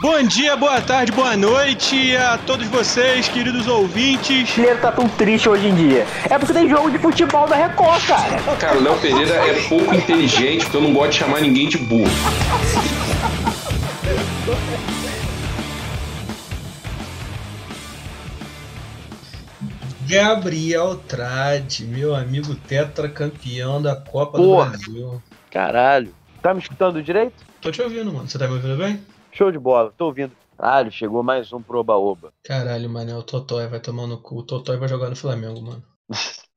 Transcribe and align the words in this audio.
Bom 0.00 0.22
dia, 0.22 0.56
boa 0.56 0.80
tarde, 0.80 1.10
boa 1.10 1.36
noite 1.36 2.16
a 2.16 2.38
todos 2.38 2.68
vocês, 2.68 3.28
queridos 3.28 3.66
ouvintes. 3.66 4.56
O 4.56 4.80
tá 4.80 4.92
tão 4.92 5.08
triste 5.08 5.48
hoje 5.48 5.66
em 5.66 5.74
dia. 5.74 6.06
É 6.30 6.38
porque 6.38 6.52
tem 6.52 6.68
jogo 6.68 6.88
de 6.88 6.98
futebol 6.98 7.48
da 7.48 7.56
Record, 7.56 8.06
cara. 8.06 8.56
Cara, 8.60 8.78
o 8.78 8.80
Léo 8.80 8.96
Pereira 9.00 9.34
é 9.34 9.68
pouco 9.68 9.92
inteligente, 9.92 10.62
porque 10.62 10.76
eu 10.76 10.82
não 10.82 10.92
gosto 10.92 11.10
de 11.10 11.18
chamar 11.18 11.40
ninguém 11.40 11.68
de 11.68 11.78
burro. 11.78 12.08
Gabriel 20.06 20.94
Trade, 21.08 21.84
meu 21.86 22.14
amigo 22.14 22.54
tetracampeão 22.54 23.82
da 23.82 23.96
Copa 23.96 24.38
Porra. 24.38 24.66
do 24.66 24.70
Brasil. 24.70 25.22
Caralho. 25.50 26.14
Tá 26.40 26.54
me 26.54 26.60
escutando 26.60 27.02
direito? 27.02 27.44
Tô 27.60 27.72
te 27.72 27.82
ouvindo, 27.82 28.12
mano. 28.12 28.28
Você 28.28 28.38
tá 28.38 28.46
me 28.46 28.54
ouvindo 28.54 28.76
bem? 28.76 29.00
Show 29.32 29.52
de 29.52 29.58
bola, 29.58 29.92
tô 29.96 30.06
ouvindo. 30.06 30.32
Caralho, 30.56 30.90
chegou 30.90 31.22
mais 31.22 31.52
um 31.52 31.62
pro 31.62 31.78
Oba-Oba. 31.78 32.32
Caralho, 32.42 32.90
mano, 32.90 33.10
é 33.10 33.16
o 33.16 33.22
Totói 33.22 33.68
vai 33.68 33.80
tomar 33.80 34.06
no 34.06 34.20
cu. 34.20 34.38
O 34.38 34.42
Totói 34.42 34.76
vai 34.76 34.88
jogar 34.88 35.08
no 35.08 35.16
Flamengo, 35.16 35.60
mano. 35.60 35.84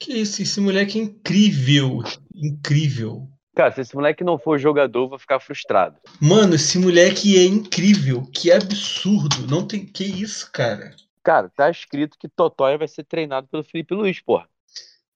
que 0.00 0.12
isso, 0.12 0.42
esse 0.42 0.60
moleque 0.60 0.98
é 0.98 1.02
incrível. 1.02 2.02
Incrível. 2.34 3.28
Cara, 3.54 3.72
se 3.72 3.80
esse 3.80 3.94
moleque 3.94 4.24
não 4.24 4.38
for 4.38 4.58
jogador, 4.58 5.04
eu 5.04 5.08
vou 5.08 5.18
ficar 5.18 5.40
frustrado. 5.40 5.96
Mano, 6.20 6.54
esse 6.54 6.78
moleque 6.78 7.36
é 7.36 7.44
incrível. 7.44 8.22
Que 8.32 8.50
absurdo. 8.50 9.46
Não 9.48 9.66
tem. 9.66 9.84
Que 9.84 10.04
isso, 10.04 10.50
cara? 10.52 10.94
Cara, 11.22 11.48
tá 11.48 11.70
escrito 11.70 12.16
que 12.18 12.28
Totói 12.28 12.78
vai 12.78 12.88
ser 12.88 13.04
treinado 13.04 13.48
pelo 13.48 13.64
Felipe 13.64 13.94
Luiz, 13.94 14.20
porra. 14.20 14.48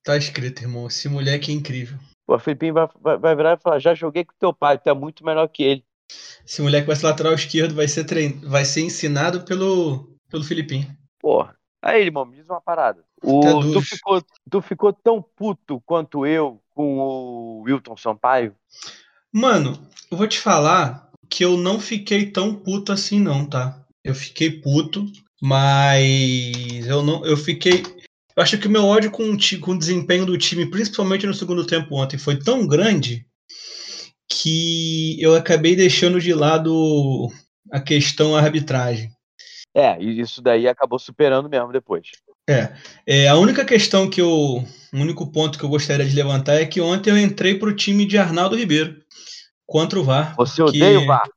Tá 0.04 0.16
escrito, 0.16 0.62
irmão. 0.62 0.88
Esse 0.88 1.08
moleque 1.08 1.50
é 1.50 1.54
incrível. 1.54 1.98
Pô, 2.26 2.36
o 2.36 2.38
Felipinho 2.38 2.74
vai, 2.74 2.88
vai, 3.00 3.18
vai 3.18 3.36
virar 3.36 3.58
e 3.58 3.62
falar: 3.62 3.78
já 3.78 3.94
joguei 3.94 4.24
com 4.24 4.34
teu 4.38 4.52
pai, 4.52 4.78
tu 4.78 4.88
é 4.88 4.94
muito 4.94 5.24
melhor 5.24 5.46
que 5.48 5.62
ele. 5.62 5.84
Esse 6.46 6.60
moleque 6.62 6.86
vai 6.86 6.96
ser 6.96 7.06
lateral 7.06 7.34
esquerdo, 7.34 7.74
vai 7.74 7.88
ser, 7.88 8.04
trein... 8.04 8.40
vai 8.40 8.64
ser 8.64 8.82
ensinado 8.82 9.42
pelo, 9.42 10.16
pelo 10.28 10.44
Filipinho. 10.44 10.86
Porra. 11.20 11.56
Aí, 11.80 12.02
irmão, 12.02 12.24
me 12.24 12.36
diz 12.36 12.48
uma 12.48 12.60
parada. 12.60 13.04
O, 13.22 13.40
tu, 13.72 13.80
ficou, 13.80 14.22
tu 14.50 14.62
ficou 14.62 14.92
tão 14.92 15.22
puto 15.22 15.80
quanto 15.84 16.26
eu 16.26 16.60
com 16.70 16.98
o 16.98 17.62
Wilton 17.62 17.96
Sampaio? 17.96 18.54
Mano, 19.32 19.78
eu 20.10 20.16
vou 20.16 20.26
te 20.28 20.38
falar 20.38 21.10
que 21.28 21.44
eu 21.44 21.56
não 21.56 21.80
fiquei 21.80 22.30
tão 22.30 22.54
puto 22.54 22.92
assim, 22.92 23.18
não, 23.18 23.46
tá? 23.46 23.82
Eu 24.04 24.14
fiquei 24.14 24.50
puto, 24.50 25.06
mas 25.40 26.86
eu 26.86 27.02
não. 27.02 27.24
Eu 27.24 27.36
fiquei. 27.36 27.82
Eu 28.36 28.42
acho 28.42 28.58
que 28.58 28.66
o 28.66 28.70
meu 28.70 28.84
ódio 28.84 29.10
com, 29.10 29.36
com 29.60 29.72
o 29.72 29.78
desempenho 29.78 30.26
do 30.26 30.38
time, 30.38 30.66
principalmente 30.66 31.26
no 31.26 31.34
segundo 31.34 31.66
tempo 31.66 31.96
ontem, 31.96 32.18
foi 32.18 32.38
tão 32.38 32.66
grande 32.66 33.26
que 34.32 35.20
eu 35.20 35.34
acabei 35.34 35.76
deixando 35.76 36.20
de 36.20 36.32
lado 36.32 37.28
a 37.70 37.80
questão 37.80 38.34
arbitragem. 38.34 39.10
É, 39.74 40.00
e 40.00 40.20
isso 40.20 40.42
daí 40.42 40.68
acabou 40.68 40.98
superando 40.98 41.48
mesmo 41.48 41.72
depois. 41.72 42.08
É, 42.48 42.72
é 43.06 43.28
a 43.28 43.36
única 43.36 43.64
questão 43.64 44.08
que 44.08 44.20
eu, 44.20 44.28
o 44.28 44.96
único 44.96 45.30
ponto 45.30 45.58
que 45.58 45.64
eu 45.64 45.68
gostaria 45.68 46.04
de 46.04 46.14
levantar 46.14 46.54
é 46.54 46.66
que 46.66 46.80
ontem 46.80 47.10
eu 47.10 47.18
entrei 47.18 47.58
para 47.58 47.68
o 47.68 47.76
time 47.76 48.04
de 48.04 48.18
Arnaldo 48.18 48.56
Ribeiro 48.56 48.96
contra 49.66 49.98
o 49.98 50.04
VAR. 50.04 50.34
Você 50.36 50.62
odeia 50.62 50.98
o 50.98 51.06
VAR? 51.06 51.28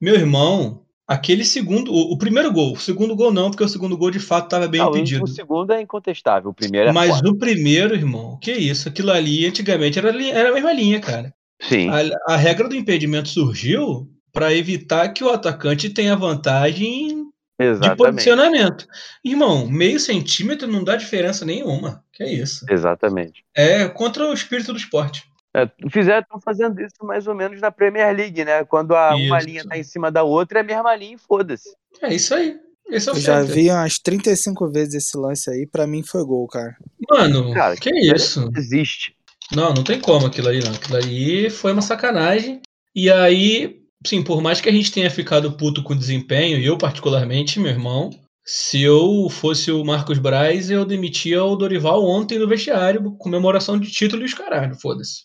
Meu 0.00 0.14
irmão, 0.14 0.82
aquele 1.06 1.44
segundo, 1.44 1.92
o, 1.92 2.12
o, 2.12 2.18
primeiro 2.18 2.52
gol, 2.52 2.72
o 2.72 2.78
segundo 2.78 3.14
gol 3.14 3.32
não, 3.32 3.50
porque 3.50 3.62
o 3.62 3.68
segundo 3.68 3.96
gol 3.96 4.10
de 4.10 4.18
fato 4.18 4.44
estava 4.44 4.66
bem 4.66 4.80
Não, 4.80 4.88
impedido. 4.90 5.24
O 5.24 5.28
segundo 5.28 5.72
é 5.72 5.80
incontestável, 5.80 6.50
o 6.50 6.54
primeiro 6.54 6.88
é 6.88 6.92
Mas 6.92 7.20
o 7.20 7.36
primeiro, 7.36 7.94
irmão, 7.94 8.38
que 8.40 8.52
isso? 8.52 8.88
Aquilo 8.88 9.12
ali 9.12 9.46
antigamente 9.46 9.98
era, 9.98 10.10
era 10.30 10.50
a 10.50 10.54
mesma 10.54 10.72
linha, 10.72 11.00
cara. 11.00 11.32
Sim. 11.60 11.88
A, 11.88 12.34
a 12.34 12.36
regra 12.36 12.68
do 12.68 12.76
impedimento 12.76 13.28
surgiu 13.28 14.08
para 14.32 14.52
evitar 14.52 15.08
que 15.10 15.22
o 15.22 15.30
atacante 15.30 15.88
tenha 15.90 16.16
vantagem 16.16 17.24
Exatamente. 17.58 17.90
de 17.90 17.96
posicionamento. 17.96 18.86
Irmão, 19.24 19.66
meio 19.68 20.00
centímetro 20.00 20.66
não 20.66 20.82
dá 20.82 20.96
diferença 20.96 21.44
nenhuma. 21.44 22.04
Que 22.12 22.24
é 22.24 22.32
isso. 22.32 22.66
Exatamente. 22.68 23.44
É 23.54 23.88
contra 23.88 24.28
o 24.28 24.32
espírito 24.32 24.72
do 24.72 24.78
esporte. 24.78 25.24
É, 25.56 25.70
fizeram, 25.88 26.20
estão 26.20 26.40
fazendo 26.40 26.80
isso 26.80 26.96
mais 27.02 27.28
ou 27.28 27.34
menos 27.34 27.60
na 27.60 27.70
Premier 27.70 28.14
League, 28.14 28.44
né? 28.44 28.64
Quando 28.64 28.94
a, 28.94 29.14
uma 29.14 29.40
linha 29.40 29.64
tá 29.64 29.78
em 29.78 29.84
cima 29.84 30.10
da 30.10 30.24
outra, 30.24 30.58
é 30.58 30.62
a 30.62 30.64
mesma 30.64 30.96
linha 30.96 31.14
e 31.14 31.18
foda-se. 31.18 31.70
É 32.02 32.12
isso 32.12 32.34
aí. 32.34 32.56
Esse 32.88 33.08
é 33.08 33.12
o 33.12 33.16
Eu 33.16 33.20
já 33.20 33.42
vi 33.42 33.70
umas 33.70 33.98
35 34.00 34.68
vezes 34.68 34.94
esse 34.94 35.16
lance 35.16 35.48
aí, 35.48 35.64
para 35.64 35.86
mim 35.86 36.02
foi 36.02 36.24
gol, 36.24 36.46
cara. 36.48 36.76
Mano, 37.08 37.54
cara, 37.54 37.76
que 37.76 37.88
isso? 37.90 38.50
Existe. 38.56 39.14
Não, 39.52 39.72
não 39.74 39.84
tem 39.84 40.00
como 40.00 40.26
aquilo 40.26 40.48
ali, 40.48 40.62
não. 40.62 40.72
Aquilo 40.72 40.96
ali 40.96 41.50
foi 41.50 41.72
uma 41.72 41.82
sacanagem. 41.82 42.60
E 42.94 43.10
aí, 43.10 43.80
sim, 44.06 44.22
por 44.22 44.40
mais 44.40 44.60
que 44.60 44.68
a 44.68 44.72
gente 44.72 44.92
tenha 44.92 45.10
ficado 45.10 45.56
puto 45.56 45.82
com 45.82 45.92
o 45.92 45.98
desempenho, 45.98 46.58
eu 46.58 46.78
particularmente, 46.78 47.60
meu 47.60 47.70
irmão, 47.70 48.10
se 48.44 48.82
eu 48.82 49.28
fosse 49.30 49.70
o 49.70 49.84
Marcos 49.84 50.18
Braz, 50.18 50.70
eu 50.70 50.84
demitia 50.84 51.42
o 51.42 51.56
Dorival 51.56 52.04
ontem 52.04 52.38
no 52.38 52.48
vestiário, 52.48 53.16
comemoração 53.16 53.78
de 53.78 53.90
título 53.90 54.22
e 54.22 54.26
os 54.26 54.34
caralho, 54.34 54.74
foda-se. 54.74 55.22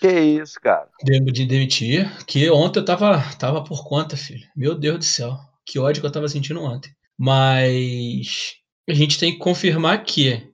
Que 0.00 0.08
isso, 0.08 0.54
cara? 0.62 0.88
Devo 1.02 1.32
de 1.32 1.46
demitir, 1.46 2.10
que 2.26 2.48
ontem 2.50 2.78
eu 2.78 2.84
tava, 2.84 3.20
tava 3.38 3.64
por 3.64 3.84
conta, 3.84 4.16
filho. 4.16 4.46
Meu 4.56 4.74
Deus 4.78 4.98
do 4.98 5.04
céu. 5.04 5.36
Que 5.66 5.78
ódio 5.78 6.00
que 6.00 6.06
eu 6.06 6.12
tava 6.12 6.28
sentindo 6.28 6.62
ontem. 6.62 6.90
Mas 7.18 8.54
a 8.88 8.94
gente 8.94 9.18
tem 9.18 9.32
que 9.32 9.38
confirmar 9.38 10.02
que. 10.04 10.48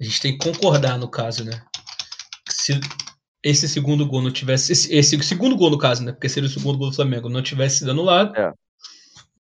A 0.00 0.04
gente 0.04 0.20
tem 0.20 0.36
que 0.36 0.44
concordar 0.44 0.98
no 0.98 1.08
caso, 1.08 1.44
né? 1.44 1.62
Se 2.48 2.80
esse 3.42 3.68
segundo 3.68 4.06
gol 4.06 4.22
não 4.22 4.30
tivesse. 4.30 4.72
Esse, 4.72 4.94
esse, 4.94 5.22
segundo 5.22 5.56
gol, 5.56 5.70
no 5.70 5.78
caso, 5.78 6.04
né? 6.04 6.12
Porque 6.12 6.28
seria 6.28 6.48
o 6.48 6.52
segundo 6.52 6.78
gol 6.78 6.90
do 6.90 6.96
Flamengo, 6.96 7.28
não 7.28 7.42
tivesse 7.42 7.78
sido 7.78 7.90
anulado, 7.90 8.36
é. 8.36 8.52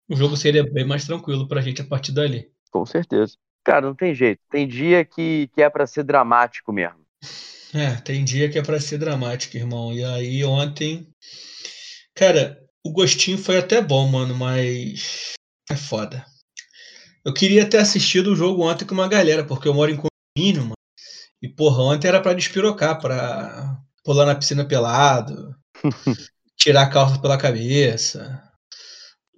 o 0.07 0.15
jogo 0.15 0.37
seria 0.37 0.63
bem 0.63 0.85
mais 0.85 1.05
tranquilo 1.05 1.47
pra 1.47 1.61
gente 1.61 1.81
a 1.81 1.85
partir 1.85 2.11
dali. 2.11 2.49
Com 2.71 2.85
certeza. 2.85 3.35
Cara, 3.63 3.81
não 3.81 3.95
tem 3.95 4.15
jeito. 4.15 4.41
Tem 4.49 4.67
dia 4.67 5.03
que, 5.03 5.49
que 5.53 5.61
é 5.61 5.69
para 5.69 5.85
ser 5.85 6.03
dramático 6.03 6.71
mesmo. 6.71 6.99
É, 7.73 7.95
tem 7.95 8.23
dia 8.23 8.49
que 8.49 8.57
é 8.57 8.63
para 8.63 8.79
ser 8.79 8.97
dramático, 8.97 9.57
irmão. 9.57 9.93
E 9.93 10.03
aí 10.03 10.43
ontem. 10.43 11.07
Cara, 12.15 12.59
o 12.83 12.91
gostinho 12.91 13.37
foi 13.37 13.57
até 13.57 13.81
bom, 13.81 14.07
mano, 14.07 14.33
mas. 14.33 15.33
É 15.69 15.75
foda. 15.75 16.25
Eu 17.23 17.33
queria 17.33 17.69
ter 17.69 17.77
assistido 17.77 18.31
o 18.31 18.35
jogo 18.35 18.63
ontem 18.63 18.85
com 18.85 18.93
uma 18.93 19.07
galera, 19.07 19.43
porque 19.43 19.67
eu 19.67 19.73
moro 19.73 19.91
em 19.91 19.97
condomínio, 19.97 20.63
mano. 20.63 20.73
E, 21.41 21.47
porra, 21.47 21.83
ontem 21.83 22.07
era 22.07 22.21
pra 22.21 22.33
despirocar, 22.33 22.99
pra 22.99 23.79
pular 24.03 24.25
na 24.25 24.35
piscina 24.35 24.65
pelado, 24.65 25.55
tirar 26.57 26.83
a 26.83 26.89
calça 26.89 27.19
pela 27.19 27.37
cabeça. 27.37 28.43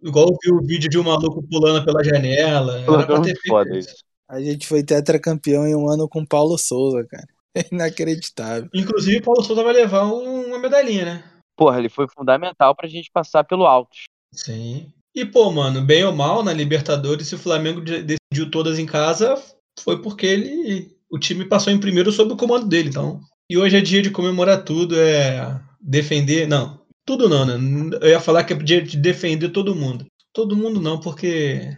Igual 0.03 0.29
eu 0.29 0.37
vi 0.41 0.51
o 0.51 0.65
vídeo 0.65 0.89
de 0.89 0.97
um 0.97 1.03
maluco 1.03 1.43
pulando 1.47 1.85
pela 1.85 2.03
janela. 2.03 2.79
Era 2.79 3.05
pra 3.05 3.21
ter 3.21 3.37
foda 3.47 3.77
isso. 3.77 3.95
A 4.27 4.39
gente 4.39 4.65
foi 4.65 4.81
tetracampeão 4.81 5.67
em 5.67 5.75
um 5.75 5.89
ano 5.89 6.07
com 6.07 6.25
Paulo 6.25 6.57
Souza, 6.57 7.05
cara. 7.05 7.27
É 7.53 7.65
inacreditável. 7.69 8.69
Inclusive, 8.73 9.17
o 9.17 9.23
Paulo 9.23 9.43
Souza 9.43 9.61
vai 9.61 9.73
levar 9.73 10.03
uma 10.03 10.57
medalhinha, 10.57 11.03
né? 11.03 11.23
Porra, 11.57 11.79
ele 11.79 11.89
foi 11.89 12.07
fundamental 12.07 12.73
pra 12.73 12.87
gente 12.87 13.11
passar 13.11 13.43
pelo 13.43 13.65
alto. 13.65 13.91
Sim. 14.33 14.93
E, 15.13 15.25
pô, 15.25 15.51
mano, 15.51 15.81
bem 15.81 16.05
ou 16.05 16.13
mal, 16.13 16.41
na 16.45 16.53
Libertadores, 16.53 17.27
se 17.27 17.35
o 17.35 17.37
Flamengo 17.37 17.81
decidiu 17.81 18.49
todas 18.49 18.79
em 18.79 18.85
casa, 18.85 19.35
foi 19.81 20.01
porque 20.01 20.25
ele 20.25 20.97
o 21.11 21.19
time 21.19 21.45
passou 21.45 21.71
em 21.73 21.79
primeiro 21.79 22.11
sob 22.11 22.33
o 22.33 22.37
comando 22.37 22.65
dele, 22.67 22.89
então. 22.89 23.19
E 23.49 23.57
hoje 23.57 23.77
é 23.77 23.81
dia 23.81 24.01
de 24.01 24.09
comemorar 24.09 24.63
tudo, 24.63 24.97
é 24.97 25.59
defender. 25.79 26.47
Não, 26.47 26.79
tudo 27.05 27.27
não, 27.27 27.45
né? 27.45 27.97
Eu 28.01 28.09
ia 28.09 28.19
falar 28.19 28.45
que 28.45 28.53
é 28.53 28.55
dia 28.55 28.81
de 28.81 28.97
defender 28.97 29.49
todo 29.49 29.75
mundo. 29.75 30.05
Todo 30.33 30.55
mundo 30.55 30.79
não, 30.79 30.99
porque 30.99 31.75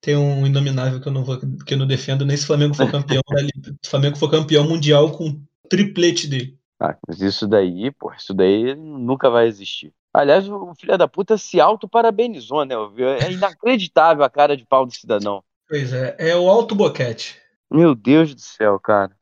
tem 0.00 0.16
um 0.16 0.46
inominável 0.46 1.00
que 1.00 1.06
eu 1.06 1.12
não 1.12 1.22
vou, 1.22 1.38
que 1.38 1.74
eu 1.74 1.78
não 1.78 1.86
defendo 1.86 2.24
nem 2.24 2.36
se 2.36 2.44
o 2.44 2.46
Flamengo 2.46 2.74
for 2.74 2.90
campeão 2.90 3.22
da 3.28 3.42
Liga. 3.42 3.74
Se 3.82 3.88
o 3.88 3.90
Flamengo 3.90 4.16
for 4.16 4.30
campeão 4.30 4.64
mundial 4.64 5.12
com 5.12 5.38
triplete 5.68 6.26
dele. 6.26 6.56
Ah, 6.80 6.96
mas 7.06 7.20
isso 7.20 7.46
daí, 7.46 7.90
pô, 7.90 8.12
isso 8.12 8.32
daí 8.32 8.74
nunca 8.74 9.28
vai 9.28 9.46
existir. 9.46 9.92
Aliás, 10.12 10.48
o 10.48 10.74
filho 10.78 10.96
da 10.96 11.08
puta 11.08 11.36
se 11.36 11.60
auto-parabenizou, 11.60 12.64
né? 12.64 12.74
É 13.20 13.32
inacreditável 13.32 14.24
a 14.24 14.30
cara 14.30 14.56
de 14.56 14.64
pau 14.64 14.86
do 14.86 14.94
cidadão. 14.94 15.42
Pois 15.68 15.92
é, 15.92 16.16
é 16.18 16.36
o 16.36 16.48
alto 16.48 16.74
boquete. 16.74 17.43
Meu 17.70 17.94
Deus 17.94 18.34
do 18.34 18.40
céu, 18.40 18.78
cara. 18.78 19.16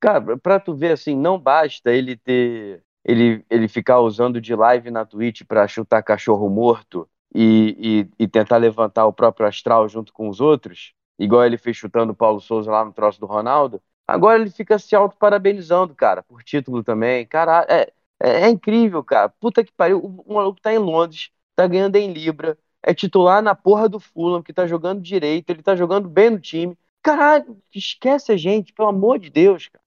Cara, 0.00 0.38
pra 0.38 0.60
tu 0.60 0.74
ver 0.76 0.92
assim, 0.92 1.16
não 1.16 1.38
basta 1.38 1.92
ele 1.92 2.16
ter. 2.16 2.82
Ele, 3.04 3.44
ele 3.50 3.68
ficar 3.68 4.00
usando 4.00 4.40
de 4.40 4.54
live 4.54 4.90
na 4.90 5.04
Twitch 5.06 5.42
pra 5.46 5.68
chutar 5.68 6.02
cachorro 6.02 6.50
morto 6.50 7.08
e, 7.34 8.06
e, 8.18 8.24
e 8.24 8.28
tentar 8.28 8.58
levantar 8.58 9.06
o 9.06 9.12
próprio 9.12 9.46
astral 9.48 9.88
junto 9.88 10.12
com 10.12 10.28
os 10.28 10.40
outros, 10.40 10.94
igual 11.18 11.44
ele 11.46 11.58
fez 11.58 11.76
chutando 11.76 12.12
o 12.12 12.16
Paulo 12.16 12.40
Souza 12.40 12.70
lá 12.70 12.84
no 12.84 12.92
troço 12.92 13.20
do 13.20 13.26
Ronaldo. 13.26 13.82
Agora 14.06 14.40
ele 14.40 14.50
fica 14.50 14.78
se 14.78 14.94
auto-parabenizando, 14.96 15.94
cara, 15.94 16.22
por 16.22 16.42
título 16.44 16.84
também. 16.84 17.26
Cara, 17.26 17.66
é, 17.68 17.92
é, 18.22 18.42
é, 18.46 18.50
incrível, 18.50 19.04
cara. 19.04 19.28
Puta 19.30 19.64
que 19.64 19.72
pariu. 19.72 20.00
O 20.26 20.34
maluco 20.34 20.60
tá 20.60 20.72
em 20.72 20.78
Londres, 20.78 21.30
tá 21.56 21.66
ganhando 21.66 21.96
em 21.96 22.12
Libra, 22.12 22.58
é 22.82 22.94
titular 22.94 23.42
na 23.42 23.54
porra 23.54 23.88
do 23.88 24.00
Fulham, 24.00 24.42
que 24.42 24.52
tá 24.52 24.66
jogando 24.66 25.00
direito, 25.02 25.50
ele 25.50 25.62
tá 25.62 25.76
jogando 25.76 26.08
bem 26.08 26.30
no 26.30 26.40
time. 26.40 26.76
Caralho, 27.08 27.56
esquece 27.74 28.30
a 28.32 28.36
gente, 28.36 28.70
pelo 28.74 28.90
amor 28.90 29.18
de 29.18 29.30
Deus, 29.30 29.66
cara. 29.66 29.82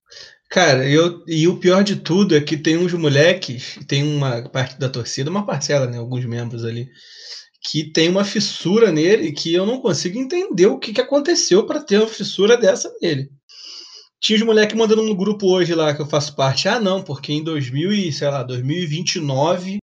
Cara, 0.49 0.89
eu, 0.89 1.23
e 1.27 1.47
o 1.47 1.59
pior 1.59 1.83
de 1.83 1.97
tudo 1.97 2.35
é 2.35 2.41
que 2.41 2.57
tem 2.57 2.77
uns 2.77 2.93
moleques, 2.93 3.77
tem 3.87 4.01
uma 4.01 4.49
parte 4.49 4.79
da 4.79 4.89
torcida, 4.89 5.29
uma 5.29 5.45
parcela, 5.45 5.85
né? 5.85 5.99
Alguns 5.99 6.25
membros 6.25 6.65
ali, 6.65 6.89
que 7.61 7.91
tem 7.91 8.09
uma 8.09 8.25
fissura 8.25 8.91
nele 8.91 9.31
que 9.33 9.53
eu 9.53 9.67
não 9.67 9.79
consigo 9.79 10.17
entender 10.17 10.65
o 10.65 10.79
que, 10.79 10.93
que 10.93 10.99
aconteceu 10.99 11.63
para 11.63 11.79
ter 11.79 11.99
uma 11.99 12.07
fissura 12.07 12.57
dessa 12.57 12.91
nele. 12.99 13.29
Tinha 14.19 14.39
os 14.39 14.43
moleques 14.43 14.75
mandando 14.75 15.03
no 15.03 15.15
grupo 15.15 15.45
hoje 15.45 15.75
lá 15.75 15.93
que 15.93 16.01
eu 16.01 16.07
faço 16.07 16.35
parte. 16.35 16.67
Ah, 16.67 16.79
não, 16.79 17.03
porque 17.03 17.31
em 17.31 17.43
2000 17.43 17.93
e, 17.93 18.11
sei 18.11 18.29
lá, 18.29 18.41
2029 18.41 19.77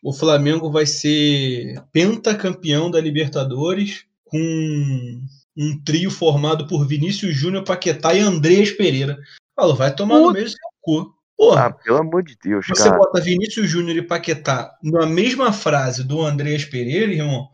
o 0.00 0.12
Flamengo 0.12 0.70
vai 0.70 0.86
ser 0.86 1.74
pentacampeão 1.92 2.88
da 2.88 3.00
Libertadores 3.00 4.04
com 4.26 5.20
um 5.56 5.78
trio 5.84 6.10
formado 6.10 6.66
por 6.66 6.86
Vinícius 6.86 7.34
Júnior, 7.34 7.64
Paquetá 7.64 8.14
e 8.14 8.20
Andrés 8.20 8.70
Pereira. 8.70 9.18
Falou, 9.54 9.76
vai 9.76 9.94
tomar 9.94 10.18
no 10.18 10.32
meio 10.32 10.44
do 10.46 10.50
seu 10.50 10.58
cu. 10.80 11.14
Porra, 11.36 11.66
Ah, 11.66 11.70
pelo 11.72 11.98
amor 11.98 12.22
de 12.22 12.36
Deus, 12.42 12.66
você 12.66 12.84
cara. 12.84 12.98
bota 12.98 13.20
Vinícius 13.20 13.68
Júnior 13.68 13.96
e 13.96 14.02
Paquetá 14.02 14.72
na 14.82 15.06
mesma 15.06 15.52
frase 15.52 16.04
do 16.04 16.22
Andreas 16.22 16.64
Pereira, 16.64 17.12
irmão, 17.12 17.48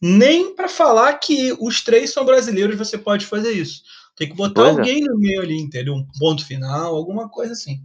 nem 0.00 0.54
pra 0.54 0.68
falar 0.68 1.12
que 1.14 1.54
os 1.60 1.82
três 1.82 2.10
são 2.10 2.24
brasileiros 2.24 2.76
você 2.76 2.96
pode 2.98 3.26
fazer 3.26 3.52
isso. 3.52 3.82
Tem 4.16 4.28
que 4.28 4.34
botar 4.36 4.62
Pois 4.62 4.76
é. 4.76 4.80
alguém 4.80 5.00
no 5.02 5.18
meio 5.18 5.42
ali, 5.42 5.58
entendeu? 5.60 5.94
Um 5.94 6.06
ponto 6.18 6.46
final, 6.46 6.94
alguma 6.94 7.28
coisa 7.28 7.52
assim. 7.52 7.82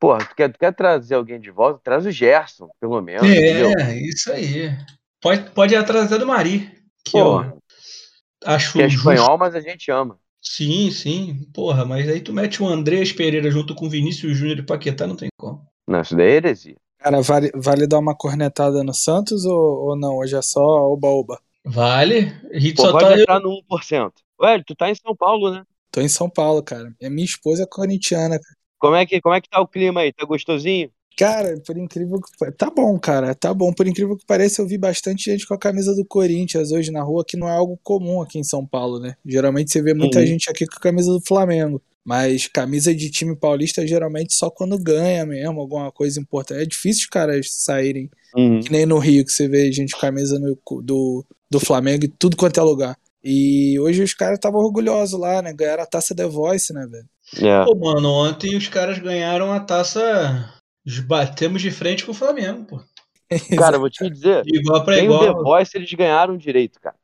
Porra, 0.00 0.18
tu 0.24 0.34
quer, 0.34 0.52
tu 0.52 0.58
quer 0.58 0.72
trazer 0.74 1.14
alguém 1.14 1.40
de 1.40 1.50
volta? 1.50 1.80
Traz 1.82 2.04
o 2.06 2.10
Gerson, 2.10 2.68
pelo 2.80 3.00
menos. 3.00 3.26
entendeu? 3.28 3.70
É, 3.78 3.96
isso 4.00 4.30
aí. 4.32 4.76
Pode, 5.20 5.50
pode 5.50 5.74
ir 5.74 5.76
atrás 5.76 6.06
até 6.06 6.18
do 6.18 6.26
Mari, 6.26 6.70
que 7.04 7.12
Porra, 7.12 7.46
eu 7.54 7.57
acho 8.44 8.72
que 8.72 8.82
é 8.82 8.88
justo. 8.88 9.10
espanhol, 9.10 9.38
mas 9.38 9.54
a 9.54 9.60
gente 9.60 9.90
ama. 9.90 10.18
Sim, 10.40 10.90
sim. 10.90 11.44
Porra, 11.52 11.84
mas 11.84 12.08
aí 12.08 12.20
tu 12.20 12.32
mete 12.32 12.62
o 12.62 12.66
Andrés 12.68 13.12
Pereira 13.12 13.50
junto 13.50 13.74
com 13.74 13.86
o 13.86 13.90
Vinícius 13.90 14.36
Júnior 14.36 14.58
e 14.58 14.62
Paquetá, 14.62 15.06
não 15.06 15.16
tem 15.16 15.28
como. 15.36 15.66
Não, 15.86 16.00
isso 16.00 16.16
daí 16.16 16.28
é 16.30 16.34
heresia. 16.36 16.76
Cara, 16.98 17.20
vale, 17.22 17.50
vale 17.54 17.86
dar 17.86 17.98
uma 17.98 18.14
cornetada 18.14 18.82
no 18.82 18.92
Santos 18.94 19.44
ou, 19.44 19.88
ou 19.88 19.96
não? 19.96 20.16
Hoje 20.16 20.36
é 20.36 20.42
só 20.42 20.60
oba-oba. 20.60 21.40
Vale? 21.64 22.32
A 22.52 22.58
gente 22.58 22.76
Pô, 22.76 22.82
só 22.82 22.92
pode 22.92 23.04
tá. 23.04 23.20
entrar 23.20 23.40
no 23.40 23.50
1%. 23.70 24.12
Ué, 24.40 24.62
tu 24.64 24.74
tá 24.74 24.90
em 24.90 24.94
São 24.94 25.14
Paulo, 25.16 25.50
né? 25.50 25.64
Tô 25.90 26.00
em 26.00 26.08
São 26.08 26.28
Paulo, 26.28 26.62
cara. 26.62 26.92
Minha 27.00 27.24
esposa 27.24 27.64
é 27.64 27.66
corintiana. 27.66 28.38
cara. 28.38 28.56
Como 28.78 28.94
é 28.96 29.04
que, 29.06 29.20
como 29.20 29.34
é 29.34 29.40
que 29.40 29.48
tá 29.48 29.60
o 29.60 29.66
clima 29.68 30.00
aí? 30.00 30.12
Tá 30.12 30.24
gostosinho? 30.24 30.90
Cara, 31.18 31.60
por 31.66 31.76
incrível 31.76 32.20
que 32.20 32.52
Tá 32.52 32.70
bom, 32.70 32.96
cara. 32.98 33.34
Tá 33.34 33.52
bom. 33.52 33.72
Por 33.72 33.86
incrível 33.88 34.16
que 34.16 34.24
pareça, 34.24 34.62
eu 34.62 34.66
vi 34.68 34.78
bastante 34.78 35.24
gente 35.30 35.46
com 35.46 35.54
a 35.54 35.58
camisa 35.58 35.94
do 35.94 36.04
Corinthians 36.04 36.70
hoje 36.70 36.92
na 36.92 37.02
rua, 37.02 37.24
que 37.26 37.36
não 37.36 37.48
é 37.48 37.52
algo 37.52 37.78
comum 37.82 38.22
aqui 38.22 38.38
em 38.38 38.44
São 38.44 38.64
Paulo, 38.64 39.00
né? 39.00 39.16
Geralmente 39.26 39.72
você 39.72 39.82
vê 39.82 39.92
muita 39.94 40.20
Uhum. 40.20 40.26
gente 40.26 40.48
aqui 40.48 40.64
com 40.66 40.76
a 40.76 40.80
camisa 40.80 41.10
do 41.12 41.20
Flamengo. 41.20 41.82
Mas 42.04 42.46
camisa 42.46 42.94
de 42.94 43.10
time 43.10 43.36
paulista 43.36 43.86
geralmente 43.86 44.32
só 44.34 44.48
quando 44.48 44.78
ganha 44.78 45.26
mesmo, 45.26 45.60
alguma 45.60 45.92
coisa 45.92 46.18
importante. 46.20 46.62
É 46.62 46.64
difícil 46.66 47.02
os 47.02 47.08
caras 47.08 47.48
saírem 47.52 48.08
Uhum. 48.36 48.60
Que 48.60 48.70
nem 48.70 48.84
no 48.86 48.98
Rio, 48.98 49.24
que 49.24 49.32
você 49.32 49.48
vê 49.48 49.72
gente 49.72 49.94
com 49.94 50.00
camisa 50.00 50.38
no- 50.38 50.56
do, 50.82 51.24
do 51.50 51.58
Flamengo 51.58 52.04
e 52.04 52.08
tudo 52.08 52.36
quanto 52.36 52.60
é 52.60 52.62
lugar. 52.62 52.96
E 53.24 53.78
hoje 53.80 54.02
os 54.02 54.12
caras 54.14 54.36
estavam 54.36 54.60
orgulhosos 54.60 55.18
lá, 55.18 55.40
né? 55.42 55.52
Ganharam 55.52 55.82
a 55.82 55.86
taça 55.86 56.14
The 56.14 56.26
Voice, 56.26 56.72
né, 56.72 56.86
velho? 56.86 57.06
É. 57.50 57.64
Pô, 57.64 57.74
mano, 57.74 58.08
ontem 58.10 58.54
os 58.56 58.68
caras 58.68 58.98
ganharam 58.98 59.50
a 59.52 59.60
taça. 59.60 60.54
Batemos 61.06 61.60
de 61.62 61.70
frente 61.70 62.04
com 62.04 62.12
o 62.12 62.14
Flamengo, 62.14 62.64
pô. 62.64 62.80
Cara, 63.58 63.76
eu 63.76 63.80
vou 63.80 63.90
te 63.90 64.08
dizer, 64.08 64.42
igual 64.46 64.84
pra 64.84 64.94
tem 64.96 65.08
o 65.08 65.18
The 65.18 65.26
igual. 65.26 65.44
Voice, 65.44 65.76
eles 65.76 65.92
ganharam 65.92 66.36
direito, 66.36 66.80
cara. 66.80 66.96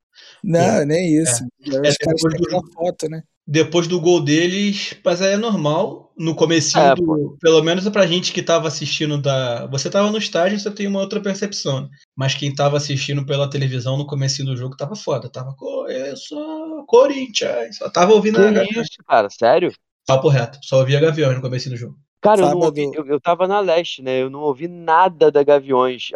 Não, 0.42 0.84
nem 0.86 1.16
isso. 1.22 1.44
É, 1.66 1.68
caras 1.68 1.96
depois 2.22 2.34
do- 2.40 2.72
foto, 2.72 3.08
né? 3.10 3.22
Depois 3.46 3.86
do 3.86 4.00
gol 4.00 4.22
deles, 4.22 4.94
mas 5.04 5.20
aí 5.20 5.34
é 5.34 5.36
normal. 5.36 6.02
No 6.16 6.34
comecinho, 6.34 6.82
É, 6.82 6.94
do, 6.94 7.36
pelo 7.40 7.60
menos 7.62 7.86
pra 7.88 8.06
gente 8.06 8.32
que 8.32 8.40
tava 8.42 8.68
assistindo 8.68 9.20
da. 9.20 9.66
Você 9.66 9.90
tava 9.90 10.10
no 10.10 10.16
estádio, 10.16 10.58
você 10.60 10.70
tem 10.70 10.86
uma 10.86 11.00
outra 11.00 11.20
percepção. 11.20 11.82
né? 11.82 11.88
Mas 12.16 12.34
quem 12.34 12.54
tava 12.54 12.76
assistindo 12.78 13.26
pela 13.26 13.50
televisão 13.50 13.98
no 13.98 14.06
comecinho 14.06 14.46
do 14.48 14.56
jogo 14.56 14.76
tava 14.76 14.94
foda. 14.96 15.28
Tava, 15.28 15.52
"Co- 15.56 15.88
eu 15.88 16.16
sou 16.16 16.86
Corinthians. 16.86 17.76
Só 17.76 17.90
tava 17.90 18.12
ouvindo 18.14 18.38
a 18.38 18.64
Que 18.64 18.80
isso, 18.80 19.02
cara? 19.06 19.28
Sério? 19.28 19.72
papo 20.06 20.28
reto. 20.28 20.58
Só 20.62 20.78
ouvia 20.78 21.00
Gaviões 21.00 21.34
no 21.34 21.42
comecinho 21.42 21.74
do 21.74 21.78
jogo. 21.78 21.96
Cara, 22.24 22.40
eu 22.40 22.50
não 22.52 22.58
ouvi, 22.60 22.90
eu, 22.94 23.06
eu 23.06 23.20
tava 23.20 23.46
na 23.46 23.60
leste, 23.60 24.00
né? 24.02 24.22
Eu 24.22 24.30
não 24.30 24.40
ouvi 24.40 24.66
nada 24.66 25.30
da 25.30 25.42
Gaviões. 25.42 26.08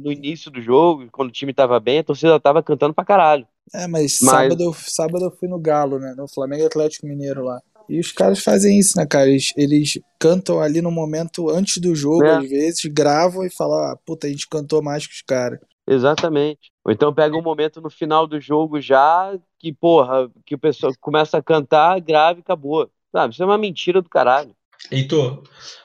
No 0.00 0.12
início 0.12 0.52
do 0.52 0.62
jogo, 0.62 1.08
quando 1.10 1.30
o 1.30 1.32
time 1.32 1.52
tava 1.52 1.80
bem, 1.80 1.98
a 1.98 2.04
torcida 2.04 2.38
tava 2.38 2.62
cantando 2.62 2.94
pra 2.94 3.04
caralho. 3.04 3.44
É, 3.74 3.88
mas, 3.88 4.18
Mas- 4.22 4.30
Sábado, 4.30 4.62
eu- 4.62 4.72
sábado 4.72 5.24
eu 5.24 5.30
fui 5.32 5.48
no 5.48 5.58
Galo, 5.58 5.98
né? 5.98 6.14
No 6.16 6.28
Flamengo 6.28 6.62
e 6.62 6.66
Atlético 6.66 7.06
Mineiro 7.06 7.42
lá. 7.44 7.60
E 7.88 7.98
os 7.98 8.12
caras 8.12 8.38
fazem 8.38 8.78
isso, 8.78 8.96
né, 8.98 9.04
cara? 9.04 9.28
Eles, 9.28 9.52
eles 9.56 9.98
cantam 10.18 10.60
ali 10.60 10.80
no 10.80 10.90
momento 10.92 11.48
antes 11.50 11.78
do 11.78 11.94
jogo, 11.94 12.24
É. 12.24 12.36
às 12.36 12.48
vezes, 12.48 12.84
gravam 12.84 13.44
e 13.44 13.50
falam, 13.50 13.78
ah, 13.78 13.98
puta, 14.06 14.26
a 14.26 14.30
gente 14.30 14.46
cantou 14.48 14.80
mais 14.82 15.06
que 15.06 15.14
os 15.14 15.22
caras. 15.22 15.58
Exatamente. 15.86 16.70
Ou 16.84 16.92
então 16.92 17.12
pega 17.12 17.36
um 17.36 17.42
momento 17.42 17.80
no 17.80 17.90
final 17.90 18.26
do 18.26 18.40
jogo 18.40 18.80
já 18.80 19.36
que, 19.58 19.72
porra, 19.72 20.30
que 20.46 20.54
o 20.54 20.58
pessoal 20.58 20.92
começa 21.00 21.38
a 21.38 21.42
cantar, 21.42 21.98
grave 22.00 22.40
e 22.40 22.42
acabou. 22.42 22.88
Sabe? 23.10 23.32
Isso 23.32 23.42
é 23.42 23.46
uma 23.46 23.58
mentira 23.58 24.00
do 24.02 24.08
caralho. 24.08 24.50
Heitor, 24.90 25.42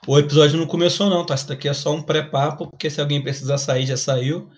o 0.07 0.17
episódio 0.17 0.57
não 0.57 0.67
começou 0.67 1.09
não, 1.09 1.25
tá? 1.25 1.35
Isso 1.35 1.47
daqui 1.47 1.67
é 1.67 1.73
só 1.73 1.93
um 1.93 2.01
pré-papo, 2.01 2.69
porque 2.69 2.89
se 2.89 3.01
alguém 3.01 3.21
precisar 3.21 3.57
sair, 3.57 3.85
já 3.85 3.97
saiu. 3.97 4.49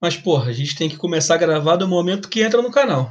Mas, 0.00 0.16
porra, 0.16 0.50
a 0.50 0.52
gente 0.52 0.76
tem 0.76 0.88
que 0.88 0.96
começar 0.96 1.34
a 1.34 1.38
gravar 1.38 1.76
do 1.76 1.88
momento 1.88 2.28
que 2.28 2.42
entra 2.42 2.62
no 2.62 2.70
canal. 2.70 3.10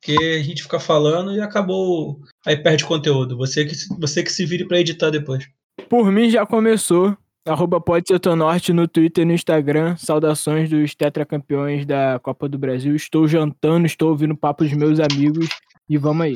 Porque 0.00 0.16
a 0.40 0.42
gente 0.42 0.62
fica 0.62 0.80
falando 0.80 1.34
e 1.34 1.40
acabou. 1.40 2.18
Aí 2.46 2.56
perde 2.56 2.84
conteúdo. 2.84 3.36
Você 3.36 3.64
que, 3.64 3.74
você 3.98 4.22
que 4.22 4.32
se 4.32 4.46
vire 4.46 4.66
pra 4.66 4.80
editar 4.80 5.10
depois. 5.10 5.46
Por 5.88 6.10
mim 6.10 6.30
já 6.30 6.46
começou. 6.46 7.16
Arroba 7.46 7.80
pode 7.80 8.06
ser 8.06 8.36
norte 8.36 8.72
no 8.72 8.88
Twitter 8.88 9.22
e 9.22 9.26
no 9.26 9.32
Instagram. 9.32 9.96
Saudações 9.96 10.68
dos 10.68 10.94
tetracampeões 10.94 11.84
da 11.84 12.18
Copa 12.18 12.48
do 12.48 12.58
Brasil. 12.58 12.94
Estou 12.94 13.28
jantando, 13.28 13.86
estou 13.86 14.10
ouvindo 14.10 14.36
papo 14.36 14.64
dos 14.64 14.72
meus 14.72 14.98
amigos. 15.00 15.48
E 15.88 15.98
vamos 15.98 16.26
aí. 16.26 16.34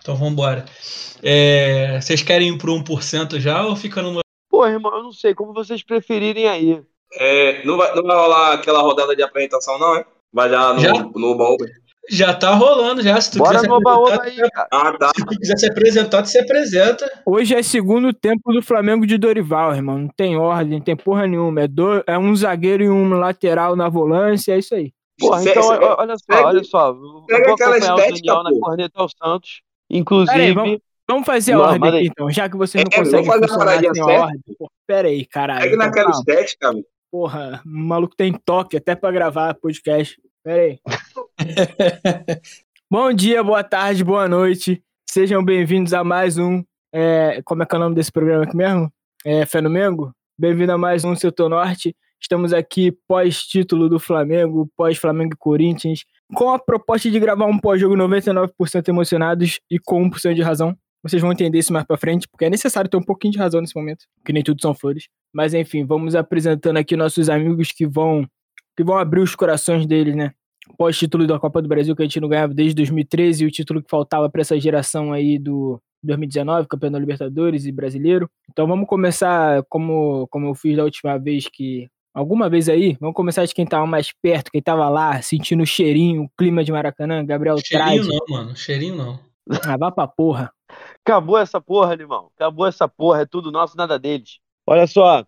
Então 0.00 0.16
vambora. 0.16 0.64
É, 1.22 2.00
vocês 2.00 2.22
querem 2.22 2.54
ir 2.54 2.58
pro 2.58 2.72
1% 2.74 3.38
já 3.38 3.64
ou 3.66 3.76
fica 3.76 4.00
no. 4.02 4.20
Pô, 4.50 4.66
irmão, 4.66 4.94
eu 4.96 5.02
não 5.02 5.12
sei, 5.12 5.34
como 5.34 5.52
vocês 5.52 5.82
preferirem 5.82 6.48
aí. 6.48 6.82
É, 7.14 7.64
não, 7.64 7.76
vai, 7.76 7.94
não 7.94 8.02
vai 8.02 8.16
rolar 8.16 8.52
aquela 8.54 8.80
rodada 8.82 9.14
de 9.14 9.22
apresentação, 9.22 9.78
não, 9.78 9.96
é? 9.96 10.04
Vai 10.32 10.48
já 10.48 10.72
no, 10.72 10.80
Já? 10.80 10.92
no 10.92 11.34
baú. 11.36 11.56
Já 12.08 12.34
tá 12.34 12.54
rolando, 12.54 13.02
já. 13.02 13.20
Se 13.20 13.32
tu 13.32 13.38
Bora 13.38 13.56
quiser 13.56 13.68
no 13.68 13.76
apresentar, 13.76 14.22
aí, 14.24 14.50
cara. 14.50 14.68
Ah, 14.72 14.92
tá. 14.98 15.10
se 15.14 15.24
tu 15.24 15.38
quiser 15.38 15.56
se 15.58 15.66
apresentar, 15.70 16.22
tu 16.22 16.28
se 16.28 16.38
apresenta. 16.38 17.22
Hoje 17.26 17.54
é 17.54 17.62
segundo 17.62 18.12
tempo 18.12 18.52
do 18.52 18.62
Flamengo 18.62 19.06
de 19.06 19.16
Dorival, 19.18 19.74
irmão. 19.74 19.98
Não 19.98 20.08
tem 20.08 20.36
ordem, 20.36 20.78
não 20.78 20.84
tem 20.84 20.96
porra 20.96 21.26
nenhuma. 21.26 21.62
É, 21.62 21.68
do- 21.68 22.02
é 22.06 22.18
um 22.18 22.34
zagueiro 22.34 22.82
e 22.82 22.88
um 22.90 23.10
lateral 23.14 23.76
na 23.76 23.88
volância, 23.88 24.52
é 24.54 24.58
isso 24.58 24.74
aí. 24.74 24.92
Porra, 25.20 25.42
então, 25.42 25.62
olha 25.98 26.16
só, 26.18 26.24
pega- 26.26 26.46
olha 26.46 26.64
só. 26.64 26.96
Pega 27.28 27.52
aquela 27.52 27.78
estética, 27.78 28.42
na 28.42 28.50
corneta 28.58 29.00
aos 29.00 29.12
Santos. 29.16 29.60
Inclusive, 29.90 30.40
aí, 30.40 30.52
vamos- 30.52 30.78
Vamos 31.08 31.26
fazer 31.26 31.54
a 31.54 31.56
Não, 31.56 31.64
ordem 31.64 31.88
aqui, 31.90 32.06
então. 32.06 32.30
Já 32.30 32.48
que 32.48 32.56
vocês 32.56 32.84
não 32.84 32.90
É, 32.92 32.98
conseguem 33.02 33.26
fazer 33.26 33.48
funcionar 33.48 33.80
sem 33.80 34.00
a 34.00 34.06
ordem. 34.22 34.40
Pera 34.86 35.08
aí, 35.08 35.24
caralho. 35.26 35.60
Pega 35.62 35.74
Então, 35.74 35.86
naquela 35.88 36.10
estética, 36.10 36.72
meu. 36.72 36.84
Porra, 37.10 37.60
o 37.66 37.68
maluco 37.68 38.14
tem 38.14 38.32
toque 38.32 38.76
até 38.76 38.94
pra 38.94 39.10
gravar 39.10 39.52
podcast. 39.54 40.16
Pera 40.44 40.62
aí. 40.62 40.78
Bom 42.88 43.12
dia, 43.12 43.42
boa 43.42 43.64
tarde, 43.64 44.04
boa 44.04 44.28
noite. 44.28 44.80
Sejam 45.08 45.44
bem-vindos 45.44 45.92
a 45.92 46.04
mais 46.04 46.38
um. 46.38 46.62
é, 46.92 47.40
como 47.44 47.62
é 47.64 47.66
que 47.66 47.74
é 47.74 47.78
o 47.78 47.80
nome 47.80 47.96
desse 47.96 48.12
programa 48.12 48.44
aqui 48.44 48.56
mesmo? 48.56 48.92
É, 49.24 49.44
Fé 49.46 49.60
no 49.60 49.68
Mengo? 49.70 50.12
Bem-vindo 50.38 50.70
a 50.72 50.78
mais 50.78 51.04
um 51.04 51.16
Setor 51.16 51.48
Norte. 51.48 51.94
Estamos 52.20 52.52
aqui 52.52 52.92
pós-título 53.08 53.88
do 53.88 53.98
Flamengo, 53.98 54.70
pós-Flamengo 54.76 55.34
e 55.34 55.38
Corinthians, 55.38 56.04
com 56.34 56.50
a 56.50 56.58
proposta 56.58 57.10
de 57.10 57.18
gravar 57.18 57.46
um 57.46 57.58
pós-jogo 57.58 57.96
99% 57.96 58.88
emocionados 58.88 59.60
e 59.70 59.78
com 59.78 60.08
1% 60.08 60.34
de 60.34 60.42
razão. 60.42 60.76
Vocês 61.02 61.22
vão 61.22 61.32
entender 61.32 61.58
isso 61.58 61.72
mais 61.72 61.86
pra 61.86 61.96
frente, 61.96 62.28
porque 62.28 62.44
é 62.44 62.50
necessário 62.50 62.90
ter 62.90 62.96
um 62.96 63.02
pouquinho 63.02 63.32
de 63.32 63.38
razão 63.38 63.60
nesse 63.60 63.74
momento, 63.74 64.04
que 64.24 64.32
nem 64.32 64.42
tudo 64.42 64.60
são 64.60 64.74
flores. 64.74 65.08
Mas 65.32 65.54
enfim, 65.54 65.84
vamos 65.84 66.14
apresentando 66.14 66.76
aqui 66.76 66.96
nossos 66.96 67.28
amigos 67.30 67.72
que 67.72 67.86
vão 67.86 68.26
que 68.76 68.84
vão 68.84 68.96
abrir 68.96 69.20
os 69.20 69.34
corações 69.34 69.86
deles, 69.86 70.14
né? 70.14 70.32
Pós-título 70.78 71.26
da 71.26 71.38
Copa 71.38 71.60
do 71.60 71.68
Brasil 71.68 71.96
que 71.96 72.02
a 72.02 72.04
gente 72.04 72.20
não 72.20 72.28
ganhava 72.28 72.54
desde 72.54 72.74
2013 72.76 73.44
e 73.44 73.46
o 73.46 73.50
título 73.50 73.82
que 73.82 73.90
faltava 73.90 74.30
para 74.30 74.40
essa 74.40 74.58
geração 74.58 75.12
aí 75.12 75.38
do 75.38 75.80
2019, 76.02 76.68
campeão 76.68 76.92
da 76.92 76.98
Libertadores 76.98 77.66
e 77.66 77.72
brasileiro. 77.72 78.30
Então 78.50 78.66
vamos 78.66 78.86
começar 78.86 79.62
como 79.68 80.26
como 80.28 80.48
eu 80.48 80.54
fiz 80.54 80.76
da 80.76 80.84
última 80.84 81.18
vez 81.18 81.46
que 81.48 81.88
alguma 82.14 82.48
vez 82.48 82.68
aí, 82.68 82.96
vamos 83.00 83.14
começar 83.14 83.44
de 83.44 83.54
quem 83.54 83.66
tava 83.66 83.86
mais 83.86 84.12
perto, 84.12 84.50
quem 84.50 84.62
tava 84.62 84.88
lá, 84.88 85.20
sentindo 85.22 85.62
o 85.62 85.66
cheirinho, 85.66 86.24
o 86.24 86.30
clima 86.36 86.64
de 86.64 86.72
Maracanã, 86.72 87.24
Gabriel 87.24 87.56
Cheirinho 87.58 88.04
Trade. 88.04 88.08
não, 88.08 88.36
mano. 88.36 88.56
Cheirinho 88.56 88.96
não. 88.96 89.20
Ah, 89.64 89.76
vá 89.76 89.90
pra 89.90 90.06
porra. 90.06 90.52
acabou 91.04 91.38
essa 91.38 91.60
porra, 91.60 91.94
irmão. 91.94 92.30
Acabou 92.36 92.66
essa 92.66 92.86
porra. 92.88 93.22
É 93.22 93.26
tudo 93.26 93.50
nosso, 93.50 93.76
nada 93.76 93.98
deles. 93.98 94.38
Olha 94.66 94.86
só. 94.86 95.24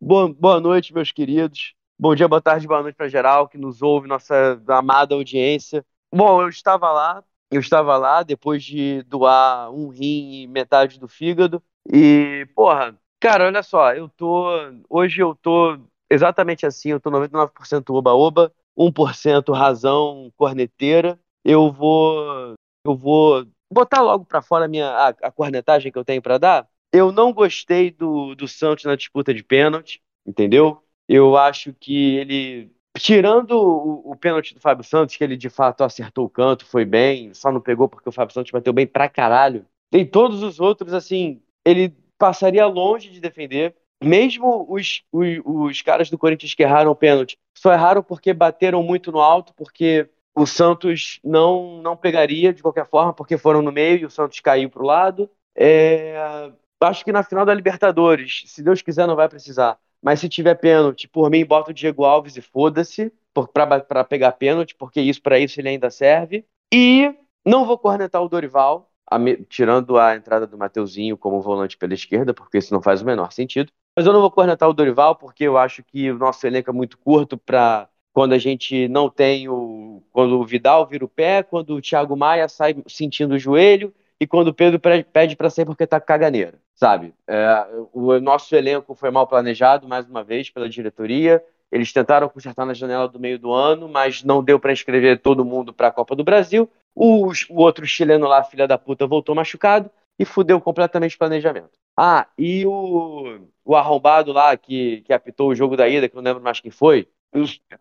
Boa, 0.00 0.32
boa 0.32 0.60
noite, 0.60 0.94
meus 0.94 1.12
queridos. 1.12 1.74
Bom 1.98 2.14
dia, 2.14 2.26
boa 2.26 2.40
tarde, 2.40 2.66
boa 2.66 2.82
noite 2.82 2.96
pra 2.96 3.08
geral 3.08 3.48
que 3.48 3.58
nos 3.58 3.82
ouve, 3.82 4.08
nossa 4.08 4.60
amada 4.68 5.14
audiência. 5.14 5.84
Bom, 6.12 6.42
eu 6.42 6.48
estava 6.48 6.90
lá 6.90 7.22
eu 7.52 7.60
estava 7.60 7.98
lá 7.98 8.22
depois 8.22 8.64
de 8.64 9.02
doar 9.02 9.70
um 9.70 9.88
rim 9.88 10.42
e 10.42 10.46
metade 10.46 10.98
do 10.98 11.06
fígado. 11.06 11.62
E, 11.92 12.48
porra, 12.54 12.96
cara, 13.20 13.44
olha 13.46 13.62
só, 13.62 13.92
eu 13.92 14.08
tô. 14.08 14.48
Hoje 14.88 15.20
eu 15.20 15.34
tô 15.34 15.78
exatamente 16.12 16.66
assim, 16.66 16.90
eu 16.90 17.00
tô 17.00 17.10
99% 17.10 17.90
oba-oba, 17.90 18.52
1% 18.76 19.52
razão 19.52 20.32
corneteira. 20.36 21.18
Eu 21.44 21.72
vou. 21.72 22.54
Eu 22.86 22.96
vou 22.96 23.46
botar 23.72 24.00
logo 24.00 24.24
para 24.24 24.42
fora 24.42 24.66
a 24.66 24.68
minha 24.68 24.88
a, 24.88 25.08
a 25.08 25.30
cornetagem 25.30 25.90
que 25.90 25.98
eu 25.98 26.04
tenho 26.04 26.22
para 26.22 26.38
dar. 26.38 26.68
Eu 26.92 27.10
não 27.10 27.32
gostei 27.32 27.90
do, 27.90 28.34
do 28.34 28.46
Santos 28.46 28.84
na 28.84 28.96
disputa 28.96 29.32
de 29.32 29.42
pênalti, 29.42 30.02
entendeu? 30.26 30.82
Eu 31.08 31.36
acho 31.36 31.72
que 31.74 32.16
ele 32.16 32.70
Tirando 32.98 33.52
o, 33.52 34.12
o 34.12 34.16
pênalti 34.16 34.54
do 34.54 34.60
Fábio 34.60 34.84
Santos, 34.84 35.16
que 35.16 35.24
ele 35.24 35.36
de 35.36 35.48
fato 35.48 35.82
acertou 35.82 36.26
o 36.26 36.30
canto, 36.30 36.66
foi 36.66 36.84
bem, 36.84 37.32
só 37.32 37.50
não 37.50 37.60
pegou 37.60 37.88
porque 37.88 38.08
o 38.08 38.12
Fábio 38.12 38.34
Santos 38.34 38.52
bateu 38.52 38.72
bem 38.72 38.86
pra 38.86 39.08
caralho. 39.08 39.64
Tem 39.90 40.06
todos 40.06 40.42
os 40.42 40.60
outros, 40.60 40.92
assim, 40.92 41.40
ele 41.64 41.94
passaria 42.18 42.66
longe 42.66 43.10
de 43.10 43.18
defender. 43.18 43.74
Mesmo 44.02 44.66
os, 44.68 45.02
os, 45.12 45.38
os 45.44 45.82
caras 45.82 46.10
do 46.10 46.18
Corinthians 46.18 46.54
que 46.54 46.62
erraram 46.62 46.90
o 46.90 46.96
pênalti, 46.96 47.38
só 47.54 47.72
erraram 47.72 48.02
porque 48.02 48.32
bateram 48.32 48.82
muito 48.82 49.12
no 49.12 49.20
alto, 49.20 49.54
porque 49.54 50.08
o 50.34 50.46
Santos 50.46 51.20
não, 51.22 51.80
não 51.82 51.96
pegaria 51.96 52.52
de 52.52 52.62
qualquer 52.62 52.86
forma, 52.86 53.12
porque 53.12 53.36
foram 53.36 53.62
no 53.62 53.72
meio 53.72 53.98
e 53.98 54.04
o 54.04 54.10
Santos 54.10 54.40
caiu 54.40 54.70
pro 54.70 54.84
lado. 54.84 55.30
É, 55.54 56.50
acho 56.80 57.04
que 57.04 57.12
na 57.12 57.22
final 57.22 57.44
da 57.44 57.54
Libertadores, 57.54 58.44
se 58.46 58.62
Deus 58.62 58.82
quiser, 58.82 59.06
não 59.06 59.16
vai 59.16 59.28
precisar. 59.28 59.78
Mas 60.02 60.20
se 60.20 60.28
tiver 60.28 60.54
pênalti, 60.56 61.06
por 61.06 61.30
mim, 61.30 61.44
bota 61.44 61.70
o 61.70 61.74
Diego 61.74 62.04
Alves 62.04 62.36
e 62.36 62.40
foda-se 62.40 63.12
para 63.52 64.04
pegar 64.04 64.32
pênalti, 64.32 64.74
porque 64.74 65.00
isso 65.00 65.22
para 65.22 65.38
isso 65.38 65.60
ele 65.60 65.68
ainda 65.68 65.90
serve. 65.90 66.44
E 66.72 67.14
não 67.44 67.64
vou 67.64 67.78
cornetar 67.78 68.22
o 68.22 68.28
Dorival, 68.28 68.90
a, 69.14 69.18
tirando 69.48 69.98
a 69.98 70.14
entrada 70.16 70.46
do 70.46 70.58
Mateuzinho 70.58 71.16
como 71.16 71.40
volante 71.40 71.76
pela 71.76 71.94
esquerda, 71.94 72.32
porque 72.32 72.58
isso 72.58 72.72
não 72.72 72.82
faz 72.82 73.02
o 73.02 73.06
menor 73.06 73.32
sentido. 73.32 73.70
Mas 73.96 74.06
eu 74.06 74.12
não 74.12 74.20
vou 74.20 74.30
cornetar 74.30 74.68
o 74.68 74.72
Dorival, 74.72 75.16
porque 75.16 75.44
eu 75.44 75.58
acho 75.58 75.82
que 75.82 76.10
o 76.10 76.18
nosso 76.18 76.46
elenco 76.46 76.70
é 76.70 76.72
muito 76.72 76.96
curto 76.98 77.36
para 77.36 77.88
quando 78.12 78.32
a 78.32 78.38
gente 78.38 78.88
não 78.88 79.08
tem 79.08 79.48
o. 79.48 80.02
Quando 80.12 80.38
o 80.38 80.44
Vidal 80.44 80.86
vira 80.86 81.04
o 81.04 81.08
pé, 81.08 81.42
quando 81.42 81.74
o 81.74 81.80
Thiago 81.80 82.16
Maia 82.16 82.48
sai 82.48 82.76
sentindo 82.86 83.34
o 83.34 83.38
joelho 83.38 83.92
e 84.20 84.26
quando 84.26 84.48
o 84.48 84.54
Pedro 84.54 84.78
pede 84.78 85.36
para 85.36 85.50
sair 85.50 85.64
porque 85.64 85.86
tá 85.86 86.00
caganeira, 86.00 86.54
sabe? 86.74 87.14
É, 87.26 87.66
o 87.92 88.20
nosso 88.20 88.54
elenco 88.54 88.94
foi 88.94 89.10
mal 89.10 89.26
planejado, 89.26 89.88
mais 89.88 90.06
uma 90.08 90.22
vez, 90.22 90.50
pela 90.50 90.68
diretoria. 90.68 91.42
Eles 91.70 91.90
tentaram 91.90 92.28
consertar 92.28 92.66
na 92.66 92.74
janela 92.74 93.08
do 93.08 93.18
meio 93.18 93.38
do 93.38 93.50
ano, 93.50 93.88
mas 93.88 94.22
não 94.22 94.44
deu 94.44 94.60
para 94.60 94.72
inscrever 94.72 95.18
todo 95.18 95.44
mundo 95.44 95.72
para 95.72 95.88
a 95.88 95.90
Copa 95.90 96.14
do 96.14 96.22
Brasil. 96.22 96.68
O, 96.94 97.28
o, 97.28 97.62
outro 97.62 97.86
chileno 97.86 98.26
lá, 98.26 98.44
filha 98.44 98.66
da 98.66 98.78
puta, 98.78 99.06
voltou 99.06 99.34
machucado 99.34 99.90
e 100.18 100.24
fudeu 100.24 100.60
completamente 100.60 101.16
o 101.16 101.18
planejamento. 101.18 101.70
Ah, 101.96 102.26
e 102.38 102.66
o, 102.66 103.40
o 103.64 103.76
arrombado 103.76 104.32
lá 104.32 104.56
que, 104.56 105.02
que 105.02 105.12
apitou 105.12 105.50
o 105.50 105.54
jogo 105.54 105.76
da 105.76 105.88
ida, 105.88 106.08
que 106.08 106.14
não 106.14 106.22
lembro 106.22 106.42
mais 106.42 106.60
quem 106.60 106.70
foi, 106.70 107.08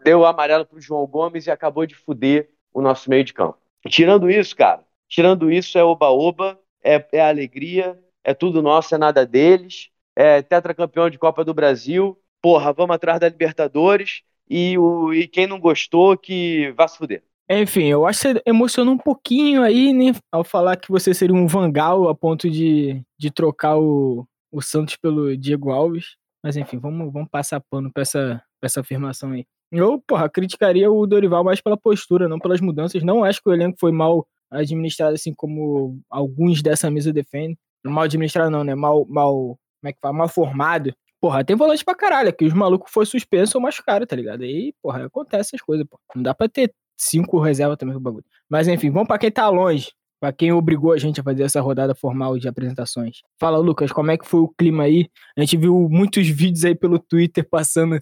deu 0.04 0.20
o 0.20 0.26
amarelo 0.26 0.66
pro 0.66 0.80
João 0.80 1.06
Gomes 1.06 1.46
e 1.48 1.52
acabou 1.52 1.86
de 1.86 1.96
fuder 1.96 2.50
o 2.74 2.82
nosso 2.82 3.10
meio 3.10 3.24
de 3.24 3.34
campo. 3.34 3.58
Tirando 3.88 4.30
isso, 4.30 4.56
cara, 4.56 4.86
Tirando 5.12 5.52
isso, 5.52 5.78
é 5.78 5.84
oba-oba, 5.84 6.58
é, 6.82 7.06
é 7.12 7.20
alegria, 7.20 8.00
é 8.24 8.34
tudo 8.34 8.62
nosso, 8.62 8.96
é 8.96 8.98
nada 8.98 9.26
deles. 9.26 9.90
É 10.16 10.42
tetracampeão 10.42 11.10
de 11.10 11.20
Copa 11.20 11.44
do 11.44 11.54
Brasil. 11.54 12.18
Porra, 12.42 12.72
vamos 12.72 12.96
atrás 12.96 13.20
da 13.20 13.28
Libertadores. 13.28 14.24
E, 14.50 14.78
o, 14.78 15.14
e 15.14 15.28
quem 15.28 15.48
não 15.48 15.60
gostou, 15.60 16.18
que 16.18 16.72
vá 16.78 16.88
se 16.88 16.98
fuder. 16.98 17.24
Enfim, 17.60 17.86
eu 17.86 18.06
acho 18.08 18.22
que 18.22 18.34
você 18.34 18.42
emocionou 18.46 18.94
um 18.94 18.98
pouquinho 18.98 19.62
aí, 19.62 19.94
né, 19.94 20.18
ao 20.32 20.44
falar 20.44 20.78
que 20.78 20.90
você 20.90 21.14
seria 21.14 21.36
um 21.36 21.48
Vangal 21.48 22.08
a 22.08 22.16
ponto 22.16 22.50
de, 22.50 23.02
de 23.20 23.30
trocar 23.30 23.78
o, 23.78 24.26
o 24.52 24.62
Santos 24.62 24.96
pelo 24.96 25.36
Diego 25.36 25.70
Alves. 25.70 26.16
Mas 26.44 26.56
enfim, 26.56 26.78
vamos, 26.78 27.12
vamos 27.12 27.30
passar 27.30 27.60
pano 27.60 27.92
pra 27.92 28.04
essa, 28.04 28.42
pra 28.60 28.68
essa 28.68 28.80
afirmação 28.80 29.32
aí. 29.32 29.46
Eu, 29.72 30.02
porra, 30.02 30.30
criticaria 30.30 30.92
o 30.92 31.06
Dorival 31.06 31.44
mais 31.44 31.62
pela 31.62 31.78
postura, 31.78 32.28
não 32.28 32.40
pelas 32.40 32.62
mudanças. 32.62 33.04
Não 33.04 33.24
acho 33.24 33.42
que 33.42 33.50
o 33.50 33.54
elenco 33.54 33.78
foi 33.80 33.92
mal 33.92 34.26
administrado 34.50 35.14
assim 35.14 35.34
como 35.34 36.00
alguns 36.10 36.62
dessa 36.62 36.90
mesa 36.90 37.14
defendem. 37.14 37.58
Mal 37.86 38.04
administrado 38.04 38.50
não, 38.50 38.64
né? 38.64 38.76
Mal, 38.76 39.06
mal, 39.08 39.34
como 39.34 39.90
é 39.90 39.94
que 39.94 40.00
fala? 40.02 40.14
Mal 40.14 40.30
formado. 40.30 40.94
Porra, 41.22 41.44
tem 41.44 41.56
volante 41.56 41.86
pra 41.86 41.96
caralho, 41.96 42.34
que 42.34 42.46
os 42.46 42.54
malucos 42.54 42.92
foram 42.92 43.06
suspensos 43.06 43.54
ou 43.56 43.62
machucaram, 43.62 44.06
tá 44.08 44.16
ligado? 44.16 44.44
Aí, 44.44 44.74
porra, 44.82 45.06
acontece 45.06 45.56
essas 45.56 45.62
coisas, 45.62 45.86
pô. 45.88 46.00
Não 46.16 46.24
dá 46.24 46.34
pra 46.34 46.50
ter 46.50 46.74
cinco 47.02 47.40
reservas 47.40 47.78
também 47.78 47.94
pro 47.94 48.02
bagulho. 48.02 48.26
Mas 48.50 48.68
enfim, 48.68 48.90
vamos 48.90 49.08
pra 49.08 49.18
quem 49.18 49.32
tá 49.32 49.50
longe. 49.50 49.92
Pra 50.20 50.32
quem 50.32 50.54
obrigou 50.54 50.92
a 50.92 51.00
gente 51.00 51.20
a 51.20 51.24
fazer 51.24 51.42
essa 51.42 51.60
rodada 51.60 51.96
formal 51.96 52.38
de 52.38 52.48
apresentações. 52.48 53.22
Fala, 53.40 53.58
Lucas, 53.58 53.92
como 53.92 54.12
é 54.12 54.18
que 54.20 54.28
foi 54.28 54.42
o 54.42 54.48
clima 54.48 54.84
aí? 54.84 55.10
A 55.36 55.42
gente 55.42 55.58
viu 55.58 55.88
muitos 55.90 56.28
vídeos 56.28 56.64
aí 56.64 56.76
pelo 56.76 57.00
Twitter 57.00 57.44
passando, 57.50 58.00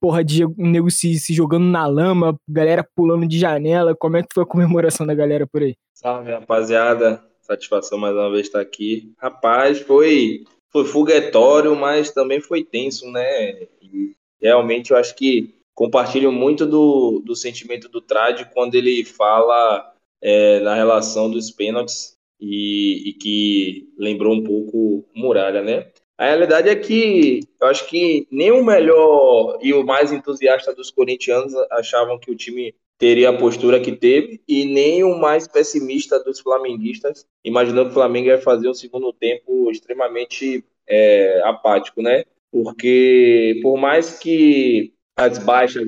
porra, 0.00 0.24
de 0.24 0.46
nego 0.56 0.90
se, 0.90 1.18
se 1.18 1.34
jogando 1.34 1.66
na 1.66 1.86
lama, 1.86 2.40
galera 2.48 2.82
pulando 2.96 3.28
de 3.28 3.38
janela. 3.38 3.94
Como 3.94 4.16
é 4.16 4.22
que 4.22 4.32
foi 4.32 4.44
a 4.44 4.46
comemoração 4.46 5.06
da 5.06 5.14
galera 5.14 5.46
por 5.46 5.62
aí? 5.62 5.76
Salve, 5.92 6.32
rapaziada. 6.32 7.22
Satisfação 7.42 7.98
mais 7.98 8.14
uma 8.14 8.30
vez 8.30 8.46
estar 8.46 8.60
aqui. 8.60 9.12
Rapaz, 9.18 9.78
foi, 9.80 10.44
foi 10.70 10.86
foguetório, 10.86 11.76
mas 11.76 12.10
também 12.10 12.40
foi 12.40 12.64
tenso, 12.64 13.10
né? 13.12 13.50
E 13.82 14.16
realmente 14.40 14.92
eu 14.92 14.96
acho 14.96 15.14
que 15.14 15.57
compartilho 15.78 16.32
muito 16.32 16.66
do, 16.66 17.22
do 17.24 17.36
sentimento 17.36 17.88
do 17.88 18.00
Trad 18.00 18.46
quando 18.52 18.74
ele 18.74 19.04
fala 19.04 19.94
é, 20.20 20.58
na 20.58 20.74
relação 20.74 21.30
dos 21.30 21.52
pênaltis 21.52 22.16
e, 22.40 23.10
e, 23.10 23.12
que 23.12 23.88
lembrou 23.96 24.34
um 24.34 24.42
pouco 24.42 25.08
Muralha, 25.14 25.62
né? 25.62 25.86
A 26.18 26.26
realidade 26.26 26.68
é 26.68 26.74
que 26.74 27.42
eu 27.60 27.68
acho 27.68 27.86
que 27.86 28.26
nem 28.28 28.50
o 28.50 28.64
melhor 28.64 29.60
e 29.62 29.72
o 29.72 29.86
mais 29.86 30.10
entusiasta 30.10 30.74
dos 30.74 30.90
corintianos 30.90 31.54
achavam 31.70 32.18
que 32.18 32.32
o 32.32 32.36
time 32.36 32.74
teria 32.98 33.30
a 33.30 33.38
postura 33.38 33.78
que 33.78 33.92
teve 33.92 34.40
e 34.48 34.64
nem 34.64 35.04
o 35.04 35.16
mais 35.16 35.46
pessimista 35.46 36.18
dos 36.18 36.40
flamenguistas 36.40 37.24
imaginou 37.44 37.84
que 37.84 37.92
o 37.92 37.94
Flamengo 37.94 38.26
ia 38.26 38.40
fazer 38.40 38.68
um 38.68 38.74
segundo 38.74 39.12
tempo 39.12 39.70
extremamente 39.70 40.64
é, 40.88 41.40
apático, 41.44 42.02
né? 42.02 42.24
Porque 42.50 43.60
por 43.62 43.76
mais 43.76 44.18
que 44.18 44.92
as 45.18 45.36
baixas 45.38 45.84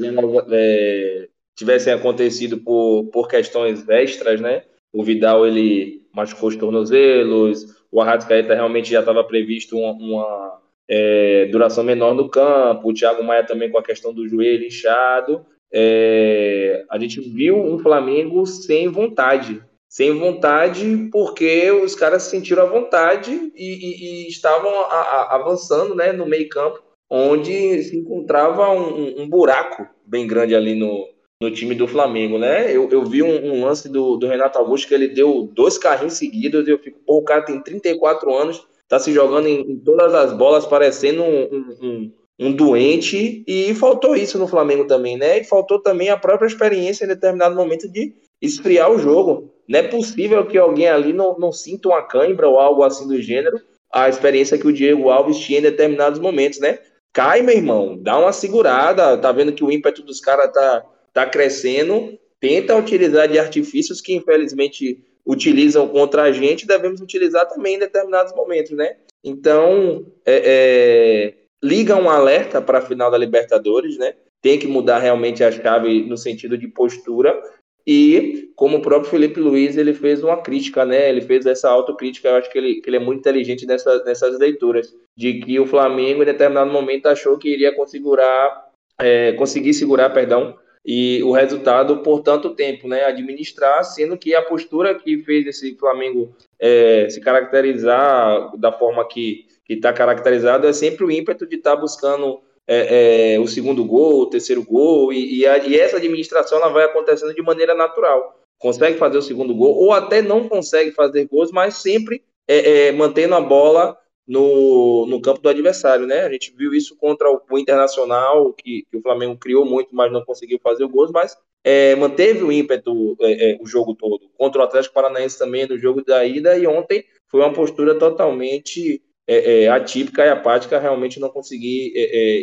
é, 0.50 1.28
tivessem 1.56 1.92
acontecido 1.92 2.58
por, 2.58 3.04
por 3.12 3.28
questões 3.28 3.88
extras, 3.88 4.40
né? 4.40 4.64
O 4.92 5.04
Vidal 5.04 5.46
ele 5.46 6.02
machucou 6.12 6.48
os 6.48 6.56
tornozelos, 6.56 7.64
o 7.92 8.00
Arrascaeta 8.00 8.54
realmente 8.54 8.90
já 8.90 8.98
estava 8.98 9.22
previsto 9.22 9.78
uma, 9.78 9.92
uma 9.92 10.60
é, 10.88 11.46
duração 11.46 11.84
menor 11.84 12.12
no 12.12 12.28
campo, 12.28 12.90
o 12.90 12.92
Thiago 12.92 13.22
Maia 13.22 13.46
também 13.46 13.70
com 13.70 13.78
a 13.78 13.84
questão 13.84 14.12
do 14.12 14.28
joelho 14.28 14.66
inchado, 14.66 15.46
é, 15.72 16.84
a 16.90 16.98
gente 16.98 17.20
viu 17.20 17.56
um 17.56 17.78
Flamengo 17.78 18.44
sem 18.44 18.88
vontade. 18.88 19.62
Sem 19.88 20.16
vontade, 20.16 21.08
porque 21.10 21.68
os 21.70 21.96
caras 21.96 22.24
sentiram 22.24 22.62
a 22.62 22.66
vontade 22.66 23.32
e, 23.32 23.48
e, 23.56 24.24
e 24.24 24.28
estavam 24.28 24.70
a, 24.84 24.84
a, 24.84 25.34
avançando 25.36 25.96
né, 25.96 26.12
no 26.12 26.26
meio-campo, 26.26 26.80
onde 27.10 27.82
se 27.82 27.98
encontrava 27.98 28.70
um, 28.70 29.22
um, 29.22 29.28
buraco 29.28 29.86
bem 30.06 30.26
grande 30.26 30.54
ali 30.54 30.76
no, 30.76 31.08
no 31.42 31.50
time 31.50 31.74
do 31.74 31.88
Flamengo. 31.88 32.38
Né? 32.38 32.74
Eu, 32.74 32.88
eu 32.90 33.04
vi 33.04 33.22
um, 33.22 33.52
um, 33.52 33.64
lance 33.64 33.88
do, 33.88 34.16
do 34.16 34.28
Renato 34.28 34.58
Augusto 34.58 34.86
que 34.86 34.94
ele 34.94 35.08
deu 35.08 35.50
dois 35.52 35.76
carrinhos 35.76 36.14
seguidos. 36.14 36.68
E 36.68 36.70
eu 36.70 36.78
fico, 36.78 37.00
pô, 37.04 37.18
o 37.18 37.24
cara 37.24 37.42
tem 37.42 37.60
34 37.60 38.32
anos, 38.32 38.64
tá 38.88 38.98
se 39.00 39.12
jogando 39.12 39.48
em, 39.48 39.72
em 39.72 39.78
todas 39.78 40.14
as 40.14 40.32
bolas, 40.32 40.64
parecendo 40.64 41.22
um, 41.22 42.12
um 42.38 42.52
doente 42.52 43.42
e 43.46 43.74
faltou 43.74 44.14
isso 44.14 44.38
no 44.38 44.46
Flamengo 44.46 44.86
também, 44.86 45.16
né? 45.18 45.40
E 45.40 45.44
faltou 45.44 45.78
também 45.78 46.08
a 46.08 46.16
própria 46.16 46.46
experiência 46.46 47.04
em 47.04 47.08
determinado 47.08 47.56
momento 47.56 47.86
de 47.86 48.14
esfriar 48.40 48.90
o 48.90 48.98
jogo. 48.98 49.52
Não 49.68 49.78
é 49.78 49.82
possível 49.82 50.46
que 50.46 50.56
alguém 50.56 50.88
ali 50.88 51.12
não, 51.12 51.38
não 51.38 51.52
sinta 51.52 51.88
uma 51.88 52.02
cãibra 52.02 52.48
ou 52.48 52.58
algo 52.58 52.82
assim 52.82 53.06
do 53.06 53.20
gênero, 53.20 53.60
a 53.92 54.08
experiência 54.08 54.56
que 54.56 54.66
o 54.66 54.72
Diego 54.72 55.10
Alves 55.10 55.38
tinha 55.38 55.58
em 55.58 55.62
determinados 55.62 56.18
momentos, 56.18 56.60
né? 56.60 56.78
Cai, 57.12 57.42
meu 57.42 57.56
irmão, 57.56 57.98
dá 58.00 58.18
uma 58.18 58.32
segurada, 58.32 59.18
tá 59.18 59.32
vendo 59.32 59.52
que 59.52 59.64
o 59.64 59.70
ímpeto 59.70 60.02
dos 60.02 60.20
caras 60.20 60.52
tá, 60.52 60.84
tá 61.12 61.26
crescendo, 61.26 62.18
tenta 62.38 62.76
utilizar 62.76 63.26
de 63.28 63.38
artifícios 63.38 64.00
que 64.00 64.14
infelizmente 64.14 65.04
utilizam 65.26 65.88
contra 65.88 66.22
a 66.22 66.32
gente, 66.32 66.66
devemos 66.66 67.00
utilizar 67.00 67.48
também 67.48 67.76
em 67.76 67.80
determinados 67.80 68.32
momentos, 68.34 68.72
né? 68.72 68.96
Então, 69.24 70.06
é, 70.24 71.34
é 71.34 71.34
liga 71.62 71.96
um 71.96 72.08
alerta 72.08 72.60
para 72.60 72.78
a 72.78 72.82
final 72.82 73.10
da 73.10 73.18
Libertadores, 73.18 73.98
né? 73.98 74.14
Tem 74.40 74.58
que 74.58 74.66
mudar 74.66 74.98
realmente 74.98 75.44
a 75.44 75.52
chave 75.52 76.04
no 76.04 76.16
sentido 76.16 76.56
de 76.56 76.66
postura. 76.66 77.38
E, 77.86 78.50
como 78.54 78.78
o 78.78 78.82
próprio 78.82 79.10
Felipe 79.10 79.40
Luiz, 79.40 79.76
ele 79.76 79.94
fez 79.94 80.22
uma 80.22 80.42
crítica, 80.42 80.84
né? 80.84 81.08
Ele 81.08 81.20
fez 81.20 81.46
essa 81.46 81.68
autocrítica. 81.68 82.28
Eu 82.28 82.36
acho 82.36 82.50
que 82.50 82.58
ele, 82.58 82.80
que 82.80 82.88
ele 82.90 82.96
é 82.96 83.00
muito 83.00 83.20
inteligente 83.20 83.66
nessa, 83.66 84.02
nessas 84.04 84.38
leituras. 84.38 84.94
De 85.16 85.40
que 85.40 85.58
o 85.58 85.66
Flamengo, 85.66 86.22
em 86.22 86.26
determinado 86.26 86.70
momento, 86.70 87.06
achou 87.06 87.38
que 87.38 87.48
iria 87.48 87.74
consegurar, 87.74 88.68
é, 88.98 89.32
conseguir 89.32 89.74
segurar, 89.74 90.10
perdão, 90.10 90.56
e 90.84 91.22
o 91.22 91.32
resultado 91.32 91.98
por 91.98 92.20
tanto 92.20 92.54
tempo, 92.54 92.88
né? 92.88 93.04
Administrar, 93.04 93.84
sendo 93.84 94.16
que 94.16 94.34
a 94.34 94.42
postura 94.42 94.94
que 94.94 95.18
fez 95.18 95.46
esse 95.46 95.76
Flamengo 95.76 96.34
é, 96.58 97.08
se 97.10 97.20
caracterizar 97.20 98.56
da 98.56 98.72
forma 98.72 99.06
que 99.06 99.46
está 99.68 99.92
caracterizado 99.92 100.66
é 100.66 100.72
sempre 100.72 101.04
o 101.04 101.10
ímpeto 101.10 101.46
de 101.46 101.56
estar 101.56 101.76
tá 101.76 101.80
buscando 101.80 102.40
é, 102.72 103.34
é, 103.34 103.40
o 103.40 103.48
segundo 103.48 103.84
gol, 103.84 104.20
o 104.20 104.26
terceiro 104.26 104.62
gol, 104.62 105.12
e, 105.12 105.40
e, 105.40 105.46
a, 105.46 105.58
e, 105.58 105.76
essa 105.76 105.96
administração 105.96 106.58
ela 106.58 106.68
vai 106.68 106.84
acontecendo 106.84 107.34
de 107.34 107.42
maneira 107.42 107.74
natural. 107.74 108.38
Consegue 108.60 108.96
fazer 108.96 109.18
o 109.18 109.22
segundo 109.22 109.52
gol, 109.52 109.74
ou 109.74 109.92
até 109.92 110.22
não 110.22 110.48
consegue 110.48 110.92
fazer 110.92 111.26
gols, 111.26 111.50
mas 111.50 111.74
sempre 111.74 112.22
é, 112.46 112.86
é, 112.86 112.92
mantendo 112.92 113.34
a 113.34 113.40
bola 113.40 113.98
no, 114.24 115.04
no 115.06 115.20
campo 115.20 115.40
do 115.40 115.48
adversário, 115.48 116.06
né? 116.06 116.20
A 116.20 116.30
gente 116.30 116.54
viu 116.56 116.72
isso 116.72 116.96
contra 116.96 117.28
o, 117.28 117.40
o 117.50 117.58
Internacional, 117.58 118.52
que, 118.52 118.86
que, 118.88 118.96
o 118.98 119.02
Flamengo 119.02 119.36
criou 119.36 119.64
muito, 119.64 119.88
mas 119.92 120.12
não 120.12 120.24
conseguiu 120.24 120.60
fazer 120.62 120.84
o 120.84 120.88
gol, 120.88 121.10
mas 121.12 121.36
é, 121.64 121.96
manteve 121.96 122.44
o 122.44 122.52
ímpeto 122.52 123.16
é, 123.20 123.58
o 123.60 123.66
jogo 123.66 123.96
todo. 123.96 124.30
Contra 124.38 124.60
o 124.60 124.64
Atlético 124.64 124.94
Paranaense 124.94 125.36
também, 125.36 125.66
no 125.66 125.76
jogo 125.76 126.04
da 126.04 126.24
ida, 126.24 126.56
e 126.56 126.68
ontem 126.68 127.04
foi 127.26 127.40
uma 127.40 127.52
postura 127.52 127.98
totalmente 127.98 129.02
é, 129.32 129.64
é, 129.64 129.68
atípica 129.68 130.24
e 130.24 130.28
apática, 130.28 130.78
realmente 130.78 131.20
não 131.20 131.28
consegui 131.28 131.92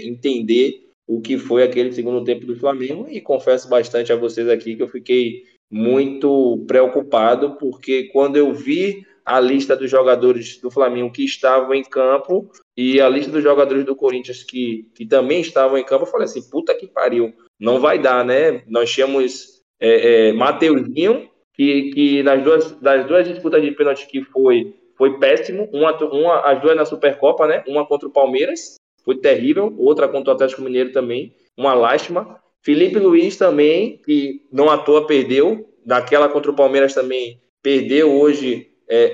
entender 0.05 0.87
o 1.07 1.21
que 1.21 1.37
foi 1.37 1.63
aquele 1.63 1.91
segundo 1.93 2.23
tempo 2.23 2.45
do 2.45 2.55
Flamengo, 2.55 3.07
e 3.09 3.21
confesso 3.21 3.69
bastante 3.69 4.11
a 4.11 4.15
vocês 4.15 4.49
aqui 4.49 4.75
que 4.75 4.83
eu 4.83 4.89
fiquei 4.89 5.43
muito 5.71 6.63
preocupado, 6.67 7.57
porque 7.57 8.03
quando 8.11 8.35
eu 8.35 8.53
vi 8.53 9.05
a 9.25 9.39
lista 9.39 9.75
dos 9.75 9.91
jogadores 9.91 10.57
do 10.61 10.71
Flamengo 10.71 11.11
que 11.11 11.25
estavam 11.25 11.73
em 11.73 11.83
campo 11.83 12.49
e 12.77 13.01
a 13.01 13.09
lista 13.09 13.29
dos 13.29 13.43
jogadores 13.43 13.83
do 13.83 13.95
Corinthians 13.95 14.41
que, 14.43 14.89
que 14.95 15.05
também 15.05 15.41
estavam 15.41 15.77
em 15.77 15.83
campo, 15.83 16.03
eu 16.03 16.09
falei 16.09 16.25
assim, 16.25 16.49
puta 16.49 16.73
que 16.73 16.87
pariu, 16.87 17.33
não 17.59 17.79
vai 17.79 17.99
dar, 17.99 18.23
né? 18.23 18.63
Nós 18.67 18.89
tínhamos 18.89 19.61
é, 19.81 20.29
é, 20.29 20.33
Mateuzinho, 20.33 21.29
que, 21.53 21.91
que 21.91 22.23
nas 22.23 22.41
duas, 22.41 22.71
das 22.79 23.05
duas 23.05 23.27
disputas 23.27 23.61
de 23.61 23.71
pênalti 23.71 24.07
que 24.07 24.23
foi, 24.23 24.73
foi 24.97 25.19
péssimo, 25.19 25.69
uma, 25.71 25.95
uma, 26.05 26.39
as 26.41 26.61
duas 26.61 26.75
na 26.75 26.85
Supercopa, 26.85 27.47
né? 27.47 27.63
Uma 27.67 27.85
contra 27.85 28.07
o 28.07 28.11
Palmeiras, 28.11 28.75
foi 29.05 29.17
terrível, 29.17 29.73
outra 29.77 30.07
contra 30.07 30.31
o 30.31 30.35
Atlético 30.35 30.61
Mineiro 30.61 30.91
também, 30.91 31.33
uma 31.55 31.73
lástima. 31.73 32.39
Felipe 32.61 32.99
Luiz 32.99 33.37
também, 33.37 34.01
que 34.03 34.41
não 34.51 34.69
à 34.69 34.77
toa 34.77 35.05
perdeu, 35.05 35.69
daquela 35.85 36.27
contra 36.27 36.51
o 36.51 36.55
Palmeiras 36.55 36.93
também 36.93 37.39
perdeu 37.61 38.11
hoje 38.11 38.69
é, 38.89 39.13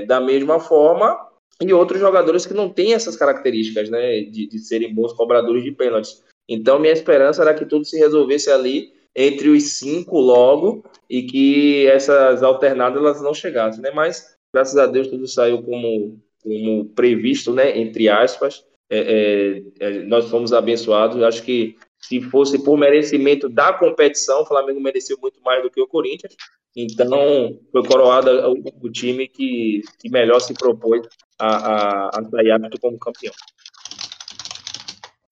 é, 0.00 0.06
da 0.06 0.20
mesma 0.20 0.58
forma, 0.60 1.18
e 1.60 1.72
outros 1.72 2.00
jogadores 2.00 2.46
que 2.46 2.54
não 2.54 2.70
têm 2.70 2.94
essas 2.94 3.16
características, 3.16 3.90
né, 3.90 4.20
de, 4.20 4.46
de 4.46 4.58
serem 4.58 4.94
bons 4.94 5.12
cobradores 5.12 5.62
de 5.62 5.72
pênaltis. 5.72 6.22
Então, 6.48 6.78
minha 6.78 6.92
esperança 6.92 7.42
era 7.42 7.54
que 7.54 7.66
tudo 7.66 7.84
se 7.84 7.98
resolvesse 7.98 8.50
ali 8.50 8.92
entre 9.14 9.48
os 9.48 9.74
cinco 9.74 10.18
logo 10.18 10.84
e 11.08 11.22
que 11.22 11.86
essas 11.86 12.42
alternadas 12.42 12.98
elas 12.98 13.22
não 13.22 13.34
chegassem, 13.34 13.82
né? 13.82 13.90
Mas 13.90 14.36
graças 14.52 14.76
a 14.76 14.86
Deus 14.86 15.08
tudo 15.08 15.26
saiu 15.26 15.62
como, 15.62 16.20
como 16.42 16.86
previsto, 16.90 17.52
né? 17.52 17.78
Entre 17.78 18.08
aspas, 18.08 18.64
é, 18.88 19.62
é, 19.80 19.86
é 19.86 19.90
nós 20.04 20.28
fomos 20.28 20.52
abençoados. 20.52 21.22
Acho 21.22 21.42
que 21.42 21.76
se 21.98 22.20
fosse 22.20 22.62
por 22.62 22.78
merecimento 22.78 23.48
da 23.48 23.72
competição, 23.72 24.42
o 24.42 24.46
Flamengo 24.46 24.80
mereceu 24.80 25.18
muito 25.20 25.40
mais 25.42 25.62
do 25.62 25.70
que 25.70 25.80
o 25.80 25.86
Corinthians. 25.86 26.34
Então, 26.76 27.58
foi 27.72 27.84
coroado 27.84 28.30
o, 28.30 28.86
o 28.86 28.90
time 28.90 29.26
que, 29.26 29.82
que 29.98 30.08
melhor 30.08 30.40
se 30.40 30.54
propôs 30.54 31.02
a, 31.38 31.48
a, 31.48 32.08
a 32.08 32.30
sair 32.30 32.52
apto 32.52 32.80
como 32.80 32.98
campeão. 32.98 33.32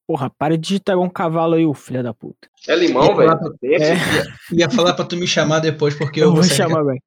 Porra, 0.06 0.30
para 0.30 0.56
de 0.56 0.62
digitar 0.62 0.98
um 0.98 1.08
cavalo 1.08 1.54
aí, 1.54 1.66
o 1.66 1.74
filho 1.74 2.02
da 2.02 2.14
puta. 2.14 2.48
É 2.66 2.74
limão, 2.74 3.14
velho? 3.14 3.30
É. 3.62 3.94
Ia, 3.94 4.24
ia, 4.52 4.70
falar 4.70 4.94
pra 4.94 5.04
tu 5.04 5.16
me 5.16 5.26
chamar 5.26 5.60
depois, 5.60 5.94
porque 5.94 6.20
eu, 6.20 6.28
eu 6.28 6.34
vou 6.34 6.42
chamar, 6.42 6.82
velho. 6.82 7.00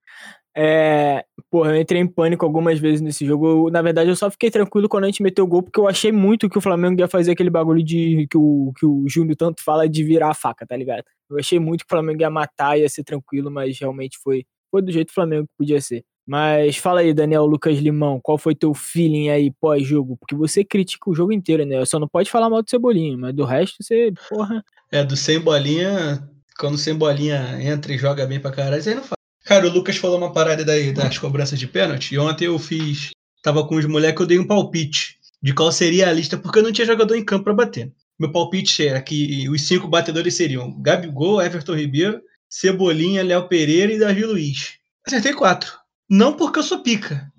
É, 0.55 1.23
porra, 1.49 1.71
eu 1.71 1.81
entrei 1.81 2.01
em 2.01 2.07
pânico 2.07 2.45
algumas 2.45 2.79
vezes 2.79 3.01
nesse 3.01 3.25
jogo. 3.25 3.67
Eu, 3.67 3.71
na 3.71 3.81
verdade, 3.81 4.09
eu 4.09 4.15
só 4.15 4.29
fiquei 4.29 4.51
tranquilo 4.51 4.89
quando 4.89 5.05
a 5.05 5.07
gente 5.07 5.23
meteu 5.23 5.45
o 5.45 5.47
gol, 5.47 5.63
porque 5.63 5.79
eu 5.79 5.87
achei 5.87 6.11
muito 6.11 6.49
que 6.49 6.57
o 6.57 6.61
Flamengo 6.61 6.99
ia 6.99 7.07
fazer 7.07 7.31
aquele 7.31 7.49
bagulho 7.49 7.83
de 7.83 8.27
que 8.29 8.37
o, 8.37 8.73
que 8.77 8.85
o 8.85 9.05
Júnior 9.07 9.35
tanto 9.35 9.63
fala 9.63 9.87
de 9.87 10.03
virar 10.03 10.29
a 10.29 10.33
faca, 10.33 10.65
tá 10.65 10.75
ligado? 10.75 11.03
Eu 11.29 11.37
achei 11.39 11.59
muito 11.59 11.81
que 11.81 11.93
o 11.93 11.95
Flamengo 11.95 12.21
ia 12.21 12.29
matar, 12.29 12.77
ia 12.77 12.89
ser 12.89 13.03
tranquilo, 13.03 13.49
mas 13.49 13.79
realmente 13.79 14.17
foi, 14.21 14.45
foi 14.69 14.81
do 14.81 14.91
jeito 14.91 15.07
que 15.07 15.13
o 15.13 15.15
Flamengo 15.15 15.47
podia 15.57 15.79
ser. 15.79 16.03
Mas 16.27 16.77
fala 16.77 17.01
aí, 17.01 17.13
Daniel 17.13 17.45
Lucas 17.45 17.77
Limão, 17.79 18.19
qual 18.21 18.37
foi 18.37 18.53
teu 18.53 18.73
feeling 18.73 19.29
aí 19.29 19.51
pós-jogo? 19.59 20.17
Porque 20.17 20.35
você 20.35 20.63
critica 20.63 21.09
o 21.09 21.15
jogo 21.15 21.31
inteiro, 21.31 21.65
né? 21.65 21.83
Só 21.85 21.99
não 21.99 22.07
pode 22.07 22.29
falar 22.29 22.49
mal 22.49 22.61
do 22.61 22.69
Cebolinha, 22.69 23.17
mas 23.17 23.33
do 23.33 23.43
resto 23.43 23.77
você, 23.81 24.13
porra. 24.29 24.63
É, 24.91 25.03
do 25.03 25.15
sem 25.15 25.39
bolinha, 25.39 26.29
quando 26.59 26.77
sem 26.77 26.93
bolinha 26.93 27.57
entra 27.61 27.93
e 27.93 27.97
joga 27.97 28.25
bem 28.25 28.39
pra 28.39 28.51
caralho, 28.51 28.81
você 28.81 28.93
não 28.93 29.03
fala. 29.03 29.20
Cara, 29.45 29.67
o 29.67 29.71
Lucas 29.71 29.97
falou 29.97 30.17
uma 30.17 30.31
parada 30.31 30.63
daí 30.63 30.93
das 30.93 31.17
cobranças 31.17 31.59
de 31.59 31.67
pênalti. 31.67 32.13
E 32.13 32.19
ontem 32.19 32.45
eu 32.45 32.59
fiz. 32.59 33.11
Tava 33.41 33.67
com 33.67 33.75
os 33.75 33.85
moleques, 33.85 34.21
eu 34.21 34.27
dei 34.27 34.37
um 34.37 34.45
palpite 34.45 35.17
de 35.41 35.53
qual 35.53 35.71
seria 35.71 36.07
a 36.07 36.13
lista, 36.13 36.37
porque 36.37 36.59
eu 36.59 36.63
não 36.63 36.71
tinha 36.71 36.85
jogador 36.85 37.15
em 37.15 37.25
campo 37.25 37.45
para 37.45 37.53
bater. 37.53 37.91
Meu 38.19 38.31
palpite 38.31 38.85
era 38.85 39.01
que 39.01 39.49
os 39.49 39.67
cinco 39.67 39.87
batedores 39.87 40.35
seriam 40.35 40.79
Gabigol, 40.79 41.41
Everton 41.41 41.73
Ribeiro, 41.73 42.21
Cebolinha, 42.47 43.23
Léo 43.23 43.47
Pereira 43.47 43.91
e 43.91 43.97
Davi 43.97 44.23
Luiz. 44.23 44.73
Acertei 45.07 45.33
quatro. 45.33 45.73
Não 46.07 46.33
porque 46.33 46.59
eu 46.59 46.63
sou 46.63 46.83
pica. 46.83 47.31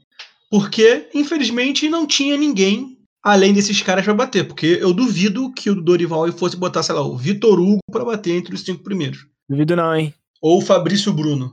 Porque, 0.50 1.08
infelizmente, 1.14 1.88
não 1.88 2.04
tinha 2.04 2.36
ninguém 2.36 2.98
além 3.22 3.52
desses 3.52 3.80
caras 3.80 4.04
para 4.04 4.14
bater. 4.14 4.44
Porque 4.44 4.78
eu 4.80 4.92
duvido 4.92 5.52
que 5.52 5.70
o 5.70 5.80
Dorival 5.80 6.30
fosse 6.32 6.56
botar, 6.56 6.82
sei 6.82 6.94
lá, 6.94 7.02
o 7.02 7.16
Vitor 7.16 7.60
Hugo 7.60 7.78
para 7.90 8.04
bater 8.04 8.32
entre 8.34 8.54
os 8.54 8.62
cinco 8.62 8.82
primeiros. 8.82 9.24
Duvido 9.48 9.76
não, 9.76 9.94
hein? 9.94 10.12
Ou 10.40 10.58
o 10.58 10.62
Fabrício 10.62 11.12
Bruno. 11.12 11.52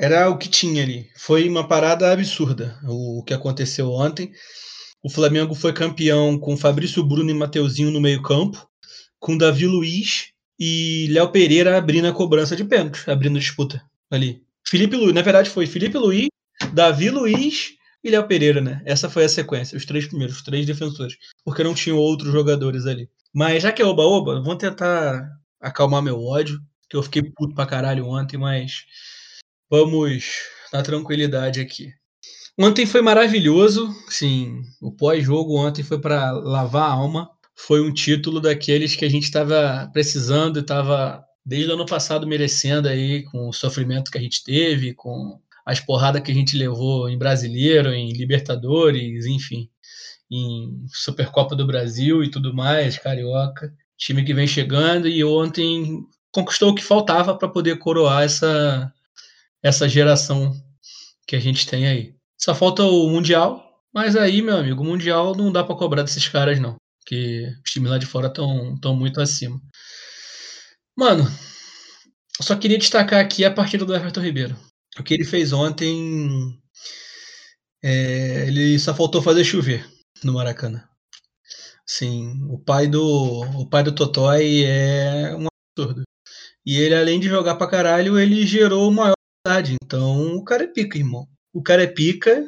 Era 0.00 0.30
o 0.30 0.38
que 0.38 0.48
tinha 0.48 0.82
ali. 0.82 1.10
Foi 1.16 1.48
uma 1.48 1.66
parada 1.66 2.12
absurda 2.12 2.78
o 2.84 3.22
que 3.24 3.34
aconteceu 3.34 3.90
ontem. 3.90 4.30
O 5.02 5.10
Flamengo 5.10 5.54
foi 5.54 5.72
campeão 5.72 6.38
com 6.38 6.56
Fabrício 6.56 7.02
Bruno 7.04 7.30
e 7.30 7.34
Mateuzinho 7.34 7.90
no 7.90 8.00
meio-campo, 8.00 8.64
com 9.18 9.36
Davi 9.36 9.66
Luiz 9.66 10.28
e 10.58 11.08
Léo 11.10 11.30
Pereira 11.30 11.76
abrindo 11.76 12.06
a 12.06 12.12
cobrança 12.12 12.54
de 12.54 12.64
pênalti, 12.64 13.10
abrindo 13.10 13.36
a 13.36 13.40
disputa 13.40 13.82
ali. 14.08 14.40
Felipe 14.64 14.96
Luiz, 14.96 15.12
na 15.12 15.22
verdade 15.22 15.50
foi 15.50 15.66
Felipe 15.66 15.98
Luiz, 15.98 16.28
Davi 16.72 17.10
Luiz 17.10 17.72
e 18.02 18.10
Léo 18.10 18.26
Pereira, 18.28 18.60
né? 18.60 18.80
Essa 18.84 19.10
foi 19.10 19.24
a 19.24 19.28
sequência, 19.28 19.76
os 19.76 19.84
três 19.84 20.06
primeiros, 20.06 20.36
os 20.36 20.42
três 20.42 20.64
defensores, 20.64 21.16
porque 21.44 21.64
não 21.64 21.74
tinham 21.74 21.98
outros 21.98 22.32
jogadores 22.32 22.86
ali. 22.86 23.08
Mas 23.34 23.64
já 23.64 23.72
que 23.72 23.82
é 23.82 23.84
oba-oba, 23.84 24.40
vamos 24.40 24.58
tentar 24.58 25.28
acalmar 25.60 26.02
meu 26.02 26.22
ódio, 26.22 26.60
que 26.88 26.96
eu 26.96 27.02
fiquei 27.02 27.22
puto 27.22 27.54
pra 27.54 27.66
caralho 27.66 28.06
ontem, 28.06 28.36
mas 28.36 28.84
Vamos 29.70 30.24
na 30.72 30.82
tranquilidade 30.82 31.60
aqui. 31.60 31.92
Ontem 32.58 32.86
foi 32.86 33.00
maravilhoso, 33.00 33.94
sim. 34.08 34.62
O 34.80 34.90
pós-jogo 34.90 35.56
ontem 35.56 35.82
foi 35.82 36.00
para 36.00 36.32
lavar 36.32 36.90
a 36.90 36.92
alma. 36.92 37.30
Foi 37.54 37.80
um 37.80 37.92
título 37.92 38.40
daqueles 38.40 38.96
que 38.96 39.04
a 39.04 39.08
gente 39.08 39.24
estava 39.24 39.88
precisando 39.92 40.58
e 40.58 40.62
estava 40.62 41.22
desde 41.44 41.70
o 41.70 41.74
ano 41.74 41.86
passado 41.86 42.26
merecendo 42.26 42.88
aí 42.88 43.22
com 43.24 43.48
o 43.48 43.52
sofrimento 43.52 44.10
que 44.10 44.18
a 44.18 44.20
gente 44.20 44.42
teve, 44.42 44.94
com 44.94 45.38
as 45.64 45.80
porradas 45.80 46.22
que 46.22 46.30
a 46.30 46.34
gente 46.34 46.56
levou 46.56 47.08
em 47.08 47.18
Brasileiro, 47.18 47.92
em 47.92 48.12
Libertadores, 48.12 49.26
enfim, 49.26 49.68
em 50.30 50.84
Supercopa 50.88 51.54
do 51.54 51.66
Brasil 51.66 52.24
e 52.24 52.30
tudo 52.30 52.54
mais, 52.54 52.98
Carioca. 52.98 53.72
Time 53.96 54.24
que 54.24 54.34
vem 54.34 54.46
chegando 54.46 55.06
e 55.06 55.22
ontem 55.22 56.04
conquistou 56.32 56.70
o 56.70 56.74
que 56.74 56.82
faltava 56.82 57.36
para 57.36 57.48
poder 57.48 57.78
coroar 57.78 58.22
essa 58.22 58.92
essa 59.62 59.88
geração 59.88 60.52
que 61.26 61.36
a 61.36 61.40
gente 61.40 61.66
tem 61.66 61.86
aí. 61.86 62.14
Só 62.38 62.54
falta 62.54 62.82
o 62.84 63.08
Mundial, 63.10 63.62
mas 63.92 64.16
aí, 64.16 64.42
meu 64.42 64.56
amigo, 64.56 64.82
o 64.82 64.84
Mundial 64.84 65.34
não 65.34 65.52
dá 65.52 65.64
para 65.64 65.76
cobrar 65.76 66.02
desses 66.02 66.28
caras, 66.28 66.60
não. 66.60 66.76
Que 67.06 67.46
os 67.64 67.72
times 67.72 67.90
lá 67.90 67.98
de 67.98 68.06
fora 68.06 68.28
estão 68.28 68.78
tão 68.80 68.94
muito 68.94 69.20
acima. 69.20 69.60
Mano, 70.96 71.24
só 72.40 72.56
queria 72.56 72.78
destacar 72.78 73.20
aqui 73.20 73.44
a 73.44 73.50
partida 73.52 73.84
do 73.84 73.94
Everton 73.94 74.20
Ribeiro. 74.20 74.56
O 74.98 75.02
que 75.02 75.14
ele 75.14 75.24
fez 75.24 75.52
ontem. 75.52 76.58
É, 77.82 78.46
ele 78.48 78.78
só 78.78 78.94
faltou 78.94 79.22
fazer 79.22 79.44
chover 79.44 79.88
no 80.24 80.34
Maracanã. 80.34 80.82
Sim, 81.86 82.34
o 82.50 82.58
pai 82.58 82.86
do 82.86 83.02
o 83.60 83.68
pai 83.68 83.82
do 83.82 83.94
Totói 83.94 84.64
é 84.64 85.34
um 85.36 85.46
absurdo. 85.78 86.02
E 86.66 86.76
ele, 86.76 86.94
além 86.94 87.18
de 87.20 87.28
jogar 87.28 87.56
pra 87.56 87.68
caralho, 87.68 88.18
ele 88.18 88.46
gerou 88.46 88.88
o 88.88 88.92
maior 88.92 89.14
então, 89.82 90.36
o 90.36 90.44
cara 90.44 90.64
é 90.64 90.66
pica, 90.66 90.98
irmão. 90.98 91.26
O 91.52 91.62
cara 91.62 91.82
é 91.82 91.86
pica. 91.86 92.44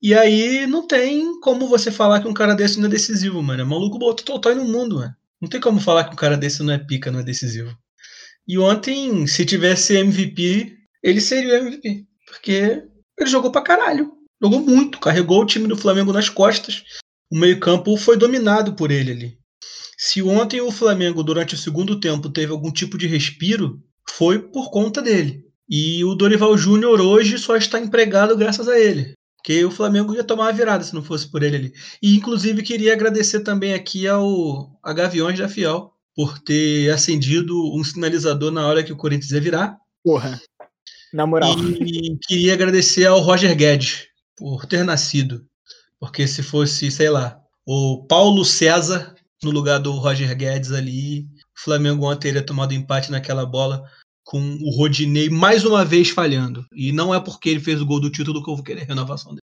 E 0.00 0.14
aí 0.14 0.66
não 0.66 0.86
tem 0.86 1.40
como 1.40 1.68
você 1.68 1.90
falar 1.90 2.20
que 2.20 2.28
um 2.28 2.34
cara 2.34 2.54
desse 2.54 2.78
não 2.78 2.86
é 2.86 2.90
decisivo, 2.90 3.42
mano. 3.42 3.62
É 3.62 3.64
maluco 3.64 3.98
botou 3.98 4.24
total 4.24 4.54
no 4.54 4.64
mundo, 4.64 4.96
mano. 4.96 5.14
Não 5.40 5.48
tem 5.48 5.60
como 5.60 5.80
falar 5.80 6.04
que 6.04 6.12
um 6.12 6.16
cara 6.16 6.36
desse 6.36 6.62
não 6.62 6.72
é 6.72 6.78
pica, 6.78 7.10
não 7.10 7.20
é 7.20 7.22
decisivo. 7.22 7.76
E 8.46 8.58
ontem, 8.58 9.26
se 9.26 9.44
tivesse 9.44 9.96
MVP, 9.96 10.76
ele 11.02 11.20
seria 11.20 11.54
o 11.54 11.66
MVP. 11.66 12.06
Porque 12.26 12.82
ele 13.18 13.30
jogou 13.30 13.50
pra 13.50 13.62
caralho. 13.62 14.12
Jogou 14.42 14.60
muito. 14.60 15.00
Carregou 15.00 15.42
o 15.42 15.46
time 15.46 15.66
do 15.66 15.76
Flamengo 15.76 16.12
nas 16.12 16.28
costas. 16.28 16.82
O 17.30 17.38
meio-campo 17.38 17.96
foi 17.96 18.16
dominado 18.16 18.74
por 18.74 18.90
ele 18.90 19.12
ali. 19.12 19.38
Se 19.96 20.22
ontem 20.22 20.60
o 20.60 20.70
Flamengo, 20.70 21.22
durante 21.22 21.54
o 21.54 21.58
segundo 21.58 21.98
tempo, 21.98 22.30
teve 22.30 22.52
algum 22.52 22.70
tipo 22.70 22.98
de 22.98 23.06
respiro, 23.06 23.82
foi 24.08 24.38
por 24.38 24.70
conta 24.70 25.00
dele. 25.00 25.43
E 25.68 26.04
o 26.04 26.14
Dorival 26.14 26.56
Júnior 26.56 27.00
hoje 27.00 27.38
só 27.38 27.56
está 27.56 27.78
empregado 27.80 28.36
graças 28.36 28.68
a 28.68 28.78
ele. 28.78 29.14
Porque 29.36 29.64
o 29.64 29.70
Flamengo 29.70 30.14
ia 30.14 30.24
tomar 30.24 30.44
uma 30.44 30.52
virada 30.52 30.82
se 30.82 30.94
não 30.94 31.02
fosse 31.02 31.30
por 31.30 31.42
ele 31.42 31.56
ali. 31.56 31.72
E 32.02 32.16
inclusive 32.16 32.62
queria 32.62 32.92
agradecer 32.94 33.40
também 33.40 33.74
aqui 33.74 34.06
ao 34.06 34.78
a 34.82 34.92
Gaviões 34.92 35.38
da 35.38 35.48
Fiel 35.48 35.92
por 36.14 36.38
ter 36.38 36.90
acendido 36.90 37.54
um 37.74 37.84
sinalizador 37.84 38.50
na 38.50 38.66
hora 38.66 38.82
que 38.82 38.92
o 38.92 38.96
Corinthians 38.96 39.32
ia 39.32 39.40
virar. 39.40 39.76
Porra. 40.02 40.40
Na 41.12 41.26
moral. 41.26 41.58
E 41.58 42.16
queria 42.26 42.54
agradecer 42.54 43.06
ao 43.06 43.20
Roger 43.20 43.54
Guedes 43.54 44.06
por 44.36 44.64
ter 44.66 44.84
nascido. 44.84 45.44
Porque 46.00 46.26
se 46.26 46.42
fosse, 46.42 46.90
sei 46.90 47.10
lá, 47.10 47.38
o 47.66 48.04
Paulo 48.06 48.44
César 48.44 49.14
no 49.42 49.50
lugar 49.50 49.78
do 49.78 49.92
Roger 49.92 50.34
Guedes 50.34 50.72
ali, 50.72 51.20
o 51.20 51.62
Flamengo 51.62 52.06
ontem 52.06 52.28
teria 52.28 52.42
tomado 52.42 52.72
empate 52.72 53.10
naquela 53.10 53.44
bola 53.44 53.84
com 54.24 54.40
o 54.62 54.70
Rodinei 54.70 55.28
mais 55.28 55.64
uma 55.64 55.84
vez 55.84 56.08
falhando. 56.08 56.66
E 56.72 56.90
não 56.90 57.14
é 57.14 57.20
porque 57.20 57.50
ele 57.50 57.60
fez 57.60 57.80
o 57.80 57.86
gol 57.86 58.00
do 58.00 58.10
título 58.10 58.42
que 58.42 58.50
eu 58.50 58.56
vou 58.56 58.64
querer 58.64 58.82
a 58.82 58.86
renovação 58.86 59.32
dele. 59.32 59.42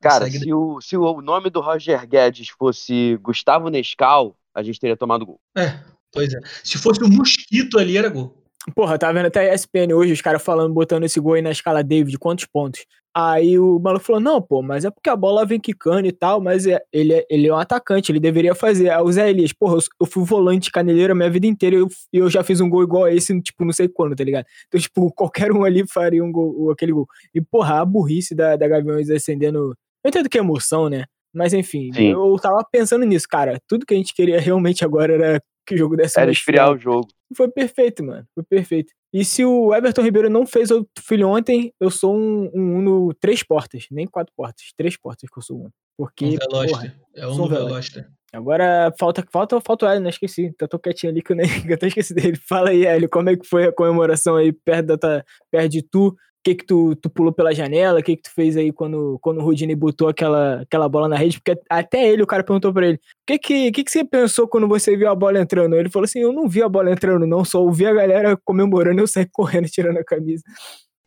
Cara, 0.00 0.30
se 0.30 0.52
o, 0.52 0.80
se 0.80 0.96
o 0.96 1.20
nome 1.20 1.50
do 1.50 1.60
Roger 1.60 2.06
Guedes 2.06 2.48
fosse 2.48 3.16
Gustavo 3.22 3.68
Nescau, 3.68 4.36
a 4.54 4.62
gente 4.62 4.78
teria 4.78 4.96
tomado 4.96 5.26
gol. 5.26 5.40
É, 5.56 5.80
pois 6.12 6.32
é. 6.32 6.38
Se 6.62 6.78
fosse 6.78 7.02
um 7.02 7.08
mosquito 7.08 7.78
ali, 7.78 7.96
era 7.96 8.08
gol. 8.08 8.36
Porra, 8.74 8.98
tá 8.98 9.10
vendo 9.10 9.26
até 9.26 9.50
a 9.50 9.54
ESPN 9.54 9.94
hoje, 9.94 10.12
os 10.12 10.20
caras 10.20 10.42
falando, 10.42 10.74
botando 10.74 11.04
esse 11.04 11.18
gol 11.18 11.34
aí 11.34 11.42
na 11.42 11.50
escala 11.50 11.82
David, 11.82 12.18
quantos 12.18 12.44
pontos? 12.44 12.84
Aí 13.20 13.58
o 13.58 13.80
maluco 13.80 14.04
falou: 14.04 14.20
não, 14.20 14.40
pô, 14.40 14.62
mas 14.62 14.84
é 14.84 14.90
porque 14.92 15.10
a 15.10 15.16
bola 15.16 15.44
vem 15.44 15.58
quicando 15.58 16.06
e 16.06 16.12
tal, 16.12 16.40
mas 16.40 16.68
é, 16.68 16.80
ele, 16.92 17.14
é, 17.14 17.26
ele 17.28 17.48
é 17.48 17.52
um 17.52 17.58
atacante, 17.58 18.12
ele 18.12 18.20
deveria 18.20 18.54
fazer. 18.54 18.90
Aí 18.90 19.02
o 19.02 19.10
Zé 19.10 19.28
Elias, 19.28 19.52
porra, 19.52 19.74
eu, 19.74 19.80
eu 20.02 20.06
fui 20.06 20.24
volante 20.24 20.70
caneleiro 20.70 21.12
a 21.12 21.16
minha 21.16 21.28
vida 21.28 21.44
inteira 21.44 21.74
e 21.74 21.80
eu, 21.80 21.88
eu, 22.12 22.30
já 22.30 22.44
fiz 22.44 22.60
um 22.60 22.70
gol 22.70 22.84
igual 22.84 23.02
a 23.02 23.12
esse, 23.12 23.40
tipo, 23.40 23.64
não 23.64 23.72
sei 23.72 23.88
quando, 23.88 24.14
tá 24.14 24.22
ligado? 24.22 24.46
Então, 24.68 24.80
tipo, 24.80 25.10
qualquer 25.18 25.50
um 25.50 25.64
ali 25.64 25.84
faria 25.84 26.22
um 26.22 26.30
gol, 26.30 26.70
aquele 26.70 26.92
gol. 26.92 27.08
E, 27.34 27.40
porra, 27.40 27.80
a 27.80 27.84
burrice 27.84 28.36
da, 28.36 28.54
da 28.54 28.68
Gaviões 28.68 29.10
acendendo. 29.10 29.74
Eu 30.04 30.10
entendo 30.10 30.28
que 30.28 30.38
é 30.38 30.40
emoção, 30.40 30.88
né? 30.88 31.04
Mas 31.34 31.52
enfim, 31.52 31.92
Sim. 31.92 32.12
eu 32.12 32.36
tava 32.40 32.64
pensando 32.70 33.04
nisso, 33.04 33.26
cara. 33.28 33.58
Tudo 33.66 33.84
que 33.84 33.94
a 33.94 33.96
gente 33.96 34.14
queria 34.14 34.38
realmente 34.40 34.84
agora 34.84 35.12
era 35.12 35.42
que 35.66 35.74
o 35.74 35.78
jogo 35.78 35.96
desse 35.96 36.20
Era 36.20 36.30
esfriar 36.30 36.70
o 36.70 36.78
jogo. 36.78 37.08
Foi 37.36 37.48
perfeito, 37.48 38.04
mano. 38.04 38.24
Foi 38.32 38.44
perfeito. 38.44 38.92
E 39.12 39.24
se 39.24 39.44
o 39.44 39.74
Everton 39.74 40.02
Ribeiro 40.02 40.28
não 40.28 40.46
fez 40.46 40.70
o 40.70 40.86
filho 41.00 41.28
ontem, 41.28 41.72
eu 41.80 41.90
sou 41.90 42.14
um, 42.14 42.50
um 42.54 42.76
Uno 42.76 43.14
três 43.14 43.42
portas, 43.42 43.86
nem 43.90 44.06
quatro 44.06 44.32
portas, 44.36 44.66
três 44.76 44.96
portas 44.96 45.30
que 45.30 45.38
eu 45.38 45.42
sou 45.42 45.60
Uno. 45.60 45.72
Porque, 45.96 46.26
um 46.26 46.30
Veloster. 46.30 46.94
é 47.14 47.26
um 47.26 47.48
Veloster. 47.48 48.08
Agora, 48.32 48.92
falta, 48.98 49.24
falta, 49.32 49.60
falta 49.60 49.86
o 49.86 49.88
Hélio, 49.88 50.02
não 50.02 50.10
esqueci. 50.10 50.52
Tá 50.52 50.68
tô 50.68 50.78
quietinho 50.78 51.10
ali 51.10 51.22
que 51.22 51.32
eu 51.32 51.36
nem 51.36 51.46
eu 51.66 51.74
até 51.74 51.86
esqueci 51.86 52.14
dele. 52.14 52.36
Fala 52.36 52.70
aí, 52.70 52.84
Hélio, 52.84 53.08
como 53.08 53.30
é 53.30 53.36
que 53.36 53.46
foi 53.46 53.64
a 53.64 53.72
comemoração 53.72 54.36
aí 54.36 54.52
perto, 54.52 54.96
da, 54.96 55.24
perto 55.50 55.68
de 55.70 55.82
tu? 55.82 56.14
Que 56.42 56.54
que 56.54 56.64
tu, 56.64 56.94
tu 56.96 57.10
pulou 57.10 57.32
pela 57.32 57.52
janela, 57.52 58.00
o 58.00 58.02
que 58.02 58.16
que 58.16 58.22
tu 58.22 58.34
fez 58.34 58.56
aí 58.56 58.72
quando, 58.72 59.18
quando 59.20 59.38
o 59.38 59.44
Rudini 59.44 59.74
botou 59.74 60.08
aquela, 60.08 60.62
aquela 60.62 60.88
bola 60.88 61.08
na 61.08 61.16
rede, 61.16 61.40
porque 61.40 61.60
até 61.68 62.08
ele, 62.08 62.22
o 62.22 62.26
cara 62.26 62.44
perguntou 62.44 62.72
pra 62.72 62.86
ele, 62.86 62.96
o 62.96 63.00
que 63.26 63.38
que, 63.38 63.72
que 63.72 63.84
que 63.84 63.90
você 63.90 64.04
pensou 64.04 64.48
quando 64.48 64.68
você 64.68 64.96
viu 64.96 65.08
a 65.08 65.14
bola 65.14 65.40
entrando? 65.40 65.76
Ele 65.76 65.90
falou 65.90 66.04
assim, 66.04 66.20
eu 66.20 66.32
não 66.32 66.48
vi 66.48 66.62
a 66.62 66.68
bola 66.68 66.90
entrando 66.90 67.26
não, 67.26 67.44
só 67.44 67.62
ouvi 67.62 67.86
a 67.86 67.92
galera 67.92 68.36
comemorando 68.44 69.00
e 69.00 69.02
eu 69.02 69.06
saí 69.06 69.26
correndo, 69.32 69.68
tirando 69.68 69.98
a 69.98 70.04
camisa. 70.04 70.42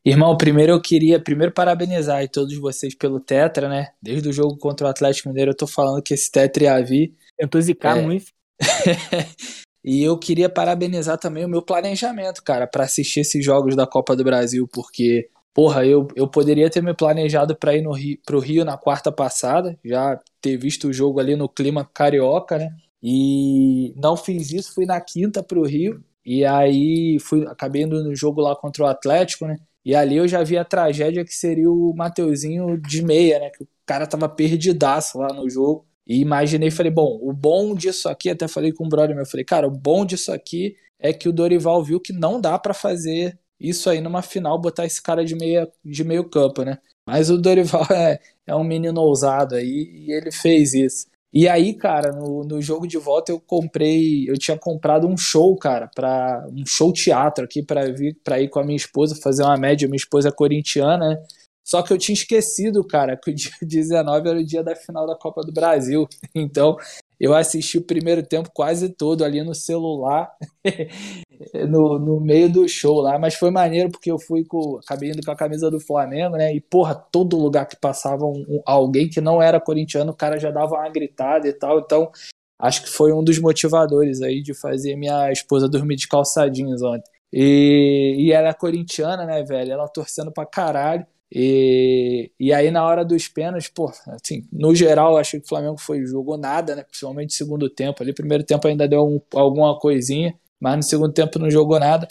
Irmão, 0.03 0.35
primeiro 0.35 0.71
eu 0.73 0.81
queria 0.81 1.19
primeiro 1.19 1.53
parabenizar 1.53 2.17
aí 2.17 2.27
todos 2.27 2.57
vocês 2.57 2.95
pelo 2.95 3.19
Tetra, 3.19 3.69
né? 3.69 3.89
Desde 4.01 4.27
o 4.29 4.33
jogo 4.33 4.57
contra 4.57 4.87
o 4.87 4.89
Atlético 4.89 5.29
Mineiro 5.29 5.51
eu 5.51 5.55
tô 5.55 5.67
falando 5.67 6.01
que 6.01 6.13
esse 6.13 6.31
Tetra 6.31 6.63
ia 6.63 6.83
vir. 6.83 7.13
Tentou 7.37 7.61
zicar 7.61 7.97
é... 7.97 8.01
muito. 8.01 8.25
E 9.83 10.03
eu 10.03 10.17
queria 10.17 10.49
parabenizar 10.49 11.17
também 11.17 11.45
o 11.45 11.49
meu 11.49 11.61
planejamento, 11.61 12.43
cara, 12.43 12.67
para 12.67 12.83
assistir 12.83 13.21
esses 13.21 13.43
jogos 13.43 13.75
da 13.75 13.87
Copa 13.87 14.15
do 14.15 14.23
Brasil, 14.23 14.67
porque, 14.71 15.29
porra, 15.53 15.85
eu, 15.85 16.07
eu 16.15 16.27
poderia 16.27 16.69
ter 16.69 16.83
me 16.83 16.93
planejado 16.93 17.55
para 17.55 17.75
ir 17.75 17.81
no 17.81 17.91
Rio, 17.91 18.17
pro 18.25 18.39
Rio 18.39 18.63
na 18.63 18.77
quarta 18.77 19.11
passada, 19.11 19.77
já 19.83 20.19
ter 20.39 20.57
visto 20.57 20.87
o 20.87 20.93
jogo 20.93 21.19
ali 21.19 21.35
no 21.35 21.49
clima 21.49 21.83
carioca, 21.83 22.57
né? 22.59 22.69
E 23.01 23.93
não 23.97 24.15
fiz 24.15 24.51
isso, 24.51 24.73
fui 24.75 24.85
na 24.85 25.01
quinta 25.01 25.41
pro 25.41 25.63
Rio, 25.65 26.03
e 26.25 26.45
aí 26.45 27.17
fui, 27.19 27.45
acabei 27.47 27.83
indo 27.83 28.03
no 28.03 28.15
jogo 28.15 28.41
lá 28.41 28.55
contra 28.55 28.83
o 28.83 28.87
Atlético, 28.87 29.47
né? 29.47 29.57
E 29.83 29.95
ali 29.95 30.17
eu 30.17 30.27
já 30.27 30.43
vi 30.43 30.57
a 30.57 30.65
tragédia 30.65 31.25
que 31.25 31.33
seria 31.33 31.69
o 31.69 31.93
Mateuzinho 31.95 32.77
de 32.79 33.03
meia, 33.03 33.39
né? 33.39 33.49
Que 33.49 33.63
o 33.63 33.67
cara 33.85 34.05
tava 34.05 34.29
perdidaço 34.29 35.17
lá 35.17 35.33
no 35.33 35.49
jogo. 35.49 35.85
E 36.07 36.19
imaginei, 36.19 36.71
falei, 36.71 36.91
bom, 36.91 37.19
o 37.21 37.31
bom 37.33 37.75
disso 37.75 38.09
aqui, 38.09 38.29
até 38.29 38.47
falei 38.47 38.71
com 38.71 38.85
um 38.85 38.89
brother 38.89 39.15
meu, 39.15 39.25
falei, 39.25 39.45
cara, 39.45 39.67
o 39.67 39.71
bom 39.71 40.05
disso 40.05 40.31
aqui 40.31 40.75
é 40.99 41.13
que 41.13 41.29
o 41.29 41.33
Dorival 41.33 41.83
viu 41.83 41.99
que 41.99 42.13
não 42.13 42.39
dá 42.39 42.57
para 42.59 42.73
fazer 42.73 43.37
isso 43.59 43.89
aí 43.89 44.01
numa 44.01 44.21
final, 44.21 44.59
botar 44.59 44.85
esse 44.85 45.01
cara 45.01 45.23
de, 45.23 45.35
meia, 45.35 45.69
de 45.85 46.03
meio 46.03 46.27
campo, 46.29 46.63
né? 46.63 46.77
Mas 47.05 47.29
o 47.29 47.37
Dorival 47.37 47.85
é, 47.91 48.19
é 48.45 48.55
um 48.55 48.63
menino 48.63 49.01
ousado 49.01 49.55
aí 49.55 49.89
e 49.93 50.11
ele 50.11 50.31
fez 50.31 50.73
isso. 50.73 51.05
E 51.33 51.47
aí, 51.47 51.73
cara, 51.73 52.11
no, 52.11 52.43
no 52.43 52.61
jogo 52.61 52.85
de 52.85 52.97
volta 52.97 53.31
eu 53.31 53.39
comprei, 53.39 54.29
eu 54.29 54.37
tinha 54.37 54.57
comprado 54.57 55.07
um 55.07 55.15
show, 55.15 55.55
cara, 55.55 55.89
para 55.95 56.45
um 56.51 56.65
show 56.65 56.91
teatro 56.91 57.45
aqui 57.45 57.63
para 57.63 57.89
vir 57.93 58.17
para 58.21 58.41
ir 58.41 58.49
com 58.49 58.59
a 58.59 58.65
minha 58.65 58.75
esposa 58.75 59.15
fazer 59.15 59.43
uma 59.43 59.55
média, 59.57 59.87
minha 59.87 59.95
esposa 59.95 60.27
é 60.27 60.31
corintiana, 60.31 61.09
né? 61.09 61.23
Só 61.71 61.81
que 61.81 61.93
eu 61.93 61.97
tinha 61.97 62.13
esquecido, 62.13 62.85
cara, 62.85 63.15
que 63.15 63.31
o 63.31 63.33
dia 63.33 63.49
19 63.63 64.27
era 64.29 64.39
o 64.39 64.43
dia 64.45 64.61
da 64.61 64.75
final 64.75 65.07
da 65.07 65.15
Copa 65.15 65.41
do 65.41 65.53
Brasil. 65.53 66.05
Então, 66.35 66.75
eu 67.17 67.33
assisti 67.33 67.77
o 67.77 67.85
primeiro 67.85 68.21
tempo 68.23 68.49
quase 68.53 68.89
todo 68.89 69.23
ali 69.23 69.41
no 69.41 69.55
celular, 69.55 70.29
no, 71.69 71.97
no 71.97 72.19
meio 72.19 72.51
do 72.51 72.67
show 72.67 72.99
lá. 72.99 73.17
Mas 73.17 73.35
foi 73.35 73.51
maneiro 73.51 73.89
porque 73.89 74.11
eu 74.11 74.19
fui 74.19 74.43
com. 74.43 74.79
Acabei 74.83 75.11
indo 75.11 75.23
com 75.23 75.31
a 75.31 75.35
camisa 75.35 75.71
do 75.71 75.79
Flamengo, 75.79 76.35
né? 76.35 76.53
E, 76.53 76.59
porra, 76.59 76.93
todo 76.93 77.37
lugar 77.37 77.65
que 77.65 77.77
passava 77.77 78.25
um, 78.25 78.43
um, 78.49 78.61
alguém 78.65 79.07
que 79.07 79.21
não 79.21 79.41
era 79.41 79.61
corintiano, 79.61 80.11
o 80.11 80.15
cara 80.15 80.37
já 80.37 80.51
dava 80.51 80.75
uma 80.75 80.89
gritada 80.89 81.47
e 81.47 81.53
tal. 81.53 81.79
Então, 81.79 82.11
acho 82.59 82.83
que 82.83 82.89
foi 82.89 83.13
um 83.13 83.23
dos 83.23 83.39
motivadores 83.39 84.21
aí 84.21 84.41
de 84.41 84.53
fazer 84.53 84.97
minha 84.97 85.31
esposa 85.31 85.69
dormir 85.69 85.95
de 85.95 86.09
calçadinhos 86.09 86.81
ontem. 86.81 87.09
E, 87.31 88.15
e 88.19 88.31
ela 88.33 88.49
é 88.49 88.53
corintiana, 88.53 89.25
né, 89.25 89.41
velho? 89.41 89.71
Ela 89.71 89.87
torcendo 89.87 90.33
pra 90.33 90.45
caralho. 90.45 91.05
E, 91.33 92.31
e 92.39 92.51
aí, 92.53 92.69
na 92.71 92.85
hora 92.85 93.05
dos 93.05 93.27
pênaltis, 93.27 93.69
pô, 93.69 93.89
assim, 94.07 94.45
no 94.51 94.75
geral, 94.75 95.17
achei 95.17 95.39
que 95.39 95.45
o 95.45 95.49
Flamengo 95.49 95.79
foi 95.79 96.05
jogou 96.05 96.37
nada, 96.37 96.75
né? 96.75 96.83
Principalmente 96.83 97.33
segundo 97.33 97.69
tempo. 97.69 98.03
Ali, 98.03 98.13
primeiro 98.13 98.43
tempo 98.43 98.67
ainda 98.67 98.87
deu 98.87 99.05
um, 99.05 99.21
alguma 99.33 99.79
coisinha, 99.79 100.37
mas 100.59 100.75
no 100.75 100.83
segundo 100.83 101.13
tempo 101.13 101.39
não 101.39 101.49
jogou 101.49 101.79
nada. 101.79 102.07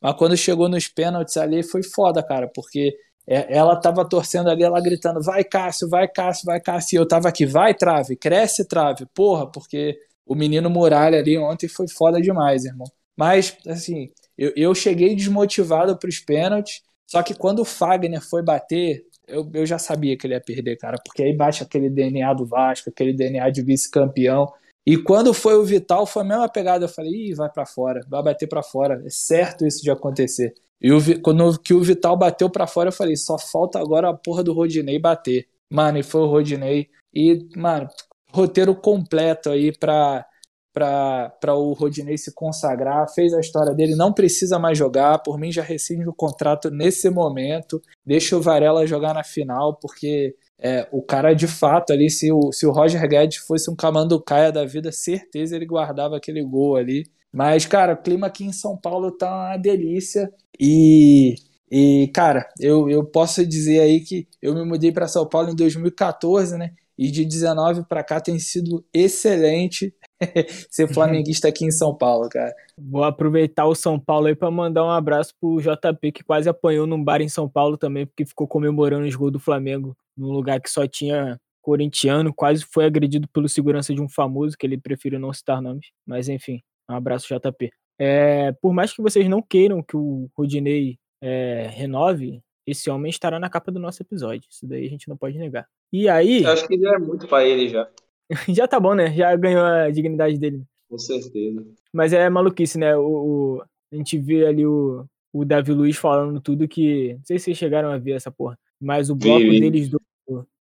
Mas 0.00 0.16
quando 0.16 0.36
chegou 0.36 0.68
nos 0.68 0.88
pênaltis 0.88 1.36
ali, 1.36 1.62
foi 1.62 1.82
foda, 1.82 2.22
cara, 2.22 2.48
porque 2.54 2.96
é, 3.26 3.56
ela 3.56 3.76
tava 3.76 4.08
torcendo 4.08 4.48
ali, 4.50 4.62
ela 4.62 4.80
gritando: 4.80 5.22
vai, 5.22 5.44
Cássio, 5.44 5.88
vai, 5.88 6.08
Cássio, 6.08 6.44
vai, 6.46 6.60
Cássio. 6.60 6.96
E 6.96 6.98
eu 6.98 7.06
tava 7.06 7.28
aqui: 7.28 7.46
vai, 7.46 7.74
trave, 7.74 8.16
cresce, 8.16 8.66
trave. 8.66 9.06
Porra, 9.14 9.46
porque 9.50 9.98
o 10.26 10.34
menino 10.34 10.70
Muralha 10.70 11.18
ali 11.18 11.38
ontem 11.38 11.68
foi 11.68 11.86
foda 11.88 12.20
demais, 12.20 12.64
irmão. 12.64 12.86
Mas, 13.16 13.56
assim, 13.66 14.10
eu, 14.36 14.52
eu 14.56 14.74
cheguei 14.74 15.14
desmotivado 15.14 15.96
pros 15.98 16.18
pênaltis. 16.20 16.82
Só 17.12 17.22
que 17.22 17.34
quando 17.34 17.58
o 17.58 17.64
Fagner 17.66 18.22
foi 18.22 18.42
bater, 18.42 19.04
eu, 19.28 19.46
eu 19.52 19.66
já 19.66 19.78
sabia 19.78 20.16
que 20.16 20.26
ele 20.26 20.32
ia 20.32 20.40
perder, 20.40 20.78
cara, 20.78 20.96
porque 21.04 21.22
aí 21.22 21.36
bate 21.36 21.62
aquele 21.62 21.90
DNA 21.90 22.32
do 22.32 22.46
Vasco, 22.46 22.88
aquele 22.88 23.12
DNA 23.12 23.50
de 23.50 23.60
vice-campeão. 23.60 24.50
E 24.86 24.96
quando 24.96 25.34
foi 25.34 25.54
o 25.56 25.62
Vital, 25.62 26.06
foi 26.06 26.22
a 26.22 26.24
mesma 26.24 26.48
pegada. 26.48 26.86
Eu 26.86 26.88
falei, 26.88 27.12
ih, 27.12 27.34
vai 27.34 27.50
para 27.50 27.66
fora, 27.66 28.00
vai 28.08 28.22
bater 28.22 28.48
para 28.48 28.62
fora. 28.62 29.02
É 29.04 29.10
certo 29.10 29.66
isso 29.66 29.82
de 29.82 29.90
acontecer. 29.90 30.54
E 30.80 30.90
o, 30.90 31.20
quando 31.20 31.58
que 31.60 31.74
o 31.74 31.82
Vital 31.82 32.16
bateu 32.16 32.48
para 32.48 32.66
fora, 32.66 32.88
eu 32.88 32.94
falei, 32.94 33.14
só 33.14 33.38
falta 33.38 33.78
agora 33.78 34.08
a 34.08 34.16
porra 34.16 34.42
do 34.42 34.54
Rodinei 34.54 34.98
bater. 34.98 35.46
Mano, 35.70 35.98
e 35.98 36.02
foi 36.02 36.22
o 36.22 36.26
Rodinei. 36.26 36.88
E, 37.14 37.46
mano, 37.54 37.88
roteiro 38.32 38.74
completo 38.74 39.50
aí 39.50 39.70
pra, 39.70 40.24
para 40.72 41.54
o 41.54 41.72
Rodinei 41.72 42.16
se 42.16 42.32
consagrar, 42.34 43.12
fez 43.14 43.34
a 43.34 43.40
história 43.40 43.74
dele, 43.74 43.94
não 43.94 44.12
precisa 44.12 44.58
mais 44.58 44.78
jogar, 44.78 45.18
por 45.18 45.38
mim 45.38 45.52
já 45.52 45.62
rescinde 45.62 46.08
o 46.08 46.14
contrato 46.14 46.70
nesse 46.70 47.10
momento, 47.10 47.80
deixa 48.04 48.36
o 48.36 48.40
Varela 48.40 48.86
jogar 48.86 49.14
na 49.14 49.22
final, 49.22 49.76
porque 49.76 50.34
é, 50.58 50.88
o 50.90 51.02
cara 51.02 51.34
de 51.34 51.46
fato 51.46 51.92
ali, 51.92 52.08
se 52.08 52.32
o, 52.32 52.52
se 52.52 52.66
o 52.66 52.72
Roger 52.72 53.06
Guedes 53.08 53.38
fosse 53.38 53.70
um 53.70 53.76
camanducaia 53.76 54.50
da 54.50 54.64
vida, 54.64 54.90
certeza 54.92 55.56
ele 55.56 55.66
guardava 55.66 56.16
aquele 56.16 56.42
gol 56.42 56.76
ali. 56.76 57.04
Mas, 57.32 57.66
cara, 57.66 57.94
o 57.94 58.02
clima 58.02 58.26
aqui 58.26 58.44
em 58.44 58.52
São 58.52 58.76
Paulo 58.76 59.10
tá 59.10 59.28
uma 59.28 59.56
delícia 59.56 60.30
e 60.60 61.34
e, 61.74 62.10
cara, 62.14 62.46
eu, 62.60 62.90
eu 62.90 63.02
posso 63.02 63.46
dizer 63.46 63.80
aí 63.80 64.00
que 64.00 64.28
eu 64.42 64.54
me 64.54 64.62
mudei 64.62 64.92
para 64.92 65.08
São 65.08 65.26
Paulo 65.26 65.48
em 65.48 65.56
2014, 65.56 66.58
né? 66.58 66.72
E 66.98 67.10
de 67.10 67.24
19 67.24 67.84
para 67.88 68.04
cá 68.04 68.20
tem 68.20 68.38
sido 68.38 68.84
excelente. 68.92 69.94
ser 70.70 70.92
flamenguista 70.92 71.48
aqui 71.48 71.64
em 71.64 71.70
São 71.70 71.94
Paulo, 71.94 72.28
cara. 72.28 72.54
Vou 72.78 73.04
aproveitar 73.04 73.66
o 73.66 73.74
São 73.74 73.98
Paulo 73.98 74.26
aí 74.26 74.34
para 74.34 74.50
mandar 74.50 74.84
um 74.84 74.90
abraço 74.90 75.34
pro 75.40 75.60
JP, 75.60 76.12
que 76.12 76.24
quase 76.24 76.48
apanhou 76.48 76.86
num 76.86 77.02
bar 77.02 77.20
em 77.20 77.28
São 77.28 77.48
Paulo 77.48 77.76
também, 77.76 78.06
porque 78.06 78.24
ficou 78.24 78.46
comemorando 78.46 79.06
os 79.06 79.14
gols 79.14 79.32
do 79.32 79.40
Flamengo, 79.40 79.96
num 80.16 80.30
lugar 80.30 80.60
que 80.60 80.70
só 80.70 80.86
tinha 80.86 81.38
corintiano, 81.60 82.34
quase 82.34 82.64
foi 82.64 82.84
agredido 82.84 83.28
pelo 83.28 83.48
segurança 83.48 83.94
de 83.94 84.00
um 84.00 84.08
famoso, 84.08 84.56
que 84.58 84.66
ele 84.66 84.76
prefere 84.76 85.18
não 85.18 85.32
citar 85.32 85.62
nomes, 85.62 85.86
mas 86.04 86.28
enfim, 86.28 86.60
um 86.90 86.94
abraço 86.94 87.28
JP. 87.28 87.70
É, 87.98 88.52
por 88.60 88.72
mais 88.72 88.92
que 88.92 89.00
vocês 89.00 89.28
não 89.28 89.40
queiram 89.40 89.82
que 89.82 89.96
o 89.96 90.28
Rodinei 90.36 90.98
é, 91.20 91.68
renove, 91.72 92.42
esse 92.66 92.90
homem 92.90 93.10
estará 93.10 93.38
na 93.38 93.48
capa 93.48 93.70
do 93.70 93.78
nosso 93.78 94.02
episódio. 94.02 94.48
Isso 94.50 94.66
daí 94.66 94.86
a 94.86 94.90
gente 94.90 95.08
não 95.08 95.16
pode 95.16 95.38
negar. 95.38 95.66
E 95.92 96.08
aí. 96.08 96.42
Eu 96.42 96.50
acho 96.50 96.66
que 96.66 96.78
já 96.78 96.94
é 96.94 96.98
muito 96.98 97.28
pra 97.28 97.44
ele 97.44 97.68
já. 97.68 97.88
já 98.48 98.66
tá 98.66 98.80
bom, 98.80 98.94
né? 98.94 99.12
Já 99.12 99.34
ganhou 99.36 99.64
a 99.64 99.90
dignidade 99.90 100.38
dele. 100.38 100.62
Com 100.88 100.98
certeza. 100.98 101.64
Mas 101.92 102.12
é 102.12 102.28
maluquice, 102.28 102.78
né? 102.78 102.96
O, 102.96 103.02
o, 103.02 103.62
a 103.92 103.96
gente 103.96 104.18
vê 104.18 104.46
ali 104.46 104.66
o, 104.66 105.04
o 105.32 105.44
Davi 105.44 105.72
Luiz 105.72 105.96
falando 105.96 106.40
tudo 106.40 106.68
que. 106.68 107.14
Não 107.14 107.24
sei 107.24 107.38
se 107.38 107.46
vocês 107.46 107.58
chegaram 107.58 107.90
a 107.90 107.98
ver 107.98 108.12
essa 108.12 108.30
porra. 108.30 108.58
Mas 108.80 109.10
o 109.10 109.14
bloco 109.14 109.40
vi. 109.40 109.60
deles 109.60 109.88
do, 109.88 110.00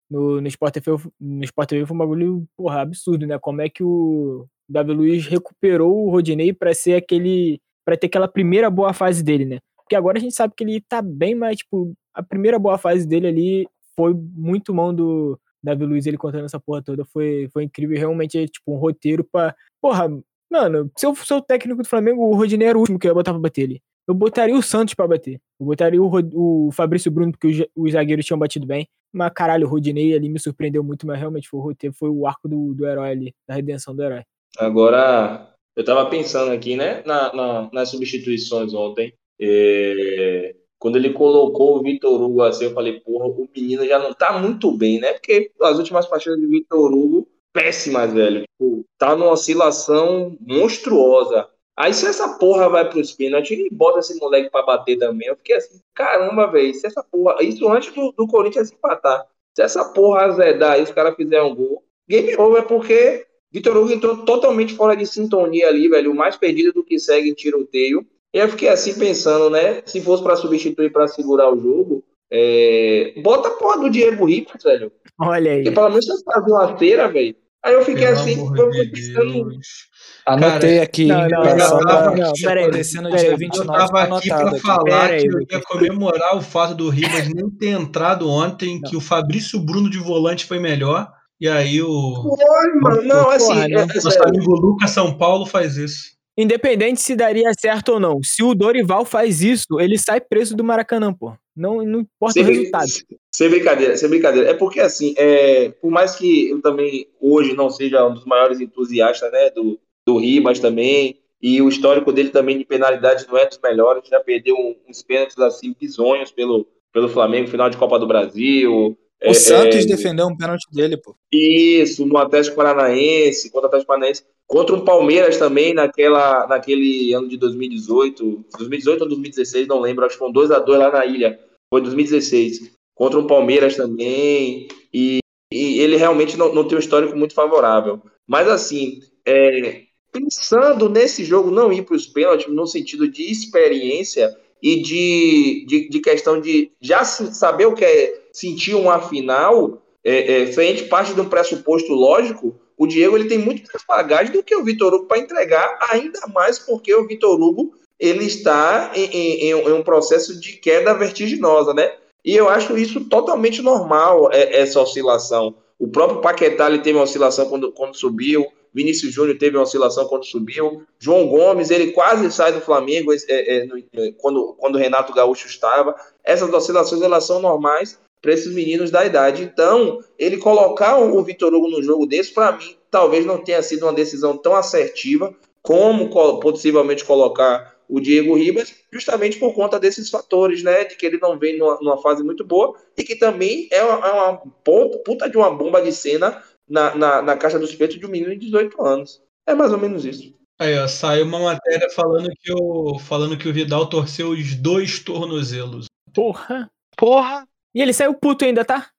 no, 0.10 0.41
no, 0.41 0.47
Sport 0.47 0.73
TV, 0.73 0.91
no 1.19 1.43
Sport 1.43 1.69
TV 1.69 1.86
foi 1.86 1.95
um 1.95 1.99
bagulho, 1.99 2.47
porra, 2.55 2.81
absurdo, 2.81 3.25
né? 3.25 3.39
Como 3.39 3.62
é 3.62 3.69
que 3.69 3.84
o 3.84 4.45
Davi 4.69 4.91
Luiz 4.91 5.25
recuperou 5.25 6.05
o 6.05 6.12
Rodinei 6.12 6.53
pra 6.53 6.73
ser 6.73 6.95
aquele. 6.95 7.60
pra 7.86 7.97
ter 7.97 8.07
aquela 8.07 8.27
primeira 8.27 8.69
boa 8.69 8.93
fase 8.93 9.23
dele, 9.23 9.45
né? 9.45 9.60
Porque 9.77 9.95
agora 9.95 10.17
a 10.17 10.21
gente 10.21 10.36
sabe 10.36 10.53
que 10.55 10.63
ele 10.63 10.81
tá 10.81 11.01
bem, 11.01 11.34
mas, 11.36 11.57
tipo, 11.57 11.93
a 12.13 12.21
primeira 12.21 12.60
boa 12.60 12.77
fase 12.77 13.07
dele 13.07 13.27
ali 13.27 13.67
foi 13.95 14.13
muito 14.13 14.73
mão 14.73 14.93
do 14.93 15.39
Davi 15.63 15.86
Luiz, 15.86 16.06
ele 16.06 16.17
contando 16.17 16.45
essa 16.45 16.60
porra 16.60 16.82
toda. 16.82 17.06
Foi, 17.06 17.47
foi 17.54 17.63
incrível. 17.63 17.97
Realmente 17.97 18.38
é, 18.38 18.47
tipo, 18.47 18.74
um 18.74 18.78
roteiro 18.78 19.24
pra. 19.24 19.56
Porra, 19.82 20.10
mano, 20.52 20.91
se 20.97 21.06
eu 21.06 21.15
sou 21.15 21.38
o 21.38 21.41
técnico 21.41 21.82
do 21.84 21.88
Flamengo, 21.88 22.21
o 22.24 22.36
Rodinei 22.36 22.67
era 22.67 22.78
o 22.78 22.82
último 22.82 22.97
que 23.00 23.08
eu 23.08 23.12
ia 23.12 23.15
botar 23.15 23.32
pra 23.32 23.39
bater 23.41 23.62
ele. 23.63 23.82
Eu 24.08 24.15
botaria 24.15 24.56
o 24.56 24.62
Santos 24.63 24.93
pra 24.95 25.08
bater. 25.08 25.39
Eu 25.60 25.65
botaria 25.67 26.02
o, 26.02 26.08
Rod- 26.08 26.34
o 26.34 26.69
Fabrício 26.74 27.12
Bruno, 27.12 27.32
porque 27.32 27.67
os, 27.76 27.91
zagueiros 27.93 28.26
tinham 28.26 28.39
batido 28.39 28.65
bem. 28.65 28.88
Mas, 29.13 29.32
caralho, 29.34 29.67
o 29.67 29.69
Rodinei 29.69 30.13
ali 30.15 30.28
me 30.28 30.39
surpreendeu 30.39 30.84
muito, 30.84 31.06
mas 31.06 31.19
realmente 31.19 31.47
foi 31.47 31.60
o 31.60 31.63
roteiro, 31.63 31.95
foi 31.97 32.10
o 32.10 32.26
arco 32.26 32.47
do, 32.50 32.74
do 32.74 32.88
herói 32.88 33.12
ali, 33.12 33.36
da 33.47 33.54
redenção 33.54 33.95
do 33.95 34.02
herói. 34.04 34.24
Agora, 34.58 35.54
eu 35.76 35.86
tava 35.86 36.10
pensando 36.10 36.52
aqui, 36.52 36.76
né, 36.76 37.04
na, 37.06 37.32
na- 37.34 37.69
nas 37.71 37.89
substituições 37.89 38.74
ontem. 38.74 39.13
É, 39.39 40.56
quando 40.82 40.96
ele 40.96 41.13
colocou 41.13 41.78
o 41.78 41.84
Vitor 41.84 42.20
Hugo 42.20 42.41
assim, 42.41 42.65
eu 42.65 42.74
falei, 42.74 43.00
porra, 43.02 43.28
o 43.28 43.48
menino 43.56 43.86
já 43.86 44.00
não 44.00 44.15
tá 44.15 44.39
muito 44.39 44.76
bem, 44.76 45.00
né? 45.00 45.13
Porque 45.13 45.52
as 45.62 45.78
últimas 45.78 46.08
partidas 46.08 46.41
do 46.41 46.50
Vitor 46.50 46.91
Hugo, 46.91 47.28
péssimas, 47.54 48.12
velho. 48.12 48.41
Tipo, 48.41 48.84
tá 48.98 49.15
numa 49.15 49.32
oscilação 49.32 50.36
monstruosa. 50.41 51.48
Aí 51.78 51.94
se 51.94 52.08
essa 52.08 52.39
porra 52.39 52.67
vai 52.67 52.89
pros 52.89 53.12
pênaltis, 53.12 53.52
ele 53.52 53.70
bota 53.72 54.00
esse 54.00 54.20
moleque 54.20 54.50
pra 54.50 54.63
bater 54.63 54.98
também. 54.98 55.28
Eu 55.28 55.36
fiquei 55.36 55.58
assim, 55.58 55.80
caramba, 55.94 56.48
velho, 56.48 56.74
se 56.74 56.88
essa 56.88 57.04
porra. 57.04 57.44
Isso 57.44 57.70
antes 57.70 57.94
do, 57.94 58.12
do 58.13 58.26
Corinthians 58.26 58.72
empatar. 58.72 59.24
Se 59.56 59.62
essa 59.62 59.86
porra 59.94 60.26
azedar 60.26 60.80
e 60.80 60.82
os 60.82 60.91
caras 60.91 61.15
fizerem 61.15 61.46
um 61.46 61.54
gol, 61.54 61.84
game 62.10 62.36
over, 62.38 62.63
porque 62.63 63.28
Vitor 63.52 63.78
Hugo 63.78 63.91
entrou 63.91 64.26
totalmente 64.26 64.74
fora 64.74 64.96
de 64.96 65.06
sintonia 65.06 65.67
ali, 65.67 65.88
velho. 65.88 66.12
O 66.12 66.15
mais 66.15 66.36
perdido 66.36 66.74
do 66.74 66.84
que 66.84 66.98
segue 66.98 67.30
em 67.30 67.36
tiroteio. 67.36 68.04
E 68.34 68.39
eu 68.39 68.50
fiquei 68.50 68.70
assim 68.70 68.98
pensando, 68.98 69.50
né? 69.50 69.82
Se 69.86 70.02
fosse 70.02 70.24
pra 70.24 70.36
substituir 70.36 70.91
pra 70.91 71.08
segurar 71.08 71.54
o 71.54 71.60
jogo, 71.60 72.04
é... 72.32 73.13
bota 73.22 73.50
a 73.50 73.52
porra 73.52 73.82
do 73.82 73.89
Diego 73.89 74.26
Ribas, 74.26 74.63
velho. 74.63 74.91
Olha 75.20 75.52
aí. 75.52 75.58
Porque 75.63 75.72
pelo 75.72 75.89
menos 75.89 76.06
você 76.06 76.24
fazia 76.24 76.54
uma 76.54 76.78
feira, 76.78 77.08
velho. 77.10 77.36
Aí 77.63 77.74
eu 77.74 77.86
fiquei 77.86 78.08
Pelo 78.08 78.17
assim, 78.17 78.52
de 78.54 78.91
pensando. 78.91 79.50
Deus. 79.50 79.91
Anotei 80.26 80.80
aqui, 80.80 81.08
não, 81.08 81.28
não, 81.28 81.44
não, 81.44 81.60
só 81.67 81.80
não, 81.80 82.15
não, 82.15 82.34
peraí, 82.34 82.70
peraí, 82.70 82.84
dia 82.84 83.02
eu 83.02 83.32
Eu 83.32 83.38
29, 83.38 83.65
tava 83.67 84.08
tá 84.08 84.17
aqui 84.17 84.32
aqui. 84.32 84.60
falar 84.60 84.84
Pera 84.84 85.13
aí, 85.13 85.22
que 85.22 85.36
eu 85.36 85.41
ia 85.41 85.62
comemorar 85.63 86.38
o 86.38 86.41
fato 86.41 86.76
do 86.76 86.89
Ribas 86.89 87.28
nem 87.34 87.50
ter 87.50 87.70
entrado 87.70 88.30
ontem, 88.30 88.80
que 88.82 88.96
o 88.96 89.02
Fabrício 89.02 89.60
Bruno 89.60 89.89
de 89.89 89.98
volante 89.98 90.46
foi 90.46 90.60
melhor. 90.60 91.12
E 91.39 91.48
aí 91.48 91.82
o 91.82 91.89
Oi, 91.89 92.80
mano. 92.80 93.02
Não, 93.02 93.30
assim, 93.32 93.48
Porra, 93.48 93.65
é, 93.65 93.67
não. 93.70 93.82
é 93.82 93.86
nosso 93.86 94.24
amigo 94.24 94.52
Lucas 94.54 94.91
São 94.91 95.17
Paulo 95.17 95.46
faz 95.46 95.76
isso. 95.76 96.12
Independente 96.38 97.02
se 97.02 97.15
daria 97.15 97.52
certo 97.60 97.94
ou 97.94 98.00
não. 98.00 98.22
Se 98.24 98.41
o 98.44 98.54
Dorival 98.56 99.06
faz 99.06 99.41
isso, 99.41 99.80
ele 99.80 99.98
sai 99.98 100.22
preso 100.22 100.56
do 100.56 100.63
Maracanã, 100.63 101.13
pô. 101.13 101.34
Não, 101.56 101.84
não 101.84 102.00
importa 102.02 102.39
o 102.39 102.44
Sem, 102.44 102.54
resultado. 102.54 102.88
sem 103.36 103.50
brincadeira, 103.50 103.98
sem 103.98 104.10
brincadeira. 104.10 104.50
É 104.50 104.54
porque, 104.54 104.80
assim, 104.80 105.13
é, 105.17 105.70
por 105.82 105.91
mais 105.91 106.15
que 106.15 106.50
eu 106.50 106.62
também 106.62 107.08
hoje 107.20 107.54
não 107.54 107.70
seja 107.70 108.08
um 108.08 108.13
dos 108.13 108.26
maiores 108.26 108.62
entusiastas 108.62 109.32
né, 109.32 109.50
do, 109.50 109.78
do 110.08 110.17
Ribas 110.17 110.60
também, 110.60 111.17
e 111.41 111.62
o 111.62 111.67
histórico 111.67 112.13
dele 112.13 112.30
também 112.30 112.58
de 112.58 112.63
penalidade 112.65 113.26
não 113.28 113.38
é 113.38 113.46
dos 113.46 113.60
melhores, 113.62 114.08
já 114.08 114.20
perdeu 114.20 114.56
uns 114.88 115.02
pênaltis 115.02 115.38
assim 115.39 115.76
bizonhos 115.80 116.32
pelo, 116.32 116.65
pelo 116.94 117.10
Flamengo, 117.10 117.50
final 117.50 117.70
de 117.70 117.78
Copa 117.78 118.00
do 118.00 118.08
Brasil. 118.08 118.72
O 118.74 118.96
É, 119.20 119.34
Santos 119.34 119.84
é, 119.84 119.88
defendeu 119.88 120.28
um 120.28 120.38
pênalti 120.38 120.65
dele, 120.72 120.98
pô. 120.98 121.15
Isso, 121.32 122.06
no 122.06 122.17
Atlético 122.17 122.56
Paranaense, 122.56 123.50
contra 123.52 123.65
o 123.65 123.67
Atlético 123.67 123.88
Paranaense, 123.88 124.24
contra 124.52 124.76
o 124.76 124.84
Palmeiras 124.84 125.38
também, 125.38 125.74
naquela, 125.74 126.46
naquele 126.46 127.14
ano 127.14 127.30
de 127.30 127.38
2018, 127.38 128.46
2018 128.58 129.02
ou 129.02 129.08
2016, 129.08 129.66
não 129.66 129.80
lembro, 129.80 130.06
acho 130.06 130.16
que 130.16 130.20
foi 130.20 130.28
um 130.28 130.34
2x2 130.34 130.78
lá 130.78 130.92
na 130.92 131.06
ilha, 131.06 131.40
foi 131.74 131.80
2016, 131.80 132.74
contra 132.94 133.18
o 133.18 133.26
Palmeiras 133.26 133.78
também, 133.78 134.68
e, 134.94 135.20
e 135.54 135.80
ele 135.80 135.96
realmente 135.96 136.36
não, 136.38 136.54
não 136.54 136.68
tem 136.68 136.76
um 136.76 136.82
histórico 136.82 137.16
muito 137.16 137.34
favorável. 137.34 138.02
Mas 138.28 138.50
assim, 138.50 139.00
é, 139.26 139.84
pensando 140.12 140.90
nesse 140.90 141.24
jogo 141.24 141.50
não 141.50 141.72
ir 141.72 141.86
para 141.86 141.96
os 141.96 142.06
pênaltis, 142.06 142.54
no 142.54 142.68
sentido 142.68 143.08
de 143.08 143.32
experiência 143.32 144.36
e 144.62 144.82
de, 144.82 145.66
de, 145.66 145.88
de 145.88 146.00
questão 146.02 146.42
de 146.42 146.74
já 146.82 147.06
saber 147.06 147.68
o 147.68 147.74
que 147.74 147.86
é 147.86 148.22
sentir 148.34 148.76
uma 148.76 149.00
final, 149.00 149.82
é, 150.04 150.42
é, 150.42 150.48
frente 150.48 150.84
parte 150.90 151.14
de 151.14 151.22
um 151.22 151.30
pressuposto 151.30 151.94
lógico, 151.94 152.60
o 152.84 152.88
Diego 152.88 153.15
ele 153.15 153.28
tem 153.30 153.38
muito 153.38 153.62
mais 153.72 153.84
bagagem 153.88 154.34
do 154.34 154.41
que 154.44 154.56
o 154.56 154.63
Vitor 154.63 154.94
Hugo 154.94 155.06
para 155.06 155.20
entregar, 155.20 155.78
ainda 155.89 156.20
mais 156.34 156.58
porque 156.58 156.94
o 156.96 157.06
Vitor 157.06 157.39
Hugo 157.39 157.74
ele 158.00 158.26
está 158.26 158.91
em, 158.96 159.06
em- 159.06 159.41
em 159.60 159.74
um- 159.74 159.84
processo 159.84 160.39
de 160.39 160.54
queda 160.54 160.94
vertiginosa, 160.94 161.74
né? 161.74 161.94
E 162.26 162.36
eu 162.36 162.50
acho 162.50 162.76
isso 162.78 163.02
totalmente 163.06 163.62
normal, 163.62 164.30
é- 164.32 164.60
essa 164.62 164.80
oscilação. 164.82 165.54
O 165.78 165.88
próprio 165.88 166.22
Paquetá 166.22 166.67
ele 166.67 166.80
teve 166.80 166.98
uma 166.98 167.04
oscilação 167.04 167.48
quando, 167.48 167.72
quando 167.72 167.96
subiu, 167.96 168.46
Vinícius 168.74 169.13
Júnior 169.13 169.38
teve 169.38 169.58
uma 169.58 169.63
oscilação 169.63 170.08
quando 170.08 170.26
subiu, 170.26 170.84
João 170.98 171.28
Gomes 171.28 171.70
ele 171.70 171.91
quase 171.91 172.32
sai 172.32 172.52
do 172.54 172.62
Flamengo 172.62 173.13
é, 173.13 173.17
é, 173.28 173.65
no- 173.65 174.13
quando, 174.17 174.56
quando 174.58 174.78
Renato 174.78 175.13
Gaúcho 175.13 175.46
estava. 175.48 175.94
Essas 176.24 176.52
oscilações 176.54 177.02
elas 177.02 177.26
são 177.26 177.39
normais 177.41 178.00
para 178.21 178.34
esses 178.34 178.53
meninos 178.53 178.91
da 178.91 179.05
idade. 179.05 179.43
Então, 179.43 179.99
ele 180.17 180.38
colocar 180.38 180.97
o 180.99 181.23
Vitor 181.23 181.53
Hugo 181.53 181.69
no 181.69 181.81
jogo 181.81 182.05
desse, 182.05 182.34
para 182.34 182.51
mim, 182.53 182.75
talvez 182.89 183.25
não 183.25 183.43
tenha 183.43 183.62
sido 183.63 183.84
uma 183.84 183.93
decisão 183.93 184.38
tão 184.38 184.55
assertiva 184.55 185.34
como 185.62 186.10
co- 186.10 186.39
possivelmente 186.39 187.03
colocar 187.05 187.75
o 187.88 187.99
Diego 187.99 188.36
Ribas, 188.36 188.73
justamente 188.91 189.38
por 189.38 189.53
conta 189.53 189.77
desses 189.79 190.10
fatores, 190.10 190.63
né? 190.63 190.86
De 190.86 190.95
que 190.95 191.05
ele 191.05 191.17
não 191.17 191.38
vem 191.38 191.57
numa, 191.57 191.77
numa 191.81 191.97
fase 192.01 192.23
muito 192.23 192.43
boa 192.45 192.73
e 192.97 193.03
que 193.03 193.15
também 193.15 193.67
é 193.71 193.84
uma, 193.84 194.07
é 194.07 194.12
uma 194.12 194.38
puta, 194.38 194.97
puta 194.99 195.29
de 195.29 195.38
uma 195.38 195.51
bomba 195.51 195.81
de 195.81 195.91
cena 195.91 196.41
na, 196.69 196.95
na, 196.95 197.21
na 197.21 197.36
caixa 197.38 197.60
dos 197.60 197.75
peitos 197.75 197.99
de 197.99 198.05
um 198.05 198.10
menino 198.10 198.31
de 198.31 198.45
18 198.45 198.81
anos. 198.81 199.21
É 199.45 199.53
mais 199.53 199.73
ou 199.73 199.77
menos 199.77 200.05
isso. 200.05 200.34
Aí, 200.57 200.77
ó, 200.77 200.88
saiu 200.88 201.25
uma 201.25 201.39
matéria 201.39 201.89
falando 201.89 202.29
que 202.39 202.53
o, 202.53 202.97
falando 202.99 203.38
que 203.38 203.49
o 203.49 203.53
Vidal 203.53 203.89
torceu 203.89 204.29
os 204.29 204.55
dois 204.55 204.99
tornozelos. 204.99 205.88
Porra. 206.13 206.69
Porra! 206.95 207.45
E 207.73 207.81
ele 207.81 207.93
saiu 207.93 208.13
puto 208.13 208.45
ainda, 208.45 208.65
tá? 208.65 208.89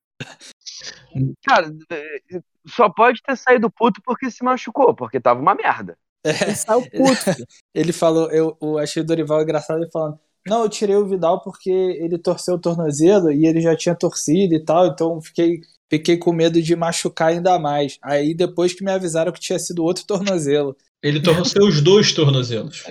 Cara, 1.44 1.74
é, 1.90 2.40
só 2.66 2.88
pode 2.88 3.20
ter 3.22 3.37
saído 3.37 3.70
puto 3.70 4.00
porque 4.04 4.30
se 4.30 4.42
machucou, 4.44 4.94
porque 4.94 5.20
tava 5.20 5.40
uma 5.40 5.54
merda. 5.54 5.96
Ele 6.24 6.54
saiu 6.54 6.82
puto. 6.82 7.46
Ele 7.74 7.92
falou, 7.92 8.30
eu, 8.30 8.56
eu 8.61 8.78
achei 8.78 9.02
o 9.02 9.06
Dorival 9.06 9.42
engraçado 9.42 9.82
ele 9.82 9.90
falando, 9.90 10.18
não, 10.46 10.62
eu 10.62 10.68
tirei 10.68 10.94
o 10.94 11.06
Vidal 11.06 11.40
porque 11.40 11.70
ele 11.70 12.18
torceu 12.18 12.54
o 12.54 12.61
tornozelo 12.61 13.30
e 13.32 13.46
ele 13.46 13.61
já 13.61 13.76
tinha 13.76 13.94
torcido 13.94 14.54
e 14.54 14.64
tal, 14.64 14.88
então 14.88 15.20
fiquei, 15.22 15.61
fiquei 15.88 16.16
com 16.16 16.32
medo 16.32 16.61
de 16.61 16.76
machucar 16.76 17.28
ainda 17.28 17.58
mais. 17.58 17.98
Aí 18.02 18.35
depois 18.35 18.74
que 18.74 18.85
me 18.85 18.90
avisaram 18.90 19.32
que 19.32 19.40
tinha 19.40 19.58
sido 19.58 19.85
outro 19.85 20.04
tornozelo. 20.04 20.76
Ele 21.02 21.20
torceu 21.20 21.64
os 21.64 21.80
dois 21.80 22.12
tornozelos. 22.12 22.85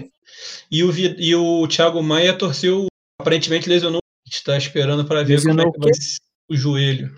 E 0.71 0.83
o, 0.83 0.91
e 0.91 1.35
o 1.35 1.67
Thiago 1.67 2.01
Maia 2.01 2.37
torceu, 2.37 2.87
aparentemente 3.19 3.69
lesionou. 3.69 4.01
A 4.31 4.33
gente 4.33 4.43
tá 4.45 4.57
esperando 4.57 5.03
para 5.03 5.23
ver 5.23 5.41
como 5.43 5.59
é 5.59 5.63
que 5.69 5.77
o 5.77 5.81
vai 5.81 5.93
ser 5.93 6.17
o 6.49 6.55
joelho. 6.55 7.13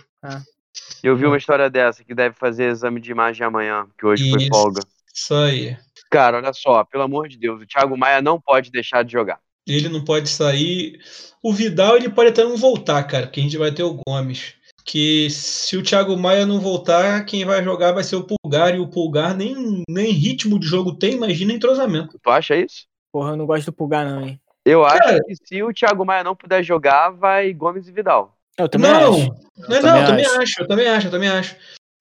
Eu 1.04 1.16
vi 1.16 1.28
uma 1.28 1.38
história 1.38 1.70
dessa 1.70 2.04
que 2.04 2.16
deve 2.16 2.36
fazer 2.36 2.72
exame 2.72 3.00
de 3.00 3.12
imagem 3.12 3.46
amanhã, 3.46 3.86
que 3.96 4.04
hoje 4.04 4.32
foi 4.32 4.42
Isso. 4.42 4.50
folga. 4.50 4.82
Isso 5.14 5.36
aí. 5.36 5.78
Cara, 6.10 6.38
olha 6.38 6.52
só, 6.54 6.84
pelo 6.84 7.04
amor 7.04 7.28
de 7.28 7.38
Deus, 7.38 7.62
o 7.62 7.68
Thiago 7.68 7.96
Maia 7.96 8.20
não 8.20 8.42
pode 8.42 8.72
deixar 8.72 9.04
de 9.04 9.12
jogar. 9.12 9.40
Ele 9.68 9.90
não 9.90 10.04
pode 10.04 10.28
sair. 10.28 11.00
O 11.42 11.54
Vidal 11.54 11.98
ele 11.98 12.10
pode 12.10 12.32
até 12.32 12.44
não 12.44 12.58
voltar, 12.58 13.04
cara, 13.04 13.28
porque 13.28 13.40
a 13.40 13.44
gente 13.44 13.58
vai 13.58 13.72
ter 13.72 13.84
o 13.84 14.00
Gomes. 14.08 14.56
Que 14.84 15.30
se 15.30 15.78
o 15.78 15.84
Thiago 15.84 16.18
Maia 16.18 16.48
não 16.48 16.60
voltar, 16.60 17.24
quem 17.26 17.46
vai 17.46 17.64
jogar 17.64 17.92
vai 17.92 18.04
ser 18.04 18.16
o 18.16 18.26
Pulgar, 18.26 18.76
e 18.76 18.80
o 18.80 18.90
Pulgar 18.90 19.38
nem, 19.38 19.84
nem 19.88 20.12
ritmo 20.12 20.58
de 20.58 20.66
jogo 20.66 20.96
tem, 20.96 21.14
imagina 21.14 21.54
entrosamento. 21.54 22.20
Tu 22.22 22.30
acha 22.32 22.56
isso? 22.56 22.88
Porra, 23.12 23.32
eu 23.34 23.38
não 23.38 23.46
gosto 23.46 23.68
do 23.68 23.74
Pulgar, 23.74 24.04
não, 24.04 24.28
hein? 24.28 24.42
Eu 24.66 24.86
acho 24.86 25.00
Cara. 25.00 25.24
que 25.24 25.36
se 25.36 25.62
o 25.62 25.74
Thiago 25.74 26.06
Maia 26.06 26.24
não 26.24 26.36
puder 26.36 26.64
jogar, 26.64 27.10
vai 27.10 27.54
Gomes 27.54 27.88
e 27.88 27.92
Vidal. 27.92 28.38
Eu 28.58 28.70
também 28.70 28.92
não, 28.92 29.14
acho. 29.14 29.28
não, 29.58 29.70
não, 29.70 29.82
também 29.82 30.02
eu 30.02 30.06
também 30.08 30.26
acho. 30.26 30.42
acho, 30.42 30.62
eu 30.62 30.68
também 30.68 30.88
acho, 30.88 31.08
eu 31.08 31.12
também 31.12 31.30
acho. 31.30 31.56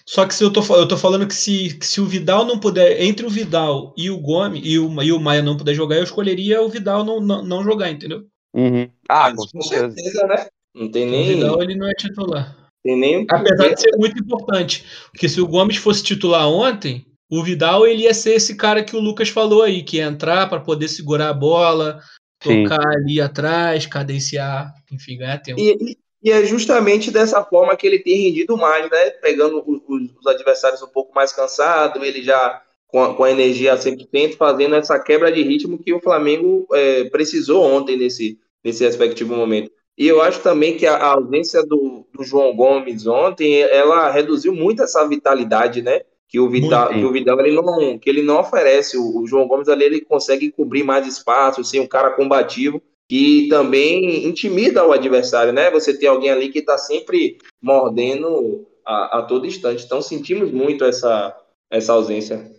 Só 0.06 0.26
que 0.26 0.34
se 0.34 0.44
eu 0.44 0.52
tô, 0.52 0.60
eu 0.76 0.86
tô 0.86 0.96
falando 0.96 1.26
que 1.26 1.34
se, 1.34 1.78
que 1.78 1.86
se 1.86 2.00
o 2.00 2.06
Vidal 2.06 2.44
não 2.44 2.58
puder, 2.58 3.00
entre 3.02 3.24
o 3.24 3.30
Vidal 3.30 3.94
e 3.96 4.10
o 4.10 4.18
Gomes, 4.18 4.60
e 4.64 4.78
o, 4.78 5.02
e 5.02 5.12
o 5.12 5.20
Maia 5.20 5.42
não 5.42 5.56
puder 5.56 5.74
jogar, 5.74 5.96
eu 5.96 6.04
escolheria 6.04 6.60
o 6.60 6.68
Vidal 6.68 7.04
não, 7.04 7.20
não, 7.20 7.42
não 7.42 7.64
jogar, 7.64 7.90
entendeu? 7.90 8.26
Uhum. 8.54 8.88
Ah, 9.08 9.32
Mas, 9.34 9.50
com 9.50 9.62
certeza. 9.62 9.94
certeza, 9.94 10.26
né? 10.26 10.46
Não 10.74 10.90
tem 10.90 11.06
O 11.06 11.10
nem. 11.10 11.26
Vidal 11.26 11.62
ele 11.62 11.74
não 11.74 11.88
é 11.88 11.94
titular. 11.94 12.56
Tem 12.82 12.98
nem 12.98 13.26
Apesar 13.30 13.68
de 13.68 13.80
ser 13.80 13.96
muito 13.96 14.18
importante. 14.20 14.84
Porque 15.12 15.28
se 15.28 15.40
o 15.40 15.46
Gomes 15.46 15.76
fosse 15.76 16.02
titular 16.02 16.48
ontem, 16.48 17.06
o 17.30 17.42
Vidal 17.42 17.86
ele 17.86 18.02
ia 18.02 18.12
ser 18.14 18.34
esse 18.34 18.56
cara 18.56 18.82
que 18.82 18.96
o 18.96 19.00
Lucas 19.00 19.28
falou 19.28 19.62
aí, 19.62 19.82
que 19.82 19.98
ia 19.98 20.04
entrar 20.04 20.48
para 20.48 20.60
poder 20.60 20.88
segurar 20.88 21.28
a 21.30 21.34
bola, 21.34 22.00
Sim. 22.42 22.64
tocar 22.64 22.86
ali 22.86 23.20
atrás, 23.20 23.86
cadenciar, 23.86 24.72
enfim, 24.90 25.18
ganhar 25.18 25.38
tempo. 25.38 25.60
E, 25.60 25.96
e- 26.24 26.30
é 26.30 26.44
justamente 26.44 27.10
dessa 27.10 27.42
forma 27.42 27.76
que 27.76 27.84
ele 27.86 27.98
tem 27.98 28.16
rendido 28.16 28.56
mais, 28.56 28.88
né? 28.88 29.10
Pegando 29.10 29.62
os, 29.66 30.10
os 30.20 30.26
adversários 30.26 30.80
um 30.82 30.86
pouco 30.88 31.12
mais 31.14 31.32
cansados, 31.32 32.00
ele 32.00 32.22
já 32.22 32.62
com 32.86 33.02
a, 33.02 33.14
com 33.14 33.24
a 33.24 33.30
energia 33.30 33.72
a 33.72 33.76
100%, 33.76 34.36
fazendo 34.36 34.76
essa 34.76 34.98
quebra 35.00 35.32
de 35.32 35.42
ritmo 35.42 35.78
que 35.78 35.92
o 35.92 36.00
Flamengo 36.00 36.66
é, 36.72 37.04
precisou 37.04 37.64
ontem 37.64 37.96
nesse, 37.96 38.38
nesse 38.62 38.84
respectivo 38.84 39.34
momento. 39.34 39.70
E 39.96 40.06
eu 40.06 40.22
acho 40.22 40.40
também 40.40 40.76
que 40.76 40.86
a, 40.86 40.96
a 40.96 41.14
ausência 41.14 41.64
do, 41.64 42.06
do 42.12 42.22
João 42.22 42.54
Gomes 42.54 43.06
ontem, 43.06 43.60
ela 43.60 44.10
reduziu 44.10 44.54
muito 44.54 44.82
essa 44.82 45.06
vitalidade, 45.08 45.82
né? 45.82 46.02
Que 46.32 46.40
o 46.40 46.48
Vidal, 46.48 46.88
que 46.88 47.04
o 47.04 47.12
Vidal 47.12 47.38
ele 47.40 47.54
não, 47.54 47.98
que 47.98 48.08
ele 48.08 48.22
não 48.22 48.40
oferece. 48.40 48.96
O, 48.96 49.18
o 49.18 49.26
João 49.26 49.46
Gomes 49.46 49.68
ali 49.68 49.84
ele 49.84 50.00
consegue 50.00 50.50
cobrir 50.50 50.82
mais 50.82 51.06
espaço, 51.06 51.62
ser 51.62 51.78
um 51.78 51.86
cara 51.86 52.10
combativo 52.12 52.82
que 53.06 53.48
também 53.50 54.26
intimida 54.26 54.86
o 54.86 54.92
adversário, 54.92 55.52
né? 55.52 55.70
Você 55.70 55.92
tem 55.92 56.08
alguém 56.08 56.30
ali 56.30 56.48
que 56.48 56.60
está 56.60 56.78
sempre 56.78 57.36
mordendo 57.60 58.66
a, 58.86 59.18
a 59.18 59.22
todo 59.22 59.46
instante. 59.46 59.84
Então 59.84 60.00
sentimos 60.00 60.50
muito 60.50 60.86
essa, 60.86 61.36
essa 61.70 61.92
ausência. 61.92 62.50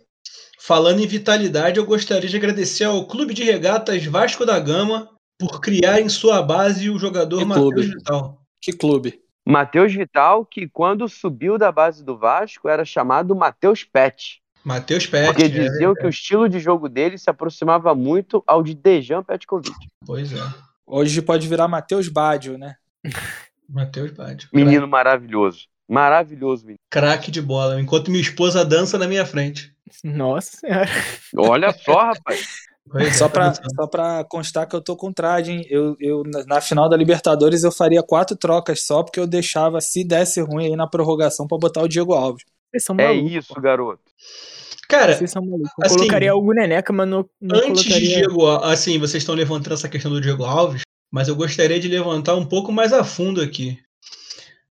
Falando 0.59 0.99
em 1.01 1.07
vitalidade, 1.07 1.79
eu 1.79 1.86
gostaria 1.88 2.29
de 2.29 2.38
agradecer 2.38 2.83
ao 2.83 3.07
Clube 3.07 3.33
de 3.33 3.43
Regatas 3.43 4.05
Vasco 4.05 4.45
da 4.45 4.59
Gama 4.59 5.09
por 5.39 5.59
criar 5.59 5.99
em 5.99 6.09
sua 6.09 6.43
base 6.43 6.88
o 6.91 6.99
jogador 6.99 7.43
Matheus? 7.43 7.88
Vital. 7.88 8.38
Que 8.62 8.71
clube. 8.71 9.22
Matheus 9.45 9.93
Vital, 9.93 10.45
que 10.45 10.67
quando 10.69 11.08
subiu 11.10 11.58
da 11.58 11.71
base 11.71 12.03
do 12.03 12.17
Vasco, 12.17 12.69
era 12.69 12.86
chamado 12.86 13.36
Matheus 13.36 13.84
Pet. 13.84 14.41
Matheus 14.63 15.06
Pet. 15.06 15.25
Porque 15.25 15.43
é 15.43 15.49
diziam 15.49 15.93
que 15.93 16.06
o 16.06 16.10
estilo 16.10 16.47
de 16.47 16.60
jogo 16.60 16.88
dele 16.88 17.17
se 17.17 17.29
aproximava 17.29 17.93
muito 17.93 18.41
ao 18.47 18.63
de 18.63 18.73
Dejan 18.73 19.21
Petkovic. 19.21 19.75
Pois 20.06 20.32
é. 20.32 20.41
Hoje 20.86 21.21
pode 21.21 21.47
virar 21.47 21.67
Matheus 21.67 22.08
Badio, 22.08 22.58
né? 22.58 22.75
Matheus 23.67 24.12
Badio. 24.12 24.47
Menino 24.53 24.88
maravilhoso. 24.88 25.67
Maravilhoso, 25.89 26.63
menino. 26.63 26.79
Craque 26.89 27.29
de 27.29 27.41
bola. 27.41 27.82
Enquanto 27.82 28.10
minha 28.10 28.21
esposa 28.21 28.63
dança 28.63 28.97
na 28.97 29.08
minha 29.08 29.25
frente. 29.25 29.75
Nossa 30.03 30.58
senhora. 30.58 30.89
Olha 31.36 31.73
só, 31.73 32.12
rapaz. 32.13 32.63
Pois 32.89 33.08
é, 33.08 33.13
Só 33.13 33.30
pra, 33.30 33.48
dançando. 33.50 33.76
só 33.76 33.88
pra 33.88 34.24
constar 34.26 34.67
que 34.67 34.76
eu 34.76 34.82
tô 34.82 34.96
com 34.96 35.12
trade, 35.12 35.52
hein? 35.52 35.65
Eu, 35.69 35.96
eu, 36.00 36.24
na- 36.26 36.46
na 36.46 36.62
final 36.62 36.89
da 36.89 36.98
Libertadores 36.98 37.63
eu 37.63 37.72
faria 37.72 38.04
quatro 38.04 38.36
trocas 38.36 38.86
só, 38.86 39.02
porque 39.04 39.19
eu 39.19 39.26
deixava, 39.28 39.80
se 39.82 40.04
desse 40.04 40.41
ruim 40.41 40.65
aí 40.67 40.76
na 40.76 40.88
prorrogação, 40.88 41.48
pra 41.48 41.58
botar 41.58 41.82
o 41.82 41.88
Diego 41.88 42.13
Alves. 42.13 42.43
Vocês 42.69 42.84
são 42.84 42.96
É 43.00 43.08
malucos. 43.08 43.32
isso, 43.32 43.54
garoto. 43.62 44.02
Cara, 44.89 45.15
Vocês 45.15 45.32
são 45.32 45.41
malucos. 45.43 45.69
Eu 45.80 45.86
assim, 45.86 45.96
colocaria 45.96 46.36
o 46.36 46.54
Neneca, 46.54 46.91
mas 46.91 47.08
não, 47.08 47.26
não 47.41 47.58
antes 47.58 47.84
de 47.84 47.89
colocaria. 47.89 48.15
Diego, 48.17 48.46
Al- 48.46 48.63
assim, 48.65 49.00
vocês 49.00 49.24
estão 49.24 49.34
levantando 49.36 49.74
essa 49.74 49.88
questão 49.89 50.12
do 50.12 50.19
Diego 50.22 50.43
Alves, 50.43 50.82
mas 51.12 51.28
eu 51.30 51.36
gostaria 51.36 51.80
de 51.80 51.88
levantar 51.88 52.36
um 52.36 52.46
pouco 52.46 52.72
mais 52.72 52.91
a 52.91 53.04
fundo 53.04 53.41
aqui. 53.41 53.80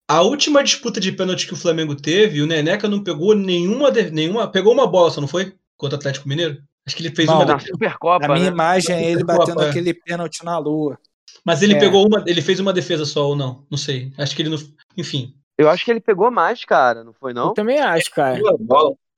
A 0.08 0.22
última 0.22 0.64
disputa 0.64 0.98
de 0.98 1.12
pênalti 1.12 1.46
que 1.46 1.52
o 1.52 1.56
Flamengo 1.56 1.94
teve, 1.94 2.40
o 2.40 2.46
Neneca 2.46 2.88
não 2.88 3.04
pegou 3.04 3.34
nenhuma, 3.34 3.92
de- 3.92 4.10
nenhuma, 4.10 4.48
pegou 4.50 4.72
uma 4.72 4.86
bola, 4.86 5.10
só 5.10 5.20
não 5.20 5.28
foi? 5.28 5.52
Contra 5.76 5.96
o 5.96 5.98
Atlético 5.98 6.26
Mineiro? 6.28 6.56
Acho 6.88 6.96
que 6.96 7.02
ele 7.02 7.14
fez 7.14 7.28
Não, 7.28 7.34
uma 7.36 7.44
Na 7.44 7.54
defesa, 7.54 7.72
Supercopa, 7.72 8.24
A 8.24 8.28
minha 8.28 8.46
né? 8.46 8.50
imagem 8.50 8.96
é 8.96 9.04
ele 9.10 9.20
Supercopa, 9.20 9.38
batendo 9.46 9.62
é. 9.62 9.68
aquele 9.68 9.92
pênalti 9.92 10.42
na 10.42 10.56
lua. 10.58 10.98
mas 11.44 11.60
ele 11.62 11.74
É. 11.74 11.78
pegou 11.78 12.06
uma, 12.06 12.24
ele 12.26 12.40
fez 12.40 12.58
uma 12.60 12.72
defesa 12.72 13.04
só 13.04 13.28
ou 13.28 13.36
não? 13.36 13.66
Não 13.70 13.76
sei. 13.76 14.10
Acho 14.16 14.34
que 14.34 14.40
ele 14.40 14.48
não, 14.48 14.58
enfim. 14.96 15.34
Eu 15.58 15.68
acho 15.68 15.84
que 15.84 15.90
ele 15.90 16.00
pegou 16.00 16.30
mais, 16.30 16.64
cara, 16.64 17.04
não 17.04 17.12
foi 17.12 17.32
Eu 17.32 17.34
não? 17.34 17.52
também 17.54 17.78
acho, 17.78 18.10
cara. 18.10 18.40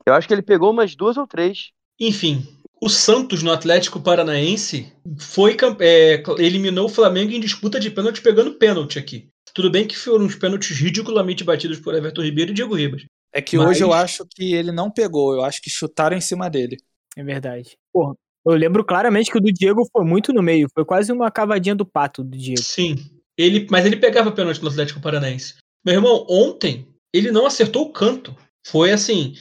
Eu 0.06 0.14
acho 0.14 0.26
que 0.26 0.34
ele 0.34 0.42
pegou 0.42 0.70
umas 0.72 0.96
duas 0.96 1.16
ou 1.16 1.26
três. 1.26 1.70
Enfim, 2.00 2.44
o 2.80 2.88
Santos 2.88 3.42
no 3.42 3.52
Atlético 3.52 4.00
Paranaense 4.00 4.92
foi 5.18 5.56
é, 5.80 6.22
eliminou 6.38 6.86
o 6.86 6.88
Flamengo 6.88 7.30
em 7.32 7.40
disputa 7.40 7.78
de 7.78 7.90
pênalti 7.90 8.20
pegando 8.20 8.54
pênalti 8.54 8.98
aqui. 8.98 9.28
Tudo 9.54 9.70
bem 9.70 9.86
que 9.86 9.96
foram 9.96 10.24
uns 10.24 10.34
pênaltis 10.34 10.76
ridiculamente 10.78 11.44
batidos 11.44 11.78
por 11.78 11.94
Everton 11.94 12.22
Ribeiro 12.22 12.50
e 12.50 12.54
Diego 12.54 12.74
Ribas. 12.74 13.04
É 13.32 13.40
que 13.42 13.56
Mas- 13.56 13.68
hoje 13.68 13.84
eu 13.84 13.92
acho 13.92 14.24
que 14.28 14.54
ele 14.54 14.72
não 14.72 14.90
pegou, 14.90 15.34
eu 15.34 15.44
acho 15.44 15.60
que 15.62 15.70
chutaram 15.70 16.16
em 16.16 16.20
cima 16.20 16.48
dele. 16.50 16.76
É 17.16 17.22
verdade. 17.22 17.76
Porra, 17.92 18.14
eu 18.46 18.54
lembro 18.54 18.84
claramente 18.84 19.30
que 19.30 19.38
o 19.38 19.40
do 19.40 19.52
Diego 19.52 19.86
foi 19.92 20.04
muito 20.04 20.32
no 20.32 20.42
meio. 20.42 20.68
Foi 20.74 20.84
quase 20.84 21.12
uma 21.12 21.30
cavadinha 21.30 21.74
do 21.74 21.84
pato 21.84 22.24
do 22.24 22.36
Diego. 22.36 22.62
Sim. 22.62 22.96
Ele, 23.36 23.66
mas 23.70 23.86
ele 23.86 23.96
pegava 23.96 24.32
pênalti 24.32 24.62
no 24.62 24.68
Atlético 24.68 25.00
Paranaense. 25.00 25.54
Meu 25.84 25.94
irmão, 25.94 26.26
ontem 26.28 26.86
ele 27.12 27.30
não 27.30 27.46
acertou 27.46 27.86
o 27.86 27.92
canto. 27.92 28.36
Foi 28.66 28.92
assim. 28.92 29.34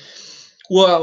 O, 0.69 0.85
a, 0.85 0.99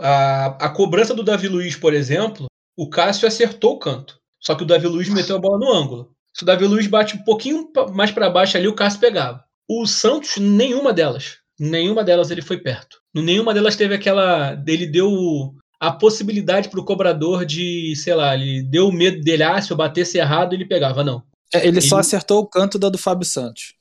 a, 0.00 0.46
a 0.66 0.68
cobrança 0.70 1.14
do 1.14 1.22
Davi 1.22 1.48
Luiz, 1.48 1.76
por 1.76 1.94
exemplo, 1.94 2.46
o 2.76 2.88
Cássio 2.88 3.28
acertou 3.28 3.74
o 3.74 3.78
canto. 3.78 4.18
Só 4.40 4.54
que 4.54 4.62
o 4.62 4.66
Davi 4.66 4.86
Luiz 4.86 5.08
meteu 5.08 5.36
a 5.36 5.40
bola 5.40 5.58
no 5.58 5.72
ângulo. 5.72 6.10
Se 6.34 6.42
o 6.42 6.46
Davi 6.46 6.66
Luiz 6.66 6.86
bate 6.86 7.16
um 7.16 7.22
pouquinho 7.22 7.70
mais 7.92 8.10
para 8.10 8.28
baixo 8.28 8.56
ali, 8.56 8.66
o 8.66 8.74
Cássio 8.74 9.00
pegava. 9.00 9.44
O 9.68 9.86
Santos, 9.86 10.36
nenhuma 10.36 10.92
delas. 10.92 11.38
Nenhuma 11.58 12.02
delas 12.02 12.30
ele 12.30 12.42
foi 12.42 12.58
perto. 12.58 12.98
Nenhuma 13.14 13.54
delas 13.54 13.76
teve 13.76 13.94
aquela. 13.94 14.60
Ele 14.66 14.86
deu 14.86 15.54
a 15.80 15.90
possibilidade 15.92 16.68
para 16.68 16.80
o 16.80 16.84
cobrador 16.84 17.44
de, 17.44 17.94
sei 17.96 18.14
lá, 18.14 18.34
ele 18.34 18.62
deu 18.62 18.88
o 18.88 18.92
medo 18.92 19.20
dele, 19.20 19.42
ah, 19.42 19.60
se 19.60 19.70
eu 19.70 19.76
batesse 19.76 20.18
errado, 20.18 20.52
ele 20.54 20.64
pegava. 20.64 21.04
Não. 21.04 21.22
É, 21.52 21.66
Ele 21.66 21.80
só 21.80 21.96
Ele- 21.96 22.00
acertou 22.00 22.40
o 22.40 22.46
canto 22.46 22.78
da 22.78 22.88
do 22.88 22.98
Fábio 22.98 23.26
Santos. 23.26 23.74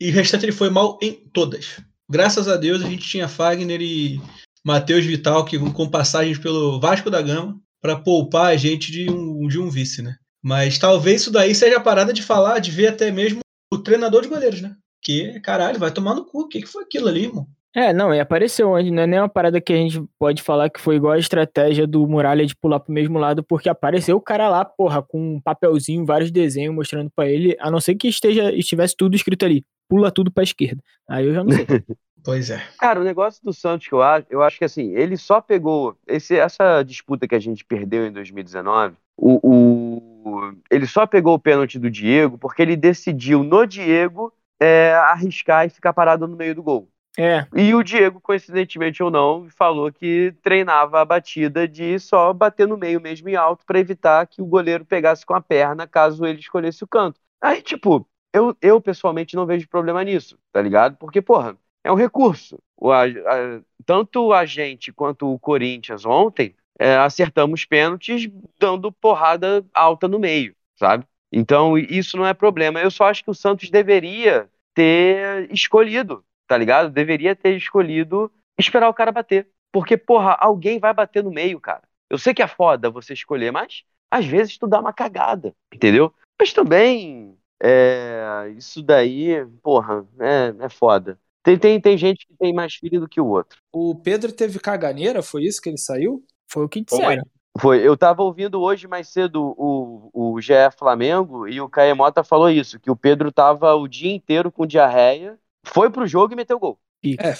E 0.00 0.10
o 0.10 0.12
restante 0.12 0.44
ele 0.44 0.52
foi 0.52 0.68
mal 0.70 0.98
em 1.02 1.12
todas. 1.32 1.80
Graças 2.08 2.48
a 2.48 2.56
Deus 2.56 2.82
a 2.82 2.88
gente 2.88 3.08
tinha 3.08 3.28
Fagner 3.28 3.80
e 3.80 4.20
Matheus 4.64 5.04
Vital 5.04 5.44
que 5.44 5.58
com 5.58 5.88
passagens 5.88 6.38
pelo 6.38 6.78
Vasco 6.80 7.10
da 7.10 7.22
Gama 7.22 7.58
para 7.80 7.96
poupar 7.96 8.46
a 8.52 8.56
gente 8.56 8.90
de 8.90 9.10
um, 9.10 9.46
de 9.46 9.58
um 9.58 9.70
vice, 9.70 10.02
né? 10.02 10.16
Mas 10.42 10.78
talvez 10.78 11.22
isso 11.22 11.30
daí 11.30 11.54
seja 11.54 11.76
a 11.78 11.80
parada 11.80 12.12
de 12.12 12.22
falar, 12.22 12.58
de 12.58 12.70
ver 12.70 12.88
até 12.88 13.10
mesmo 13.10 13.40
o 13.72 13.78
treinador 13.78 14.22
de 14.22 14.28
goleiros, 14.28 14.60
né? 14.60 14.76
Que, 15.02 15.40
caralho, 15.40 15.78
vai 15.78 15.90
tomar 15.90 16.14
no 16.14 16.24
cu. 16.24 16.42
O 16.42 16.48
que, 16.48 16.60
que 16.62 16.66
foi 16.68 16.84
aquilo 16.84 17.08
ali, 17.08 17.24
irmão? 17.24 17.46
É, 17.78 17.92
não, 17.92 18.14
e 18.14 18.18
apareceu 18.18 18.70
onde 18.70 18.90
não 18.90 19.02
é 19.02 19.06
nem 19.06 19.20
uma 19.20 19.28
parada 19.28 19.60
que 19.60 19.70
a 19.70 19.76
gente 19.76 20.02
pode 20.18 20.42
falar 20.42 20.70
que 20.70 20.80
foi 20.80 20.96
igual 20.96 21.12
a 21.12 21.18
estratégia 21.18 21.86
do 21.86 22.08
Muralha 22.08 22.46
de 22.46 22.56
pular 22.56 22.80
pro 22.80 22.90
mesmo 22.90 23.18
lado, 23.18 23.44
porque 23.44 23.68
apareceu 23.68 24.16
o 24.16 24.20
cara 24.20 24.48
lá, 24.48 24.64
porra, 24.64 25.02
com 25.02 25.34
um 25.34 25.40
papelzinho, 25.42 26.06
vários 26.06 26.30
desenhos 26.30 26.74
mostrando 26.74 27.10
pra 27.14 27.26
ele, 27.28 27.54
a 27.60 27.70
não 27.70 27.78
ser 27.78 27.94
que 27.94 28.08
esteja, 28.08 28.50
estivesse 28.54 28.96
tudo 28.96 29.14
escrito 29.14 29.44
ali, 29.44 29.62
pula 29.90 30.10
tudo 30.10 30.30
pra 30.32 30.42
esquerda. 30.42 30.82
Aí 31.06 31.26
eu 31.26 31.34
já 31.34 31.44
não 31.44 31.52
sei. 31.52 31.66
Pois 32.24 32.50
é. 32.50 32.60
Cara, 32.80 32.98
o 33.00 33.04
negócio 33.04 33.40
do 33.44 33.52
Santos 33.52 33.86
que 33.86 33.92
eu 33.94 34.02
acho, 34.02 34.26
eu 34.28 34.42
acho 34.42 34.58
que 34.58 34.64
assim, 34.64 34.90
ele 34.96 35.16
só 35.16 35.40
pegou 35.40 35.96
esse, 36.08 36.34
essa 36.36 36.82
disputa 36.82 37.28
que 37.28 37.36
a 37.36 37.38
gente 37.38 37.64
perdeu 37.64 38.04
em 38.04 38.10
2019, 38.10 38.96
o, 39.16 39.38
o- 39.44 40.52
ele 40.68 40.88
só 40.88 41.06
pegou 41.06 41.34
o 41.34 41.38
pênalti 41.38 41.78
do 41.78 41.88
Diego 41.88 42.36
porque 42.36 42.62
ele 42.62 42.74
decidiu 42.74 43.44
no 43.44 43.64
Diego 43.64 44.32
é, 44.60 44.92
arriscar 44.94 45.66
e 45.66 45.70
ficar 45.70 45.92
parado 45.92 46.26
no 46.26 46.36
meio 46.36 46.52
do 46.52 46.64
gol. 46.64 46.88
É, 47.18 47.46
E 47.56 47.74
o 47.74 47.82
Diego, 47.82 48.20
coincidentemente 48.20 49.02
ou 49.02 49.10
não, 49.10 49.48
falou 49.50 49.90
que 49.90 50.32
treinava 50.42 51.00
a 51.00 51.04
batida 51.04 51.66
de 51.66 51.98
só 51.98 52.30
bater 52.32 52.68
no 52.68 52.76
meio 52.76 53.00
mesmo 53.00 53.28
em 53.28 53.34
alto 53.36 53.64
para 53.64 53.78
evitar 53.78 54.26
que 54.26 54.42
o 54.42 54.46
goleiro 54.46 54.84
pegasse 54.84 55.24
com 55.24 55.34
a 55.34 55.40
perna 55.40 55.86
caso 55.86 56.26
ele 56.26 56.40
escolhesse 56.40 56.84
o 56.84 56.88
canto. 56.88 57.18
Aí, 57.40 57.62
tipo, 57.62 58.06
eu, 58.34 58.54
eu 58.60 58.80
pessoalmente 58.82 59.34
não 59.34 59.46
vejo 59.46 59.66
problema 59.68 60.04
nisso, 60.04 60.38
tá 60.52 60.60
ligado? 60.60 60.96
Porque, 60.98 61.22
porra, 61.22 61.56
é 61.82 61.90
um 61.90 61.94
recurso. 61.94 62.58
O, 62.76 62.90
a- 62.92 63.04
a- 63.06 63.60
tanto 63.86 64.32
a 64.34 64.44
gente 64.44 64.92
quanto 64.92 65.32
o 65.32 65.38
Corinthians 65.38 66.04
ontem 66.04 66.54
é, 66.78 66.96
acertamos 66.96 67.64
pênaltis 67.64 68.28
dando 68.58 68.92
porrada 68.92 69.64
alta 69.72 70.06
no 70.06 70.18
meio, 70.18 70.54
sabe? 70.74 71.06
Então, 71.32 71.78
isso 71.78 72.16
não 72.18 72.26
é 72.26 72.34
problema. 72.34 72.80
Eu 72.80 72.90
só 72.90 73.04
acho 73.06 73.24
que 73.24 73.30
o 73.30 73.34
Santos 73.34 73.70
deveria 73.70 74.50
ter 74.74 75.50
escolhido 75.50 76.22
tá 76.46 76.56
ligado? 76.56 76.90
Deveria 76.90 77.34
ter 77.34 77.56
escolhido 77.56 78.30
esperar 78.58 78.88
o 78.88 78.94
cara 78.94 79.12
bater. 79.12 79.48
Porque, 79.72 79.96
porra, 79.96 80.36
alguém 80.40 80.78
vai 80.78 80.94
bater 80.94 81.22
no 81.22 81.30
meio, 81.30 81.60
cara. 81.60 81.82
Eu 82.08 82.18
sei 82.18 82.32
que 82.32 82.42
é 82.42 82.46
foda 82.46 82.90
você 82.90 83.12
escolher, 83.12 83.50
mas 83.50 83.82
às 84.10 84.24
vezes 84.24 84.56
tu 84.56 84.66
dá 84.66 84.80
uma 84.80 84.92
cagada, 84.92 85.52
entendeu? 85.74 86.14
Mas 86.38 86.52
também, 86.52 87.36
é, 87.60 88.52
isso 88.56 88.82
daí, 88.82 89.44
porra, 89.62 90.06
é, 90.20 90.54
é 90.64 90.68
foda. 90.68 91.18
Tem, 91.42 91.58
tem, 91.58 91.80
tem 91.80 91.98
gente 91.98 92.26
que 92.26 92.34
tem 92.34 92.52
mais 92.52 92.74
filho 92.74 93.00
do 93.00 93.08
que 93.08 93.20
o 93.20 93.26
outro. 93.26 93.58
O 93.72 93.94
Pedro 93.94 94.32
teve 94.32 94.58
caganeira, 94.58 95.22
foi 95.22 95.44
isso 95.44 95.60
que 95.60 95.68
ele 95.68 95.78
saiu? 95.78 96.24
foi 96.48 96.64
o 96.64 96.68
que 96.68 96.80
disseram. 96.80 97.24
Foi, 97.58 97.86
eu 97.86 97.96
tava 97.96 98.22
ouvindo 98.22 98.60
hoje 98.60 98.86
mais 98.86 99.08
cedo 99.08 99.54
o, 99.56 100.10
o 100.12 100.40
GE 100.40 100.52
Flamengo 100.76 101.48
e 101.48 101.60
o 101.60 101.68
Caemota 101.68 102.22
falou 102.22 102.50
isso, 102.50 102.78
que 102.78 102.90
o 102.90 102.96
Pedro 102.96 103.32
tava 103.32 103.74
o 103.74 103.88
dia 103.88 104.14
inteiro 104.14 104.52
com 104.52 104.66
diarreia, 104.66 105.38
foi 105.66 105.90
pro 105.90 106.06
jogo 106.06 106.32
e 106.32 106.36
meteu 106.36 106.58
gol. 106.58 106.78
É, 107.04 107.34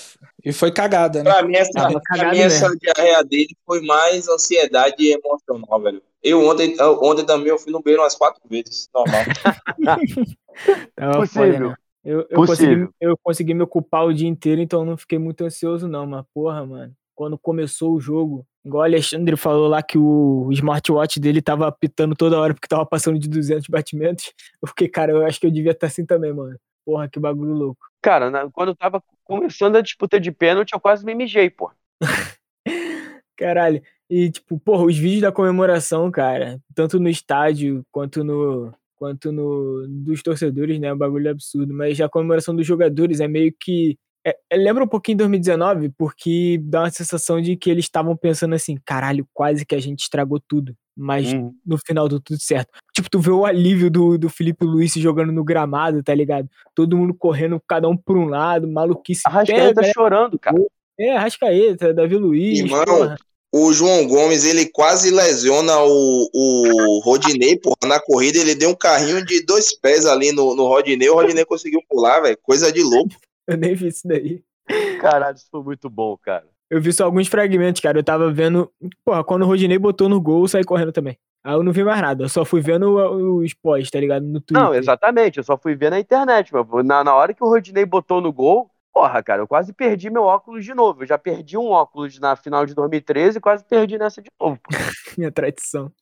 e 0.44 0.52
foi 0.52 0.70
cagada, 0.70 1.24
né? 1.24 1.32
Pra 1.32 1.42
mim, 1.42 1.56
essa, 1.56 1.72
Tava 1.72 1.92
pra 1.94 2.00
cagado 2.04 2.36
mim, 2.36 2.42
essa 2.42 2.68
diarreia 2.76 3.24
dele 3.24 3.56
foi 3.64 3.80
mais 3.84 4.28
ansiedade 4.28 5.08
emocional, 5.08 5.80
velho. 5.80 6.02
Eu 6.22 6.46
ontem, 6.46 6.76
eu- 6.78 7.02
ontem 7.02 7.24
também 7.24 7.48
eu 7.48 7.58
fui 7.58 7.72
no 7.72 7.82
banheiro 7.82 8.02
umas 8.02 8.14
quatro 8.14 8.40
vezes, 8.48 8.88
normal. 8.94 9.24
Tava 10.96 11.18
Possível. 11.18 11.52
foda, 11.52 11.68
né? 11.70 11.74
Eu, 12.04 12.20
eu, 12.30 12.36
Possível. 12.36 12.46
consegui, 12.86 12.94
eu 13.00 13.18
consegui 13.22 13.54
me 13.54 13.62
ocupar 13.62 14.06
o 14.06 14.14
dia 14.14 14.28
inteiro, 14.28 14.60
então 14.60 14.84
não 14.84 14.96
fiquei 14.96 15.18
muito 15.18 15.42
ansioso, 15.44 15.88
não. 15.88 16.06
Mas, 16.06 16.24
porra, 16.32 16.64
mano, 16.64 16.92
quando 17.16 17.36
começou 17.36 17.94
o 17.94 18.00
jogo, 18.00 18.46
igual 18.64 18.82
o 18.82 18.84
Alexandre 18.84 19.36
falou 19.36 19.66
lá 19.66 19.82
que 19.82 19.98
o 19.98 20.48
smartwatch 20.52 21.18
dele 21.18 21.42
tava 21.42 21.66
apitando 21.66 22.14
toda 22.14 22.38
hora 22.38 22.54
porque 22.54 22.68
tava 22.68 22.86
passando 22.86 23.18
de 23.18 23.28
200 23.28 23.66
batimentos, 23.68 24.32
eu 24.62 24.68
fiquei, 24.68 24.88
cara, 24.88 25.10
eu 25.10 25.26
acho 25.26 25.40
que 25.40 25.46
eu 25.46 25.50
devia 25.50 25.72
estar 25.72 25.88
assim 25.88 26.06
também, 26.06 26.32
mano. 26.32 26.56
Porra, 26.86 27.08
que 27.08 27.18
bagulho 27.18 27.52
louco. 27.52 27.84
Cara, 28.00 28.30
na- 28.30 28.48
quando 28.50 28.68
eu 28.68 28.76
tava 28.76 29.02
começando 29.24 29.74
a 29.74 29.80
disputa 29.82 30.20
de 30.20 30.30
pênalti, 30.30 30.72
eu 30.72 30.80
quase 30.80 31.04
me 31.04 31.14
mijei, 31.16 31.50
pô. 31.50 31.70
Caralho. 33.36 33.82
E, 34.08 34.30
tipo, 34.30 34.58
porra, 34.60 34.84
os 34.84 34.96
vídeos 34.96 35.22
da 35.22 35.32
comemoração, 35.32 36.10
cara, 36.12 36.60
tanto 36.74 37.00
no 37.00 37.08
estádio 37.08 37.84
quanto 37.90 38.22
no. 38.22 38.72
quanto 38.94 39.32
no. 39.32 39.84
dos 39.88 40.22
torcedores, 40.22 40.78
né? 40.78 40.88
É 40.88 40.94
um 40.94 40.98
bagulho 40.98 41.28
absurdo. 41.30 41.74
Mas 41.74 42.00
a 42.00 42.08
comemoração 42.08 42.54
dos 42.54 42.66
jogadores 42.66 43.20
é 43.20 43.26
meio 43.28 43.52
que. 43.58 43.98
É, 44.26 44.36
é- 44.50 44.56
lembra 44.56 44.82
um 44.82 44.88
pouquinho 44.88 45.18
2019, 45.18 45.90
porque 45.96 46.58
dá 46.62 46.80
uma 46.80 46.90
sensação 46.90 47.40
de 47.40 47.56
que 47.56 47.70
eles 47.70 47.84
estavam 47.84 48.16
pensando 48.16 48.54
assim, 48.56 48.76
caralho, 48.84 49.26
quase 49.32 49.64
que 49.64 49.74
a 49.74 49.80
gente 49.80 50.00
estragou 50.00 50.40
tudo. 50.40 50.74
Mas 50.98 51.32
Uhum. 51.32 51.54
no 51.64 51.76
final 51.78 52.08
deu 52.08 52.18
tudo 52.18 52.40
certo. 52.40 52.70
Tipo, 52.94 53.08
tu 53.10 53.20
vê 53.20 53.30
o 53.30 53.44
alívio 53.44 53.90
do, 53.90 54.16
do 54.18 54.28
Felipe 54.30 54.64
Luiz 54.64 54.92
se 54.94 55.00
jogando 55.00 55.30
no 55.30 55.44
gramado, 55.44 56.02
tá 56.02 56.14
ligado? 56.14 56.48
Todo 56.74 56.96
mundo 56.96 57.14
correndo, 57.14 57.62
cada 57.68 57.86
um 57.86 57.96
pra 57.96 58.14
um 58.14 58.24
lado, 58.24 58.66
maluquice. 58.66 59.20
Arrascaeta 59.26 59.80
pega, 59.82 59.92
chorando, 59.94 60.38
cara. 60.38 60.56
é, 60.98 61.14
Arrascaeta, 61.16 61.92
Davi 61.94 62.16
Luiz, 62.16 62.58
Irmão, 62.60 62.84
porra. 62.84 63.16
O 63.52 63.72
João 63.72 64.06
Gomes, 64.08 64.44
ele 64.44 64.66
quase 64.66 65.10
lesiona 65.10 65.72
o, 65.82 66.28
o 66.34 67.00
Rodinei, 67.04 67.58
porra. 67.58 67.76
Na 67.86 68.00
corrida, 68.00 68.38
ele 68.38 68.54
deu 68.54 68.70
um 68.70 68.74
carrinho 68.74 69.24
de 69.24 69.44
dois 69.44 69.78
pés 69.78 70.04
ali 70.04 70.32
no, 70.32 70.56
no 70.56 70.66
Rodinei. 70.66 71.08
O 71.08 71.14
Rodinei 71.14 71.44
conseguiu 71.44 71.80
pular, 71.88 72.20
velho. 72.20 72.38
Coisa 72.42 72.72
de 72.72 72.82
louco. 72.82 73.14
Eu 73.48 73.56
nem 73.56 73.74
vi 73.74 73.88
isso 73.88 74.06
daí. 74.06 74.42
Caralho, 75.00 75.36
isso 75.36 75.46
foi 75.50 75.62
muito 75.62 75.88
bom, 75.88 76.16
cara. 76.16 76.46
Eu 76.68 76.80
vi 76.80 76.92
só 76.92 77.04
alguns 77.04 77.28
fragmentos, 77.28 77.80
cara. 77.80 77.98
Eu 77.98 78.04
tava 78.04 78.30
vendo. 78.32 78.70
Porra, 79.04 79.22
quando 79.22 79.42
o 79.42 79.46
Rodinei 79.46 79.78
botou 79.78 80.08
no 80.08 80.20
gol, 80.20 80.42
eu 80.42 80.48
saí 80.48 80.64
correndo 80.64 80.92
também. 80.92 81.16
Aí 81.44 81.54
eu 81.54 81.62
não 81.62 81.72
vi 81.72 81.84
mais 81.84 82.00
nada. 82.00 82.24
Eu 82.24 82.28
só 82.28 82.44
fui 82.44 82.60
vendo 82.60 82.96
os 83.40 83.54
pós, 83.54 83.88
tá 83.88 84.00
ligado? 84.00 84.24
No 84.24 84.40
Twitter. 84.40 84.60
Não, 84.60 84.74
exatamente. 84.74 85.38
Eu 85.38 85.44
só 85.44 85.56
fui 85.56 85.76
ver 85.76 85.90
na 85.90 86.00
internet. 86.00 86.52
Meu. 86.52 86.66
Na, 86.82 87.04
na 87.04 87.14
hora 87.14 87.32
que 87.32 87.44
o 87.44 87.48
Rodinei 87.48 87.86
botou 87.86 88.20
no 88.20 88.32
gol, 88.32 88.68
porra, 88.92 89.22
cara, 89.22 89.42
eu 89.42 89.46
quase 89.46 89.72
perdi 89.72 90.10
meu 90.10 90.24
óculos 90.24 90.64
de 90.64 90.74
novo. 90.74 91.02
Eu 91.02 91.06
já 91.06 91.16
perdi 91.16 91.56
um 91.56 91.68
óculos 91.68 92.18
na 92.18 92.34
final 92.34 92.66
de 92.66 92.74
2013 92.74 93.38
e 93.38 93.40
quase 93.40 93.64
perdi 93.64 93.96
nessa 93.96 94.20
de 94.20 94.28
novo. 94.40 94.58
Minha 95.16 95.30
tradição. 95.30 95.92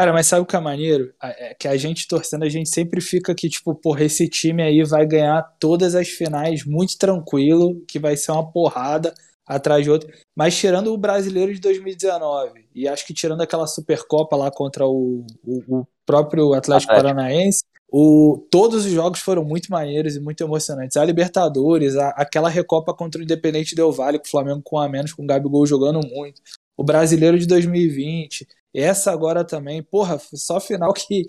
Cara, 0.00 0.14
mas 0.14 0.26
sabe 0.28 0.40
o 0.40 0.46
que 0.46 0.56
é 0.56 0.60
maneiro? 0.60 1.12
É 1.22 1.54
que 1.54 1.68
a 1.68 1.76
gente 1.76 2.08
torcendo, 2.08 2.42
a 2.44 2.48
gente 2.48 2.70
sempre 2.70 3.02
fica 3.02 3.34
que, 3.34 3.50
tipo, 3.50 3.74
porra, 3.74 4.02
esse 4.04 4.26
time 4.30 4.62
aí 4.62 4.82
vai 4.82 5.04
ganhar 5.06 5.42
todas 5.60 5.94
as 5.94 6.08
finais 6.08 6.64
muito 6.64 6.96
tranquilo, 6.96 7.84
que 7.86 7.98
vai 7.98 8.16
ser 8.16 8.32
uma 8.32 8.50
porrada 8.50 9.12
atrás 9.46 9.84
de 9.84 9.90
outra. 9.90 10.10
Mas 10.34 10.56
tirando 10.56 10.90
o 10.94 10.96
brasileiro 10.96 11.52
de 11.52 11.60
2019, 11.60 12.66
e 12.74 12.88
acho 12.88 13.06
que 13.06 13.12
tirando 13.12 13.42
aquela 13.42 13.66
Supercopa 13.66 14.34
lá 14.36 14.50
contra 14.50 14.86
o, 14.86 15.26
o, 15.44 15.80
o 15.80 15.86
próprio 16.06 16.54
Atlético 16.54 16.92
Atlético. 16.92 17.14
Paranaense, 17.14 17.62
o, 17.92 18.46
todos 18.50 18.86
os 18.86 18.92
jogos 18.92 19.20
foram 19.20 19.44
muito 19.44 19.70
maneiros 19.70 20.16
e 20.16 20.20
muito 20.20 20.42
emocionantes. 20.42 20.96
A 20.96 21.04
Libertadores, 21.04 21.94
a- 21.96 22.14
aquela 22.16 22.48
Recopa 22.48 22.94
contra 22.94 23.20
o 23.20 23.24
Independente 23.24 23.74
Del 23.74 23.92
Valle, 23.92 24.18
com 24.18 24.24
o 24.26 24.30
Flamengo 24.30 24.62
com 24.64 24.78
a 24.78 24.88
menos, 24.88 25.12
com 25.12 25.24
o 25.24 25.26
Gabigol 25.26 25.66
jogando 25.66 26.00
muito. 26.08 26.40
O 26.74 26.82
brasileiro 26.82 27.38
de 27.38 27.46
2020. 27.46 28.46
Essa 28.74 29.12
agora 29.12 29.44
também, 29.44 29.82
porra, 29.82 30.18
só 30.34 30.60
final 30.60 30.92
que 30.92 31.24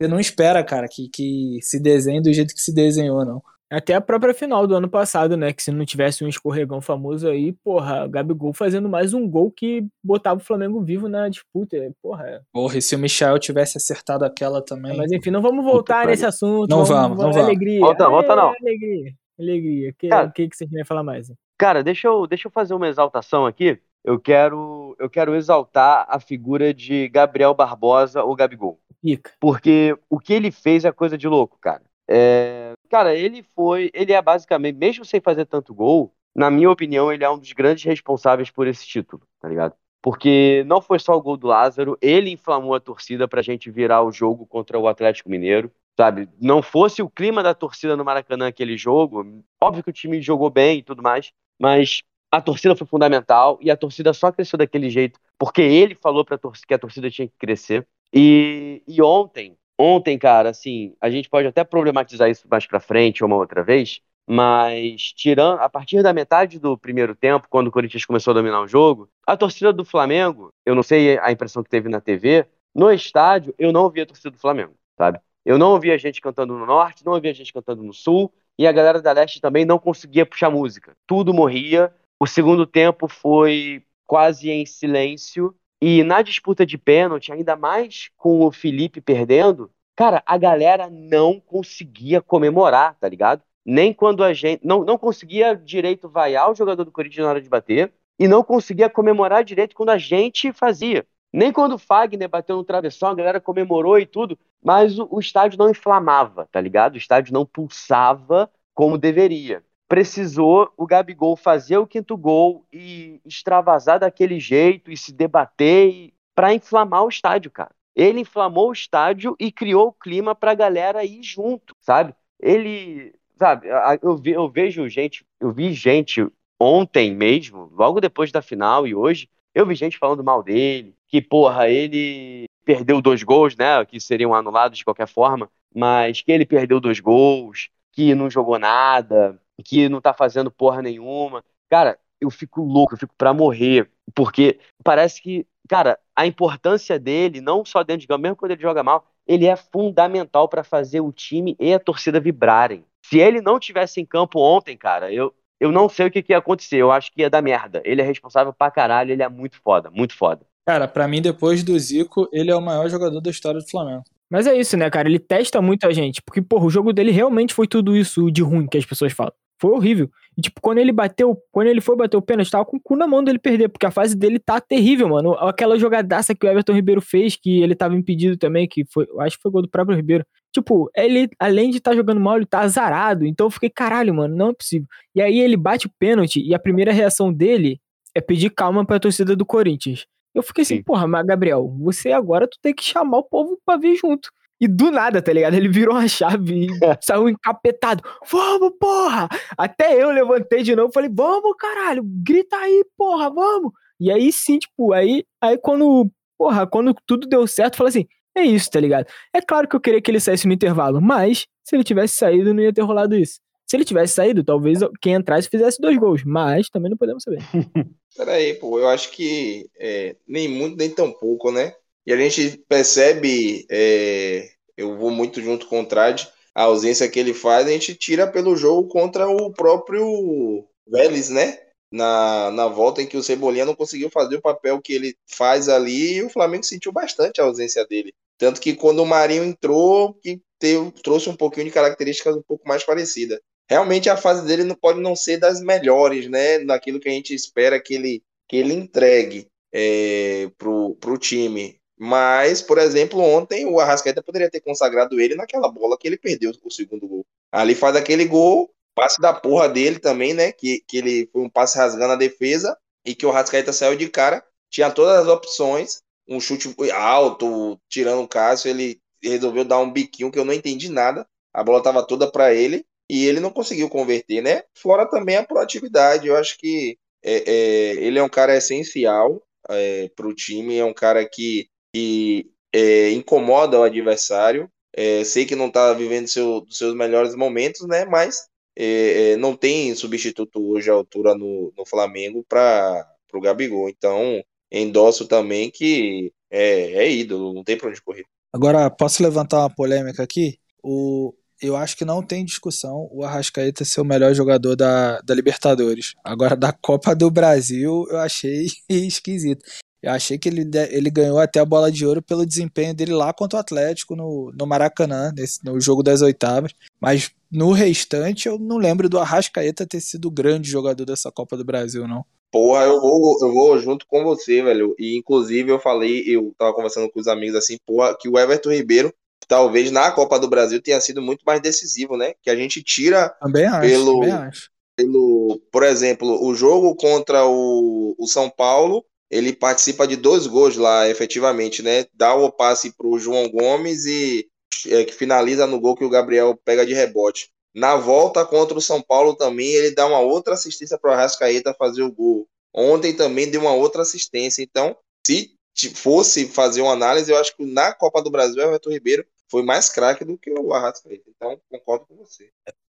você 0.00 0.08
não 0.08 0.18
espera, 0.18 0.64
cara, 0.64 0.88
que, 0.88 1.08
que 1.08 1.58
se 1.62 1.80
desenhe 1.80 2.20
do 2.20 2.32
jeito 2.32 2.54
que 2.54 2.60
se 2.60 2.74
desenhou, 2.74 3.24
não. 3.24 3.42
Até 3.70 3.94
a 3.94 4.02
própria 4.02 4.34
final 4.34 4.66
do 4.66 4.74
ano 4.74 4.88
passado, 4.88 5.34
né? 5.34 5.50
Que 5.50 5.62
se 5.62 5.72
não 5.72 5.86
tivesse 5.86 6.22
um 6.22 6.28
escorregão 6.28 6.82
famoso 6.82 7.26
aí, 7.26 7.54
porra, 7.64 8.06
Gabigol 8.06 8.52
fazendo 8.52 8.86
mais 8.86 9.14
um 9.14 9.26
gol 9.26 9.50
que 9.50 9.86
botava 10.04 10.38
o 10.38 10.44
Flamengo 10.44 10.82
vivo 10.82 11.08
na 11.08 11.26
disputa. 11.30 11.78
Porra. 12.02 12.28
é. 12.28 12.40
Porra, 12.52 12.76
e 12.76 12.82
se 12.82 12.94
o 12.94 12.98
Michel 12.98 13.38
tivesse 13.38 13.78
acertado 13.78 14.26
aquela 14.26 14.60
também. 14.60 14.94
Mas 14.94 15.10
enfim, 15.10 15.30
não 15.30 15.40
vamos 15.40 15.64
voltar 15.64 16.06
nesse 16.06 16.26
assunto. 16.26 16.68
Não 16.68 16.84
vamos, 16.84 17.16
não 17.16 17.32
vamos. 17.32 17.36
Alegria. 17.38 17.80
Volta, 17.80 18.10
volta 18.10 18.36
não. 18.36 18.54
Alegria. 18.60 19.14
Alegria. 19.40 19.90
O 19.90 19.94
que, 19.94 20.08
Cara. 20.08 20.30
que, 20.30 20.48
que 20.50 20.56
vocês 20.56 20.68
querem 20.68 20.84
falar 20.84 21.02
mais? 21.02 21.32
Cara, 21.56 21.82
deixa 21.82 22.08
eu, 22.08 22.26
deixa 22.26 22.48
eu 22.48 22.52
fazer 22.52 22.74
uma 22.74 22.88
exaltação 22.88 23.46
aqui. 23.46 23.80
Eu 24.04 24.18
quero, 24.18 24.96
eu 24.98 25.08
quero 25.08 25.34
exaltar 25.34 26.06
a 26.08 26.18
figura 26.18 26.74
de 26.74 27.08
Gabriel 27.08 27.54
Barbosa 27.54 28.22
ou 28.24 28.34
Gabigol. 28.34 28.80
Pica. 29.00 29.32
Porque 29.40 29.96
o 30.08 30.18
que 30.18 30.32
ele 30.32 30.50
fez 30.50 30.84
é 30.84 30.92
coisa 30.92 31.16
de 31.16 31.28
louco, 31.28 31.58
cara. 31.60 31.82
É, 32.08 32.72
cara, 32.90 33.14
ele 33.14 33.42
foi. 33.54 33.90
Ele 33.94 34.12
é 34.12 34.20
basicamente, 34.20 34.76
mesmo 34.76 35.04
sem 35.04 35.20
fazer 35.20 35.46
tanto 35.46 35.74
gol, 35.74 36.12
na 36.34 36.50
minha 36.50 36.70
opinião, 36.70 37.12
ele 37.12 37.24
é 37.24 37.30
um 37.30 37.38
dos 37.38 37.52
grandes 37.52 37.84
responsáveis 37.84 38.50
por 38.50 38.66
esse 38.66 38.86
título, 38.86 39.22
tá 39.40 39.48
ligado? 39.48 39.74
Porque 40.00 40.64
não 40.66 40.80
foi 40.80 40.98
só 40.98 41.14
o 41.14 41.22
gol 41.22 41.36
do 41.36 41.46
Lázaro, 41.46 41.96
ele 42.00 42.30
inflamou 42.30 42.74
a 42.74 42.80
torcida 42.80 43.28
pra 43.28 43.42
gente 43.42 43.70
virar 43.70 44.02
o 44.02 44.10
jogo 44.10 44.44
contra 44.46 44.78
o 44.78 44.88
Atlético 44.88 45.30
Mineiro, 45.30 45.70
sabe? 45.96 46.28
Não 46.40 46.60
fosse 46.60 47.02
o 47.02 47.08
clima 47.08 47.42
da 47.42 47.54
torcida 47.54 47.96
no 47.96 48.04
Maracanã 48.04 48.48
aquele 48.48 48.76
jogo, 48.76 49.44
óbvio 49.62 49.84
que 49.84 49.90
o 49.90 49.92
time 49.92 50.20
jogou 50.20 50.50
bem 50.50 50.78
e 50.78 50.82
tudo 50.82 51.02
mais, 51.02 51.30
mas 51.56 52.02
a 52.32 52.40
torcida 52.40 52.74
foi 52.74 52.86
fundamental 52.86 53.58
e 53.60 53.70
a 53.70 53.76
torcida 53.76 54.12
só 54.14 54.32
cresceu 54.32 54.58
daquele 54.58 54.88
jeito 54.88 55.20
porque 55.38 55.60
ele 55.60 55.94
falou 55.94 56.24
pra 56.24 56.38
torcida 56.38 56.66
que 56.66 56.74
a 56.74 56.78
torcida 56.78 57.10
tinha 57.10 57.28
que 57.28 57.34
crescer. 57.38 57.86
E, 58.12 58.82
e 58.88 59.02
ontem, 59.02 59.56
ontem, 59.78 60.18
cara, 60.18 60.50
assim, 60.50 60.94
a 61.00 61.10
gente 61.10 61.28
pode 61.28 61.46
até 61.46 61.62
problematizar 61.62 62.30
isso 62.30 62.46
mais 62.50 62.66
pra 62.66 62.80
frente 62.80 63.22
uma 63.22 63.36
outra 63.36 63.62
vez, 63.62 64.00
mas 64.26 65.12
tirando 65.12 65.60
a 65.60 65.68
partir 65.68 66.02
da 66.02 66.12
metade 66.12 66.58
do 66.58 66.78
primeiro 66.78 67.14
tempo, 67.14 67.48
quando 67.50 67.66
o 67.66 67.72
Corinthians 67.72 68.06
começou 68.06 68.30
a 68.30 68.34
dominar 68.34 68.60
o 68.62 68.68
jogo, 68.68 69.08
a 69.26 69.36
torcida 69.36 69.72
do 69.72 69.84
Flamengo, 69.84 70.50
eu 70.64 70.74
não 70.74 70.82
sei 70.82 71.18
a 71.18 71.30
impressão 71.30 71.62
que 71.62 71.70
teve 71.70 71.88
na 71.88 72.00
TV, 72.00 72.46
no 72.74 72.90
estádio 72.90 73.54
eu 73.58 73.72
não 73.72 73.82
ouvi 73.82 74.00
a 74.00 74.06
torcida 74.06 74.30
do 74.30 74.38
Flamengo, 74.38 74.74
sabe? 74.96 75.18
Eu 75.44 75.58
não 75.58 75.72
ouvia 75.72 75.98
gente 75.98 76.20
cantando 76.20 76.56
no 76.56 76.64
norte, 76.64 77.04
não 77.04 77.12
ouvia 77.12 77.34
gente 77.34 77.52
cantando 77.52 77.82
no 77.82 77.92
sul, 77.92 78.32
e 78.58 78.66
a 78.66 78.72
galera 78.72 79.02
da 79.02 79.12
leste 79.12 79.40
também 79.40 79.64
não 79.64 79.78
conseguia 79.78 80.24
puxar 80.24 80.50
música. 80.50 80.92
Tudo 81.06 81.34
morria. 81.34 81.92
O 82.22 82.26
segundo 82.28 82.64
tempo 82.64 83.08
foi 83.08 83.82
quase 84.06 84.48
em 84.48 84.64
silêncio. 84.64 85.52
E 85.80 86.04
na 86.04 86.22
disputa 86.22 86.64
de 86.64 86.78
pênalti, 86.78 87.32
ainda 87.32 87.56
mais 87.56 88.10
com 88.16 88.46
o 88.46 88.52
Felipe 88.52 89.00
perdendo, 89.00 89.68
cara, 89.96 90.22
a 90.24 90.38
galera 90.38 90.88
não 90.88 91.40
conseguia 91.40 92.22
comemorar, 92.22 92.96
tá 93.00 93.08
ligado? 93.08 93.42
Nem 93.66 93.92
quando 93.92 94.22
a 94.22 94.32
gente. 94.32 94.64
Não, 94.64 94.84
não 94.84 94.96
conseguia 94.96 95.56
direito 95.56 96.08
vaiar 96.08 96.48
o 96.48 96.54
jogador 96.54 96.84
do 96.84 96.92
Corinthians 96.92 97.24
na 97.24 97.30
hora 97.30 97.40
de 97.40 97.48
bater, 97.48 97.92
e 98.16 98.28
não 98.28 98.44
conseguia 98.44 98.88
comemorar 98.88 99.42
direito 99.42 99.74
quando 99.74 99.90
a 99.90 99.98
gente 99.98 100.52
fazia. 100.52 101.04
Nem 101.32 101.52
quando 101.52 101.72
o 101.72 101.78
Fagner 101.78 102.28
bateu 102.28 102.54
no 102.54 102.62
travessão, 102.62 103.08
a 103.08 103.16
galera 103.16 103.40
comemorou 103.40 103.98
e 103.98 104.06
tudo, 104.06 104.38
mas 104.62 104.96
o, 104.96 105.08
o 105.10 105.18
estádio 105.18 105.58
não 105.58 105.70
inflamava, 105.70 106.48
tá 106.52 106.60
ligado? 106.60 106.94
O 106.94 106.98
estádio 106.98 107.34
não 107.34 107.44
pulsava 107.44 108.48
como 108.72 108.96
deveria. 108.96 109.64
Precisou 109.92 110.72
o 110.74 110.86
Gabigol 110.86 111.36
fazer 111.36 111.76
o 111.76 111.86
quinto 111.86 112.16
gol 112.16 112.64
e 112.72 113.20
extravasar 113.26 114.00
daquele 114.00 114.40
jeito 114.40 114.90
e 114.90 114.96
se 114.96 115.12
debater 115.12 116.14
para 116.34 116.54
inflamar 116.54 117.04
o 117.04 117.10
estádio, 117.10 117.50
cara. 117.50 117.70
Ele 117.94 118.20
inflamou 118.20 118.70
o 118.70 118.72
estádio 118.72 119.36
e 119.38 119.52
criou 119.52 119.88
o 119.88 119.92
clima 119.92 120.34
pra 120.34 120.54
galera 120.54 121.04
ir 121.04 121.22
junto, 121.22 121.76
sabe? 121.78 122.14
Ele, 122.40 123.14
sabe, 123.36 123.70
a- 123.70 123.98
eu, 124.00 124.18
eu 124.24 124.48
vejo 124.48 124.88
gente, 124.88 125.26
eu 125.38 125.52
vi 125.52 125.74
gente 125.74 126.26
ontem 126.58 127.14
mesmo, 127.14 127.68
logo 127.74 128.00
depois 128.00 128.32
da 128.32 128.40
final 128.40 128.86
e 128.86 128.94
hoje, 128.94 129.28
eu 129.54 129.66
vi 129.66 129.74
gente 129.74 129.98
falando 129.98 130.24
mal 130.24 130.42
dele, 130.42 130.94
que, 131.06 131.20
porra, 131.20 131.68
ele 131.68 132.46
perdeu 132.64 133.02
dois 133.02 133.22
gols, 133.22 133.54
né? 133.56 133.84
Que 133.84 134.00
seriam 134.00 134.32
anulados 134.34 134.78
de 134.78 134.84
qualquer 134.86 135.06
forma, 135.06 135.50
mas 135.74 136.22
que 136.22 136.32
ele 136.32 136.46
perdeu 136.46 136.80
dois 136.80 136.98
gols, 136.98 137.68
que 137.92 138.14
não 138.14 138.30
jogou 138.30 138.58
nada, 138.58 139.38
que 139.64 139.88
não 139.88 140.00
tá 140.00 140.12
fazendo 140.12 140.50
porra 140.50 140.82
nenhuma. 140.82 141.44
Cara, 141.70 141.98
eu 142.20 142.30
fico 142.30 142.62
louco, 142.62 142.94
eu 142.94 142.98
fico 142.98 143.14
pra 143.16 143.34
morrer, 143.34 143.90
porque 144.14 144.58
parece 144.84 145.20
que, 145.20 145.46
cara, 145.68 145.98
a 146.14 146.26
importância 146.26 146.98
dele, 146.98 147.40
não 147.40 147.64
só 147.64 147.82
dentro 147.82 148.02
de 148.02 148.06
campo, 148.06 148.22
mesmo 148.22 148.36
quando 148.36 148.52
ele 148.52 148.62
joga 148.62 148.82
mal, 148.82 149.04
ele 149.26 149.46
é 149.46 149.56
fundamental 149.56 150.48
pra 150.48 150.64
fazer 150.64 151.00
o 151.00 151.12
time 151.12 151.56
e 151.58 151.72
a 151.72 151.80
torcida 151.80 152.20
vibrarem. 152.20 152.84
Se 153.04 153.18
ele 153.18 153.40
não 153.40 153.58
tivesse 153.58 154.00
em 154.00 154.06
campo 154.06 154.38
ontem, 154.40 154.76
cara, 154.76 155.12
eu, 155.12 155.34
eu 155.60 155.70
não 155.72 155.88
sei 155.88 156.06
o 156.06 156.10
que, 156.10 156.22
que 156.22 156.32
ia 156.32 156.38
acontecer. 156.38 156.76
Eu 156.76 156.92
acho 156.92 157.12
que 157.12 157.20
ia 157.20 157.30
dar 157.30 157.42
merda. 157.42 157.82
Ele 157.84 158.00
é 158.00 158.04
responsável 158.04 158.52
pra 158.52 158.70
caralho, 158.70 159.12
ele 159.12 159.22
é 159.22 159.28
muito 159.28 159.60
foda, 159.62 159.90
muito 159.90 160.14
foda. 160.14 160.46
Cara, 160.66 160.86
pra 160.86 161.08
mim, 161.08 161.20
depois 161.20 161.64
do 161.64 161.76
Zico, 161.78 162.28
ele 162.32 162.50
é 162.50 162.56
o 162.56 162.60
maior 162.60 162.88
jogador 162.88 163.20
da 163.20 163.30
história 163.30 163.60
do 163.60 163.68
Flamengo. 163.68 164.04
Mas 164.30 164.46
é 164.46 164.54
isso, 164.54 164.76
né, 164.76 164.88
cara? 164.88 165.08
Ele 165.08 165.18
testa 165.18 165.60
muito 165.60 165.86
a 165.86 165.92
gente. 165.92 166.22
Porque, 166.22 166.40
porra, 166.40 166.64
o 166.64 166.70
jogo 166.70 166.92
dele 166.92 167.10
realmente 167.10 167.52
foi 167.52 167.66
tudo 167.66 167.96
isso 167.96 168.30
de 168.30 168.42
ruim 168.42 168.66
que 168.66 168.78
as 168.78 168.86
pessoas 168.86 169.12
falam. 169.12 169.32
Foi 169.62 169.70
horrível. 169.70 170.10
E, 170.36 170.40
tipo, 170.40 170.60
quando 170.60 170.78
ele 170.78 170.90
bateu, 170.90 171.40
quando 171.52 171.68
ele 171.68 171.80
foi 171.80 171.94
bater 171.94 172.16
o 172.16 172.22
pênalti, 172.22 172.50
tava 172.50 172.64
com 172.64 172.78
o 172.78 172.80
cu 172.80 172.96
na 172.96 173.06
mão 173.06 173.22
dele 173.22 173.38
perder, 173.38 173.68
porque 173.68 173.86
a 173.86 173.92
fase 173.92 174.16
dele 174.16 174.40
tá 174.40 174.60
terrível, 174.60 175.08
mano. 175.08 175.34
Aquela 175.34 175.78
jogadaça 175.78 176.34
que 176.34 176.44
o 176.44 176.50
Everton 176.50 176.72
Ribeiro 176.72 177.00
fez, 177.00 177.36
que 177.36 177.62
ele 177.62 177.76
tava 177.76 177.94
impedido 177.94 178.36
também, 178.36 178.66
que 178.66 178.84
foi, 178.92 179.06
acho 179.20 179.36
que 179.36 179.42
foi 179.42 179.52
gol 179.52 179.62
do 179.62 179.70
próprio 179.70 179.94
Ribeiro. 179.94 180.26
Tipo, 180.52 180.90
ele, 180.96 181.30
além 181.38 181.70
de 181.70 181.76
estar 181.76 181.92
tá 181.92 181.96
jogando 181.96 182.20
mal, 182.20 182.38
ele 182.38 182.44
tá 182.44 182.58
azarado. 182.58 183.24
Então 183.24 183.46
eu 183.46 183.52
fiquei, 183.52 183.70
caralho, 183.70 184.12
mano, 184.12 184.34
não 184.34 184.48
é 184.48 184.52
possível. 184.52 184.88
E 185.14 185.22
aí 185.22 185.38
ele 185.38 185.56
bate 185.56 185.86
o 185.86 185.90
pênalti 185.96 186.42
e 186.44 186.52
a 186.52 186.58
primeira 186.58 186.92
reação 186.92 187.32
dele 187.32 187.78
é 188.16 188.20
pedir 188.20 188.50
calma 188.50 188.84
pra 188.84 188.98
torcida 188.98 189.36
do 189.36 189.46
Corinthians. 189.46 190.06
Eu 190.34 190.42
fiquei 190.42 190.62
assim, 190.62 190.78
Sim. 190.78 190.82
porra, 190.82 191.06
mas 191.06 191.24
Gabriel, 191.24 191.72
você 191.78 192.10
agora 192.10 192.48
tu 192.48 192.58
tem 192.60 192.74
que 192.74 192.82
chamar 192.82 193.18
o 193.18 193.24
povo 193.24 193.56
pra 193.64 193.76
vir 193.76 193.94
junto. 193.94 194.28
E 194.62 194.68
do 194.68 194.92
nada, 194.92 195.20
tá 195.20 195.32
ligado? 195.32 195.54
Ele 195.54 195.68
virou 195.68 195.96
uma 195.96 196.06
chave 196.06 196.66
e 196.66 196.68
saiu 197.02 197.28
encapetado. 197.28 198.00
Vamos, 198.30 198.70
porra! 198.78 199.28
Até 199.58 200.00
eu 200.00 200.12
levantei 200.12 200.62
de 200.62 200.76
novo 200.76 200.90
e 200.90 200.94
falei, 200.94 201.10
vamos, 201.12 201.56
caralho, 201.58 202.04
grita 202.04 202.56
aí, 202.56 202.84
porra, 202.96 203.28
vamos! 203.28 203.72
E 203.98 204.08
aí 204.08 204.30
sim, 204.30 204.60
tipo, 204.60 204.92
aí, 204.92 205.24
aí 205.40 205.58
quando, 205.58 206.08
porra, 206.38 206.64
quando 206.64 206.94
tudo 207.04 207.26
deu 207.26 207.44
certo, 207.44 207.74
eu 207.74 207.78
falei 207.78 207.88
assim, 207.88 208.06
é 208.36 208.44
isso, 208.44 208.70
tá 208.70 208.78
ligado? 208.78 209.06
É 209.34 209.42
claro 209.42 209.66
que 209.66 209.74
eu 209.74 209.80
queria 209.80 210.00
que 210.00 210.08
ele 210.08 210.20
saísse 210.20 210.46
no 210.46 210.54
intervalo, 210.54 211.00
mas 211.00 211.48
se 211.64 211.74
ele 211.74 211.82
tivesse 211.82 212.14
saído, 212.14 212.54
não 212.54 212.62
ia 212.62 212.72
ter 212.72 212.82
rolado 212.82 213.16
isso. 213.16 213.40
Se 213.66 213.76
ele 213.76 213.84
tivesse 213.84 214.14
saído, 214.14 214.44
talvez 214.44 214.78
quem 215.00 215.14
entrasse 215.14 215.48
fizesse 215.48 215.80
dois 215.80 215.98
gols, 215.98 216.22
mas 216.24 216.68
também 216.68 216.88
não 216.88 216.96
podemos 216.96 217.24
saber. 217.24 217.40
Peraí, 218.16 218.54
pô, 218.54 218.78
eu 218.78 218.88
acho 218.88 219.10
que 219.10 219.68
é, 219.76 220.14
nem 220.28 220.46
muito 220.46 220.76
nem 220.76 220.88
tão 220.88 221.10
pouco, 221.10 221.50
né? 221.50 221.74
E 222.06 222.12
a 222.12 222.16
gente 222.16 222.58
percebe, 222.68 223.66
é, 223.70 224.48
eu 224.76 224.96
vou 224.98 225.10
muito 225.10 225.40
junto 225.40 225.66
com 225.66 225.80
o 225.80 225.86
Trad, 225.86 226.26
a 226.54 226.62
ausência 226.64 227.08
que 227.08 227.18
ele 227.18 227.32
faz, 227.32 227.66
a 227.66 227.70
gente 227.70 227.94
tira 227.94 228.26
pelo 228.26 228.56
jogo 228.56 228.88
contra 228.88 229.28
o 229.28 229.52
próprio 229.52 230.66
Vélez, 230.86 231.30
né? 231.30 231.58
Na, 231.90 232.50
na 232.50 232.68
volta 232.68 233.02
em 233.02 233.06
que 233.06 233.16
o 233.16 233.22
Cebolinha 233.22 233.66
não 233.66 233.74
conseguiu 233.74 234.10
fazer 234.10 234.36
o 234.36 234.42
papel 234.42 234.80
que 234.80 234.94
ele 234.94 235.14
faz 235.26 235.68
ali, 235.68 236.14
e 236.14 236.22
o 236.22 236.30
Flamengo 236.30 236.64
sentiu 236.64 236.90
bastante 236.90 237.40
a 237.40 237.44
ausência 237.44 237.86
dele. 237.86 238.14
Tanto 238.38 238.60
que 238.60 238.74
quando 238.74 239.00
o 239.00 239.06
Marinho 239.06 239.44
entrou, 239.44 240.14
que 240.14 240.40
teve, 240.58 240.90
trouxe 241.02 241.28
um 241.28 241.36
pouquinho 241.36 241.66
de 241.66 241.72
características 241.72 242.34
um 242.34 242.42
pouco 242.42 242.66
mais 242.66 242.82
parecidas. 242.82 243.38
Realmente 243.68 244.10
a 244.10 244.16
fase 244.16 244.46
dele 244.46 244.64
não 244.64 244.74
pode 244.74 245.00
não 245.00 245.14
ser 245.14 245.36
das 245.38 245.60
melhores, 245.60 246.28
né? 246.28 246.58
Naquilo 246.58 246.98
que 246.98 247.08
a 247.08 247.12
gente 247.12 247.34
espera 247.34 247.80
que 247.80 247.94
ele, 247.94 248.22
que 248.48 248.56
ele 248.56 248.74
entregue 248.74 249.46
é, 249.72 250.50
pro, 250.58 250.96
pro 250.96 251.16
time. 251.16 251.78
Mas, 252.04 252.60
por 252.60 252.78
exemplo, 252.78 253.20
ontem 253.20 253.64
o 253.64 253.78
Arrascaeta 253.78 254.20
poderia 254.20 254.50
ter 254.50 254.60
consagrado 254.60 255.20
ele 255.20 255.36
naquela 255.36 255.68
bola 255.68 255.96
que 255.96 256.08
ele 256.08 256.16
perdeu 256.16 256.50
o 256.64 256.68
segundo 256.68 257.06
gol. 257.06 257.24
Ali 257.52 257.76
faz 257.76 257.94
aquele 257.94 258.24
gol, 258.24 258.74
passe 258.92 259.20
da 259.20 259.32
porra 259.32 259.68
dele 259.68 260.00
também, 260.00 260.34
né? 260.34 260.50
Que, 260.50 260.82
que 260.88 260.96
ele 260.96 261.28
foi 261.32 261.42
um 261.42 261.48
passe 261.48 261.78
rasgando 261.78 262.14
a 262.14 262.16
defesa 262.16 262.76
e 263.06 263.14
que 263.14 263.24
o 263.24 263.30
Arrascaeta 263.30 263.72
saiu 263.72 263.96
de 263.96 264.08
cara. 264.08 264.44
Tinha 264.68 264.90
todas 264.90 265.16
as 265.16 265.28
opções, 265.28 266.02
um 266.28 266.40
chute 266.40 266.74
alto, 266.90 267.78
tirando 267.88 268.22
o 268.22 268.26
Cássio, 268.26 268.68
ele 268.68 269.00
resolveu 269.22 269.64
dar 269.64 269.78
um 269.78 269.92
biquinho 269.92 270.32
que 270.32 270.40
eu 270.40 270.44
não 270.44 270.52
entendi 270.52 270.88
nada. 270.88 271.24
A 271.54 271.62
bola 271.62 271.78
estava 271.78 272.04
toda 272.04 272.28
para 272.28 272.52
ele 272.52 272.84
e 273.08 273.26
ele 273.26 273.38
não 273.38 273.50
conseguiu 273.52 273.88
converter, 273.88 274.42
né? 274.42 274.64
Fora 274.74 275.06
também 275.06 275.36
a 275.36 275.46
proatividade. 275.46 276.26
Eu 276.26 276.36
acho 276.36 276.58
que 276.58 276.98
é, 277.22 277.44
é, 277.46 277.92
ele 277.94 278.18
é 278.18 278.22
um 278.24 278.28
cara 278.28 278.56
essencial 278.56 279.40
é, 279.70 280.10
para 280.16 280.26
o 280.26 280.34
time, 280.34 280.78
é 280.78 280.84
um 280.84 280.92
cara 280.92 281.24
que 281.24 281.70
que 281.92 282.50
é, 282.72 283.10
incomoda 283.10 283.78
o 283.78 283.82
adversário. 283.82 284.70
É, 284.94 285.24
sei 285.24 285.44
que 285.44 285.56
não 285.56 285.68
está 285.68 285.92
vivendo 285.92 286.26
seu, 286.26 286.66
seus 286.70 286.94
melhores 286.94 287.34
momentos, 287.34 287.86
né? 287.86 288.04
Mas 288.04 288.46
é, 288.76 289.32
é, 289.32 289.36
não 289.36 289.56
tem 289.56 289.94
substituto 289.94 290.60
hoje 290.70 290.90
à 290.90 290.94
altura 290.94 291.34
no, 291.34 291.72
no 291.76 291.86
Flamengo 291.86 292.44
para 292.48 293.06
o 293.32 293.40
Gabigol. 293.40 293.88
Então, 293.88 294.42
endosso 294.70 295.26
também 295.26 295.70
que 295.70 296.32
é, 296.50 297.04
é 297.04 297.10
ídolo, 297.10 297.52
não 297.54 297.64
tem 297.64 297.76
para 297.76 297.88
onde 297.88 298.02
correr. 298.02 298.24
Agora, 298.52 298.90
posso 298.90 299.22
levantar 299.22 299.60
uma 299.60 299.74
polêmica 299.74 300.22
aqui? 300.22 300.58
O, 300.82 301.32
eu 301.60 301.76
acho 301.76 301.96
que 301.96 302.04
não 302.04 302.22
tem 302.22 302.44
discussão 302.44 303.08
o 303.10 303.24
Arrascaeta 303.24 303.84
ser 303.84 304.00
o 304.00 304.04
melhor 304.04 304.34
jogador 304.34 304.76
da, 304.76 305.20
da 305.20 305.34
Libertadores. 305.34 306.12
Agora, 306.24 306.56
da 306.56 306.72
Copa 306.72 307.14
do 307.14 307.30
Brasil, 307.30 308.04
eu 308.10 308.18
achei 308.18 308.66
esquisito. 308.88 309.64
Eu 310.02 310.10
achei 310.10 310.36
que 310.36 310.48
ele, 310.48 310.68
ele 310.90 311.10
ganhou 311.10 311.38
até 311.38 311.60
a 311.60 311.64
bola 311.64 311.90
de 311.90 312.04
ouro 312.04 312.20
pelo 312.20 312.44
desempenho 312.44 312.92
dele 312.92 313.12
lá 313.12 313.32
contra 313.32 313.58
o 313.58 313.60
Atlético 313.60 314.16
no, 314.16 314.52
no 314.52 314.66
Maracanã, 314.66 315.32
nesse, 315.32 315.64
no 315.64 315.80
jogo 315.80 316.02
das 316.02 316.22
oitavas. 316.22 316.72
Mas 317.00 317.30
no 317.50 317.70
restante, 317.70 318.48
eu 318.48 318.58
não 318.58 318.78
lembro 318.78 319.08
do 319.08 319.18
Arrascaeta 319.18 319.86
ter 319.86 320.00
sido 320.00 320.26
o 320.26 320.30
grande 320.30 320.68
jogador 320.68 321.04
dessa 321.04 321.30
Copa 321.30 321.56
do 321.56 321.64
Brasil, 321.64 322.08
não. 322.08 322.24
Porra, 322.50 322.84
eu 322.84 323.00
vou, 323.00 323.38
eu 323.40 323.52
vou 323.52 323.78
junto 323.78 324.04
com 324.06 324.24
você, 324.24 324.60
velho. 324.60 324.94
E 324.98 325.16
inclusive 325.16 325.70
eu 325.70 325.78
falei, 325.78 326.24
eu 326.26 326.52
tava 326.58 326.74
conversando 326.74 327.08
com 327.08 327.20
os 327.20 327.28
amigos 327.28 327.54
assim, 327.54 327.76
porra, 327.86 328.16
que 328.18 328.28
o 328.28 328.36
Everton 328.36 328.72
Ribeiro, 328.72 329.14
talvez 329.46 329.92
na 329.92 330.10
Copa 330.10 330.38
do 330.38 330.48
Brasil 330.48 330.82
tenha 330.82 331.00
sido 331.00 331.22
muito 331.22 331.44
mais 331.46 331.62
decisivo, 331.62 332.16
né? 332.16 332.34
Que 332.42 332.50
a 332.50 332.56
gente 332.56 332.82
tira 332.82 333.28
também 333.40 333.66
acho, 333.66 333.80
pelo, 333.80 334.20
também 334.20 334.32
acho. 334.32 334.70
pelo, 334.96 335.60
por 335.70 335.84
exemplo, 335.84 336.44
o 336.44 336.54
jogo 336.54 336.94
contra 336.96 337.46
o, 337.46 338.16
o 338.18 338.26
São 338.26 338.50
Paulo 338.50 339.04
ele 339.32 339.54
participa 339.54 340.06
de 340.06 340.14
dois 340.14 340.46
gols 340.46 340.76
lá, 340.76 341.08
efetivamente, 341.08 341.82
né? 341.82 342.04
Dá 342.12 342.34
o 342.34 342.52
passe 342.52 342.94
para 342.94 343.06
o 343.06 343.18
João 343.18 343.48
Gomes 343.48 344.04
e 344.04 344.46
é, 344.86 345.04
que 345.06 345.14
finaliza 345.14 345.66
no 345.66 345.80
gol 345.80 345.96
que 345.96 346.04
o 346.04 346.10
Gabriel 346.10 346.54
pega 346.62 346.84
de 346.84 346.92
rebote. 346.92 347.48
Na 347.74 347.96
volta 347.96 348.44
contra 348.44 348.76
o 348.76 348.82
São 348.82 349.00
Paulo 349.00 349.34
também, 349.34 349.72
ele 349.72 349.94
dá 349.94 350.06
uma 350.06 350.18
outra 350.18 350.52
assistência 350.52 350.98
para 350.98 351.10
o 351.10 351.14
Arrascaeta 351.14 351.72
fazer 351.72 352.02
o 352.02 352.12
gol. 352.12 352.46
Ontem 352.74 353.16
também 353.16 353.50
deu 353.50 353.62
uma 353.62 353.72
outra 353.72 354.02
assistência. 354.02 354.62
Então, 354.62 354.94
se 355.26 355.94
fosse 355.94 356.46
fazer 356.46 356.82
uma 356.82 356.92
análise, 356.92 357.32
eu 357.32 357.38
acho 357.38 357.56
que 357.56 357.64
na 357.64 357.94
Copa 357.94 358.20
do 358.20 358.30
Brasil, 358.30 358.62
o 358.62 358.66
Everton 358.66 358.90
Ribeiro 358.90 359.24
foi 359.50 359.62
mais 359.62 359.88
craque 359.88 360.26
do 360.26 360.36
que 360.36 360.50
o 360.50 360.74
Arrascaeta. 360.74 361.24
Então, 361.34 361.58
concordo 361.70 362.04
com 362.04 362.16
você. 362.16 362.50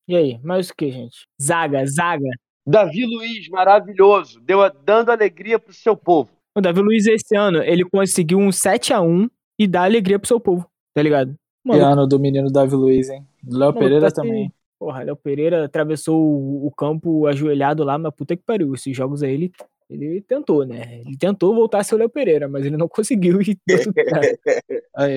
E 0.07 0.15
aí, 0.15 0.39
mais 0.41 0.69
o 0.69 0.73
que, 0.73 0.89
gente? 0.89 1.27
Zaga, 1.41 1.85
zaga. 1.85 2.29
Davi 2.69 3.03
Luiz, 3.03 3.49
maravilhoso, 3.49 4.39
deu 4.41 4.59
dando 4.85 5.09
alegria 5.09 5.57
pro 5.57 5.73
seu 5.73 5.97
povo. 5.97 6.29
O 6.55 6.61
Davi 6.61 6.81
Luiz, 6.81 7.07
esse 7.07 7.35
ano, 7.35 7.63
ele 7.63 7.83
conseguiu 7.83 8.37
um 8.37 8.51
7 8.51 8.93
a 8.93 9.01
1 9.01 9.27
e 9.57 9.67
dá 9.67 9.83
alegria 9.83 10.19
pro 10.19 10.27
seu 10.27 10.39
povo, 10.39 10.69
tá 10.93 11.01
ligado? 11.01 11.33
Mano, 11.65 11.83
ano 11.83 12.07
do 12.07 12.19
menino 12.19 12.51
Davi 12.51 12.75
Luiz, 12.75 13.09
hein? 13.09 13.25
Léo 13.43 13.73
Pereira 13.73 14.11
tá 14.11 14.21
também. 14.21 14.45
Assim, 14.45 14.53
porra, 14.77 15.01
Léo 15.01 15.15
Pereira 15.15 15.65
atravessou 15.65 16.21
o, 16.21 16.67
o, 16.67 16.71
campo 16.71 17.25
ajoelhado 17.25 17.83
lá, 17.83 17.97
mas 17.97 18.13
puta 18.13 18.35
que 18.35 18.43
pariu. 18.43 18.75
Esses 18.75 18.95
jogos 18.95 19.23
aí 19.23 19.33
ele, 19.33 19.51
ele 19.89 20.21
tentou, 20.21 20.63
né? 20.63 21.01
Ele 21.05 21.17
tentou 21.17 21.55
voltar 21.55 21.79
a 21.79 21.83
ser 21.83 21.95
o 21.95 21.97
Léo 21.97 22.09
Pereira, 22.09 22.47
mas 22.47 22.65
ele 22.65 22.77
não 22.77 22.87
conseguiu 22.87 23.41
e 23.41 23.57
deu 23.65 23.83
tudo 23.83 23.95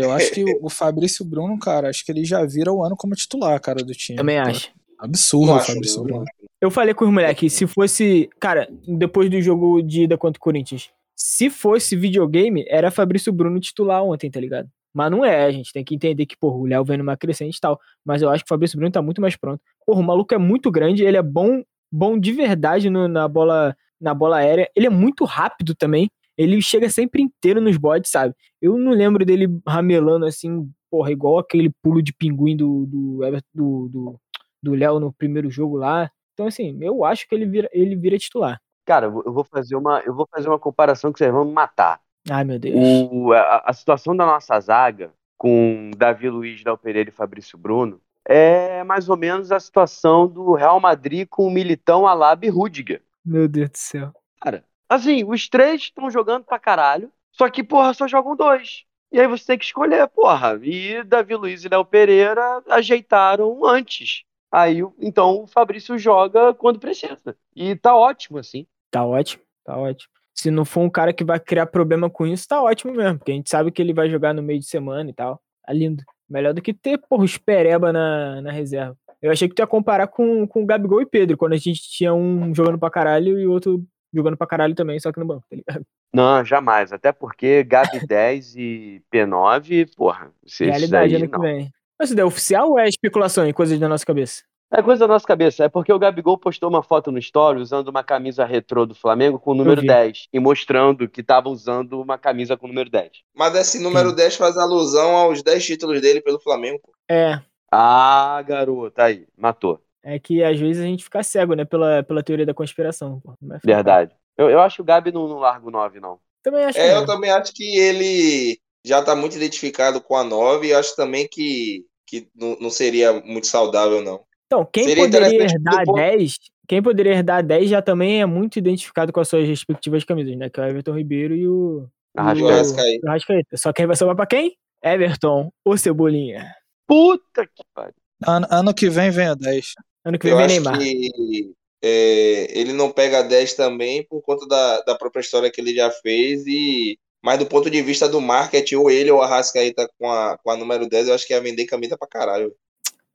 eu 0.00 0.10
acho 0.12 0.32
que 0.32 0.44
o 0.60 0.70
Fabrício 0.70 1.24
Bruno, 1.24 1.58
cara, 1.58 1.90
acho 1.90 2.04
que 2.04 2.12
ele 2.12 2.24
já 2.24 2.44
vira 2.46 2.72
o 2.72 2.82
ano 2.82 2.96
como 2.96 3.14
titular, 3.14 3.60
cara, 3.60 3.84
do 3.84 3.92
time. 3.92 4.16
Também 4.16 4.38
acho. 4.38 4.72
Absurdo 5.02 5.54
o 5.54 5.60
Fabrício 5.60 6.02
Bruno. 6.02 6.24
Eu 6.60 6.70
falei 6.70 6.94
com 6.94 7.04
os 7.04 7.10
moleques, 7.10 7.52
se 7.52 7.66
fosse. 7.66 8.30
Cara, 8.38 8.68
depois 8.86 9.28
do 9.28 9.40
jogo 9.40 9.82
de 9.82 10.04
ida 10.04 10.16
contra 10.16 10.38
o 10.38 10.40
Corinthians, 10.40 10.90
se 11.16 11.50
fosse 11.50 11.96
videogame, 11.96 12.64
era 12.68 12.88
Fabrício 12.88 13.32
Bruno 13.32 13.58
titular 13.58 14.04
ontem, 14.04 14.30
tá 14.30 14.38
ligado? 14.38 14.68
Mas 14.94 15.10
não 15.10 15.24
é, 15.24 15.44
a 15.44 15.50
gente 15.50 15.72
tem 15.72 15.82
que 15.82 15.94
entender 15.94 16.24
que, 16.24 16.36
porra, 16.36 16.56
o 16.56 16.66
Léo 16.66 16.84
vem 16.84 16.98
numa 16.98 17.16
crescente 17.16 17.56
e 17.56 17.60
tal. 17.60 17.80
Mas 18.04 18.22
eu 18.22 18.30
acho 18.30 18.44
que 18.44 18.48
o 18.48 18.54
Fabrício 18.54 18.76
Bruno 18.76 18.92
tá 18.92 19.02
muito 19.02 19.20
mais 19.20 19.34
pronto. 19.34 19.60
Porra, 19.84 20.00
o 20.00 20.04
maluco 20.04 20.34
é 20.34 20.38
muito 20.38 20.70
grande, 20.70 21.02
ele 21.02 21.16
é 21.16 21.22
bom, 21.22 21.62
bom 21.90 22.16
de 22.16 22.30
verdade 22.30 22.88
no, 22.88 23.08
na 23.08 23.26
bola 23.26 23.74
na 24.00 24.14
bola 24.14 24.38
aérea. 24.38 24.70
Ele 24.76 24.86
é 24.86 24.90
muito 24.90 25.24
rápido 25.24 25.74
também. 25.74 26.08
Ele 26.36 26.60
chega 26.62 26.88
sempre 26.88 27.22
inteiro 27.22 27.60
nos 27.60 27.76
bodes, 27.76 28.10
sabe? 28.10 28.34
Eu 28.60 28.78
não 28.78 28.92
lembro 28.92 29.24
dele 29.24 29.48
ramelando 29.66 30.26
assim, 30.26 30.68
porra, 30.90 31.10
igual 31.10 31.38
aquele 31.38 31.70
pulo 31.82 32.02
de 32.02 32.12
pinguim 32.12 32.56
do 32.56 32.86
do 32.86 33.20
do, 33.54 33.88
do, 33.88 34.20
do 34.62 34.74
Léo 34.74 35.00
no 35.00 35.12
primeiro 35.12 35.50
jogo 35.50 35.76
lá. 35.76 36.10
Então, 36.34 36.46
assim, 36.46 36.78
eu 36.80 37.04
acho 37.04 37.28
que 37.28 37.34
ele 37.34 37.46
vira, 37.46 37.68
ele 37.72 37.96
vira 37.96 38.18
titular. 38.18 38.60
Cara, 38.84 39.06
eu 39.06 39.32
vou 39.32 39.44
fazer 39.44 39.76
uma, 39.76 40.00
eu 40.00 40.14
vou 40.14 40.26
fazer 40.30 40.48
uma 40.48 40.58
comparação 40.58 41.12
que 41.12 41.18
vocês 41.18 41.32
vão 41.32 41.44
me 41.44 41.52
matar. 41.52 42.00
Ai, 42.30 42.44
meu 42.44 42.58
Deus. 42.58 42.74
O, 43.10 43.32
a, 43.32 43.62
a, 43.66 43.72
situação 43.72 44.16
da 44.16 44.24
nossa 44.24 44.58
zaga, 44.60 45.12
com 45.36 45.90
Davi 45.96 46.28
Luiz, 46.28 46.62
Del 46.62 46.78
Pereira 46.78 47.10
e 47.10 47.12
Fabrício 47.12 47.58
Bruno, 47.58 48.00
é 48.24 48.84
mais 48.84 49.08
ou 49.08 49.16
menos 49.16 49.50
a 49.50 49.58
situação 49.58 50.28
do 50.28 50.54
Real 50.54 50.78
Madrid 50.80 51.26
com 51.28 51.46
o 51.46 51.50
Militão, 51.50 52.06
Alaba 52.06 52.46
e 52.46 52.48
Rudiger. 52.48 53.02
Meu 53.24 53.48
Deus 53.48 53.70
do 53.70 53.78
céu. 53.78 54.12
Cara, 54.40 54.64
assim, 54.88 55.24
os 55.24 55.48
três 55.48 55.82
estão 55.82 56.10
jogando 56.10 56.44
pra 56.44 56.58
caralho, 56.58 57.10
só 57.32 57.48
que, 57.48 57.62
porra, 57.62 57.94
só 57.94 58.06
jogam 58.06 58.36
dois. 58.36 58.84
E 59.10 59.20
aí 59.20 59.26
você 59.26 59.44
tem 59.44 59.58
que 59.58 59.64
escolher, 59.64 60.08
porra. 60.08 60.58
E 60.62 61.02
Davi 61.04 61.34
Luiz 61.34 61.64
e 61.64 61.68
Léo 61.68 61.84
Pereira 61.84 62.62
ajeitaram 62.68 63.64
antes. 63.66 64.24
Aí, 64.52 64.80
então, 65.00 65.44
o 65.44 65.46
Fabrício 65.46 65.98
joga 65.98 66.52
quando 66.52 66.78
precisa. 66.78 67.34
E 67.56 67.74
tá 67.74 67.96
ótimo, 67.96 68.38
assim. 68.38 68.66
Tá 68.90 69.04
ótimo, 69.04 69.42
tá 69.64 69.78
ótimo. 69.78 70.12
Se 70.34 70.50
não 70.50 70.64
for 70.64 70.80
um 70.80 70.90
cara 70.90 71.12
que 71.12 71.24
vai 71.24 71.40
criar 71.40 71.66
problema 71.66 72.10
com 72.10 72.26
isso, 72.26 72.46
tá 72.46 72.62
ótimo 72.62 72.92
mesmo. 72.92 73.18
Porque 73.18 73.32
a 73.32 73.34
gente 73.34 73.48
sabe 73.48 73.70
que 73.70 73.80
ele 73.80 73.94
vai 73.94 74.10
jogar 74.10 74.34
no 74.34 74.42
meio 74.42 74.58
de 74.58 74.66
semana 74.66 75.08
e 75.08 75.14
tal. 75.14 75.40
Tá 75.64 75.72
lindo. 75.72 76.02
Melhor 76.28 76.52
do 76.52 76.60
que 76.60 76.74
ter, 76.74 76.98
porra, 76.98 77.24
os 77.24 77.38
pereba 77.38 77.92
na, 77.92 78.42
na 78.42 78.52
reserva. 78.52 78.96
Eu 79.20 79.30
achei 79.30 79.48
que 79.48 79.54
tu 79.54 79.60
ia 79.60 79.66
comparar 79.66 80.08
com, 80.08 80.46
com 80.46 80.62
o 80.62 80.66
Gabigol 80.66 81.00
e 81.00 81.06
Pedro, 81.06 81.36
quando 81.36 81.52
a 81.52 81.56
gente 81.56 81.80
tinha 81.82 82.12
um 82.12 82.54
jogando 82.54 82.78
pra 82.78 82.90
caralho 82.90 83.38
e 83.38 83.46
o 83.46 83.52
outro 83.52 83.82
jogando 84.12 84.36
pra 84.36 84.46
caralho 84.46 84.74
também, 84.74 84.98
só 84.98 85.12
que 85.12 85.20
no 85.20 85.26
banco, 85.26 85.46
tá 85.48 85.56
ligado? 85.56 85.86
Não, 86.12 86.44
jamais. 86.44 86.92
Até 86.92 87.12
porque 87.12 87.62
Gabi 87.64 88.00
10 88.06 88.56
e 88.56 89.02
P9, 89.12 89.94
porra, 89.96 90.30
Realidade 90.58 91.12
daí, 91.12 91.16
ano 91.16 91.30
que 91.30 91.32
não. 91.32 91.40
vem. 91.40 91.72
Mas 92.02 92.10
isso 92.10 92.20
é 92.20 92.24
oficial 92.24 92.70
ou 92.70 92.80
é 92.80 92.88
especulação 92.88 93.46
e 93.48 93.52
coisa 93.52 93.78
da 93.78 93.88
nossa 93.88 94.04
cabeça? 94.04 94.42
É 94.72 94.82
coisa 94.82 95.06
da 95.06 95.06
nossa 95.06 95.24
cabeça. 95.24 95.64
É 95.64 95.68
porque 95.68 95.92
o 95.92 95.98
Gabigol 96.00 96.36
postou 96.36 96.68
uma 96.68 96.82
foto 96.82 97.12
no 97.12 97.18
story 97.20 97.60
usando 97.60 97.86
uma 97.86 98.02
camisa 98.02 98.44
retrô 98.44 98.84
do 98.84 98.92
Flamengo 98.92 99.38
com 99.38 99.52
o 99.52 99.54
número 99.54 99.82
vi. 99.82 99.86
10 99.86 100.26
e 100.32 100.40
mostrando 100.40 101.08
que 101.08 101.22
tava 101.22 101.48
usando 101.48 102.00
uma 102.00 102.18
camisa 102.18 102.56
com 102.56 102.66
o 102.66 102.68
número 102.68 102.90
10. 102.90 103.08
Mas 103.36 103.54
esse 103.54 103.78
número 103.78 104.10
Sim. 104.10 104.16
10 104.16 104.34
faz 104.34 104.56
alusão 104.56 105.14
aos 105.14 105.44
10 105.44 105.64
títulos 105.64 106.00
dele 106.00 106.20
pelo 106.20 106.40
Flamengo. 106.40 106.80
pô. 106.82 106.92
É, 107.08 107.40
Ah, 107.70 108.42
garoto, 108.44 109.00
aí, 109.00 109.24
matou. 109.38 109.80
é 110.02 110.18
que 110.18 110.42
às 110.42 110.58
vezes 110.58 110.82
a 110.82 110.86
gente 110.86 111.04
fica 111.04 111.22
cego, 111.22 111.54
né, 111.54 111.64
pela, 111.64 112.02
pela 112.02 112.22
teoria 112.24 112.44
da 112.46 112.52
conspiração. 112.52 113.20
Pô. 113.20 113.34
Não 113.40 113.54
é 113.54 113.58
fácil. 113.60 113.74
Verdade. 113.74 114.16
Eu, 114.36 114.50
eu 114.50 114.58
acho 114.60 114.76
que 114.76 114.82
o 114.82 114.84
Gabi 114.84 115.12
não, 115.12 115.28
não 115.28 115.38
larga 115.38 115.68
o 115.68 115.70
9, 115.70 116.00
não. 116.00 116.18
Também 116.42 116.64
acho 116.64 116.80
É, 116.80 116.96
eu 116.96 117.06
também 117.06 117.30
acho 117.30 117.52
que 117.54 117.78
ele 117.78 118.58
já 118.84 119.00
tá 119.00 119.14
muito 119.14 119.36
identificado 119.36 120.00
com 120.00 120.16
a 120.16 120.24
9 120.24 120.66
e 120.66 120.74
acho 120.74 120.96
também 120.96 121.28
que, 121.30 121.84
que 122.12 122.28
não, 122.34 122.56
não 122.60 122.68
seria 122.70 123.12
muito 123.24 123.46
saudável, 123.46 124.02
não. 124.02 124.20
Então, 124.46 124.68
quem 124.70 124.84
Seria 124.84 125.04
poderia 125.04 125.44
herdar 125.44 125.84
ponto- 125.86 125.96
10, 125.96 126.34
quem 126.68 126.82
poderia 126.82 127.12
herdar 127.14 127.42
10 127.42 127.70
já 127.70 127.80
também 127.80 128.20
é 128.20 128.26
muito 128.26 128.58
identificado 128.58 129.10
com 129.10 129.18
as 129.20 129.28
suas 129.28 129.48
respectivas 129.48 130.04
camisas, 130.04 130.36
né? 130.36 130.50
Que 130.50 130.60
é 130.60 130.64
o 130.64 130.66
Everton 130.68 130.92
Ribeiro 130.94 131.34
e 131.34 131.48
o. 131.48 131.88
Arrascaeta. 132.14 133.00
o- 133.02 133.06
o 133.06 133.08
Arrascaeta. 133.08 133.56
Só 133.56 133.72
que 133.72 133.80
aí 133.80 133.86
vai 133.86 133.96
sobrar 133.96 134.14
pra 134.14 134.26
quem? 134.26 134.54
Everton, 134.84 135.50
o 135.64 135.76
Cebolinha. 135.78 136.54
Puta 136.86 137.46
que 137.46 137.62
pariu. 137.74 137.94
Ano, 138.26 138.46
ano 138.50 138.74
que 138.74 138.90
vem 138.90 139.10
vem 139.10 139.28
a 139.28 139.34
10. 139.34 139.72
Ano 140.04 140.18
que 140.18 140.24
vem 140.26 140.32
Eu 140.32 140.36
vem 140.36 140.46
acho 140.46 140.54
Neymar. 140.56 140.78
que 140.78 141.54
é, 141.82 142.58
ele 142.60 142.72
não 142.74 142.90
pega 142.92 143.22
10 143.22 143.54
também 143.54 144.06
por 144.06 144.20
conta 144.20 144.46
da, 144.46 144.82
da 144.82 144.94
própria 144.96 145.20
história 145.22 145.50
que 145.50 145.60
ele 145.62 145.74
já 145.74 145.90
fez 145.90 146.44
e 146.46 146.98
mas 147.22 147.38
do 147.38 147.46
ponto 147.46 147.70
de 147.70 147.80
vista 147.82 148.08
do 148.08 148.20
marketing, 148.20 148.76
ou 148.76 148.90
ele 148.90 149.10
ou 149.10 149.22
a 149.22 149.26
Rascaeta 149.26 149.88
com 149.98 150.10
a, 150.10 150.36
com 150.38 150.50
a 150.50 150.56
número 150.56 150.88
10, 150.88 151.08
eu 151.08 151.14
acho 151.14 151.26
que 151.26 151.32
ia 151.32 151.40
vender 151.40 151.66
camisa 151.66 151.96
pra 151.96 152.08
caralho. 152.08 152.54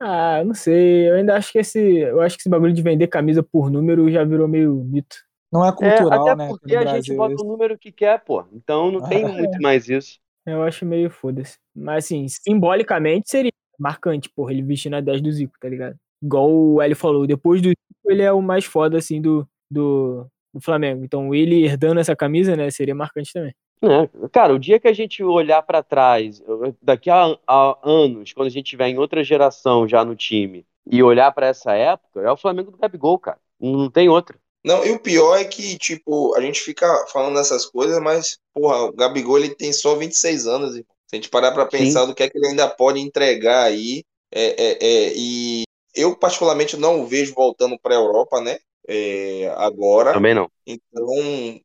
Ah, 0.00 0.42
não 0.44 0.54
sei. 0.54 1.08
Eu 1.10 1.14
ainda 1.16 1.34
acho 1.36 1.50
que 1.52 1.58
esse. 1.58 1.78
Eu 1.98 2.20
acho 2.20 2.36
que 2.36 2.42
esse 2.42 2.48
bagulho 2.48 2.72
de 2.72 2.82
vender 2.82 3.08
camisa 3.08 3.42
por 3.42 3.70
número 3.70 4.10
já 4.10 4.24
virou 4.24 4.46
meio 4.46 4.74
mito. 4.74 5.16
Não 5.52 5.64
é 5.64 5.68
É, 5.68 5.72
cultural, 5.72 6.28
até 6.28 6.36
né? 6.36 6.48
porque 6.48 6.76
a 6.76 6.86
gente 6.96 7.14
bota 7.16 7.34
isso. 7.34 7.44
o 7.44 7.48
número 7.48 7.76
que 7.78 7.90
quer, 7.90 8.22
pô. 8.24 8.44
Então 8.52 8.92
não 8.92 9.00
tem 9.08 9.24
Ah, 9.24 9.28
muito 9.32 9.60
mais 9.60 9.88
isso. 9.88 10.18
Eu 10.46 10.62
acho 10.62 10.86
meio 10.86 11.10
foda-se. 11.10 11.56
Mas 11.74 12.04
assim, 12.04 12.26
simbolicamente 12.28 13.28
seria 13.28 13.50
marcante, 13.78 14.28
porra, 14.30 14.52
ele 14.52 14.62
vestindo 14.62 14.94
a 14.96 15.00
10 15.00 15.20
do 15.20 15.30
Zico, 15.32 15.54
tá 15.60 15.68
ligado? 15.68 15.96
Igual 16.22 16.50
o 16.50 16.82
Hélio 16.82 16.96
falou, 16.96 17.26
depois 17.26 17.60
do 17.62 17.68
Zico, 17.68 18.10
ele 18.10 18.22
é 18.22 18.32
o 18.32 18.40
mais 18.42 18.64
foda, 18.64 18.98
assim, 18.98 19.20
do, 19.20 19.46
do, 19.70 20.26
do 20.52 20.60
Flamengo. 20.60 21.04
Então 21.04 21.34
ele 21.34 21.64
herdando 21.64 22.00
essa 22.00 22.14
camisa, 22.16 22.56
né, 22.56 22.70
seria 22.70 22.94
marcante 22.94 23.32
também. 23.32 23.54
É, 23.82 24.28
cara, 24.32 24.54
o 24.54 24.58
dia 24.58 24.80
que 24.80 24.88
a 24.88 24.92
gente 24.92 25.22
olhar 25.22 25.62
pra 25.62 25.82
trás, 25.82 26.42
daqui 26.82 27.10
a, 27.10 27.38
a 27.46 27.78
anos, 27.82 28.32
quando 28.32 28.48
a 28.48 28.50
gente 28.50 28.70
tiver 28.70 28.88
em 28.88 28.98
outra 28.98 29.22
geração 29.22 29.86
já 29.86 30.04
no 30.04 30.16
time, 30.16 30.66
e 30.90 31.02
olhar 31.02 31.30
pra 31.32 31.46
essa 31.46 31.74
época, 31.74 32.20
é 32.20 32.30
o 32.30 32.36
Flamengo 32.36 32.70
do 32.70 32.78
Gabigol, 32.78 33.18
cara. 33.18 33.38
Não 33.60 33.90
tem 33.90 34.08
outra. 34.08 34.38
Não, 34.64 34.84
e 34.84 34.90
o 34.90 34.98
pior 34.98 35.36
é 35.36 35.44
que, 35.44 35.78
tipo, 35.78 36.34
a 36.36 36.40
gente 36.40 36.60
fica 36.60 36.86
falando 37.12 37.36
dessas 37.36 37.66
coisas, 37.66 38.00
mas, 38.02 38.38
porra, 38.52 38.84
o 38.84 38.92
Gabigol 38.92 39.38
ele 39.38 39.54
tem 39.54 39.72
só 39.72 39.94
26 39.94 40.46
anos. 40.46 40.74
Se 40.74 40.84
a 41.12 41.16
gente 41.16 41.28
parar 41.28 41.52
pra 41.52 41.66
pensar 41.66 42.04
do 42.04 42.14
que 42.14 42.22
é 42.22 42.28
que 42.28 42.36
ele 42.36 42.48
ainda 42.48 42.68
pode 42.68 43.00
entregar 43.00 43.64
aí, 43.64 44.02
é, 44.32 44.62
é, 44.62 44.78
é, 44.80 45.12
e 45.16 45.62
eu 45.94 46.16
particularmente 46.16 46.76
não 46.76 47.00
o 47.00 47.06
vejo 47.06 47.32
voltando 47.34 47.78
pra 47.80 47.94
Europa, 47.94 48.40
né? 48.40 48.58
É, 48.90 49.52
agora. 49.58 50.14
Também 50.14 50.34
não. 50.34 50.50
Então, 50.66 51.06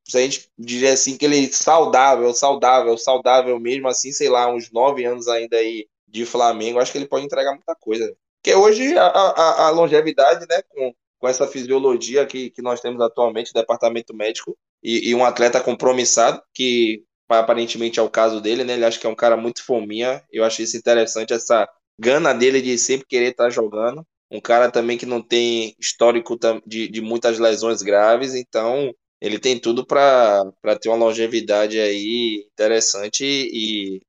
se 0.06 0.18
a 0.18 0.22
gente 0.22 0.50
dizer 0.60 0.90
assim 0.90 1.18
que 1.18 1.24
ele 1.24 1.48
saudável, 1.48 2.34
saudável, 2.34 2.98
saudável 2.98 3.58
mesmo, 3.58 3.88
assim, 3.88 4.12
sei 4.12 4.28
lá, 4.28 4.54
uns 4.54 4.70
nove 4.70 5.06
anos 5.06 5.30
ainda 5.30 5.56
aí 5.56 5.88
de 6.06 6.26
Flamengo, 6.26 6.80
acho 6.80 6.92
que 6.92 6.98
ele 6.98 7.08
pode 7.08 7.26
entregar 7.26 7.54
muita 7.54 7.74
coisa. 7.76 8.14
Porque 8.42 8.54
hoje 8.54 8.98
a, 8.98 9.06
a, 9.06 9.68
a 9.68 9.70
longevidade, 9.70 10.46
né, 10.50 10.62
com, 10.68 10.94
com 11.18 11.28
essa 11.30 11.48
fisiologia 11.48 12.26
que, 12.26 12.50
que 12.50 12.62
nós 12.62 12.82
temos 12.82 13.00
atualmente, 13.02 13.54
departamento 13.54 14.14
médico, 14.14 14.58
e, 14.84 15.10
e 15.10 15.16
um 15.16 15.24
atleta 15.24 15.62
compromissado, 15.62 16.42
que 16.54 17.06
aparentemente 17.30 18.00
é 18.00 18.04
o 18.04 18.10
caso 18.10 18.42
dele, 18.42 18.66
né, 18.66 18.74
ele 18.74 18.84
acha 18.84 19.00
que 19.00 19.08
é 19.08 19.10
um 19.10 19.16
cara 19.16 19.38
muito 19.38 19.64
fominha, 19.64 20.22
eu 20.30 20.44
achei 20.44 20.66
isso 20.66 20.76
interessante, 20.76 21.34
essa 21.34 21.68
gana 21.98 22.34
dele 22.34 22.62
de 22.62 22.78
sempre 22.78 23.08
querer 23.08 23.32
estar 23.32 23.50
jogando 23.50 24.06
um 24.34 24.42
cara 24.42 24.72
também 24.72 24.98
que 24.98 25.06
não 25.06 25.22
tem 25.22 25.76
histórico 25.80 26.38
de, 26.66 26.88
de 26.90 27.02
muitas 27.02 27.40
lesões 27.40 27.82
graves, 27.82 28.34
então 28.36 28.94
ele 29.22 29.40
tem 29.40 29.58
tudo 29.60 29.86
para 29.86 30.44
ter 30.82 30.90
uma 30.90 30.98
longevidade 30.98 31.80
aí 31.80 32.46
interessante 32.52 33.24
e, 33.24 34.02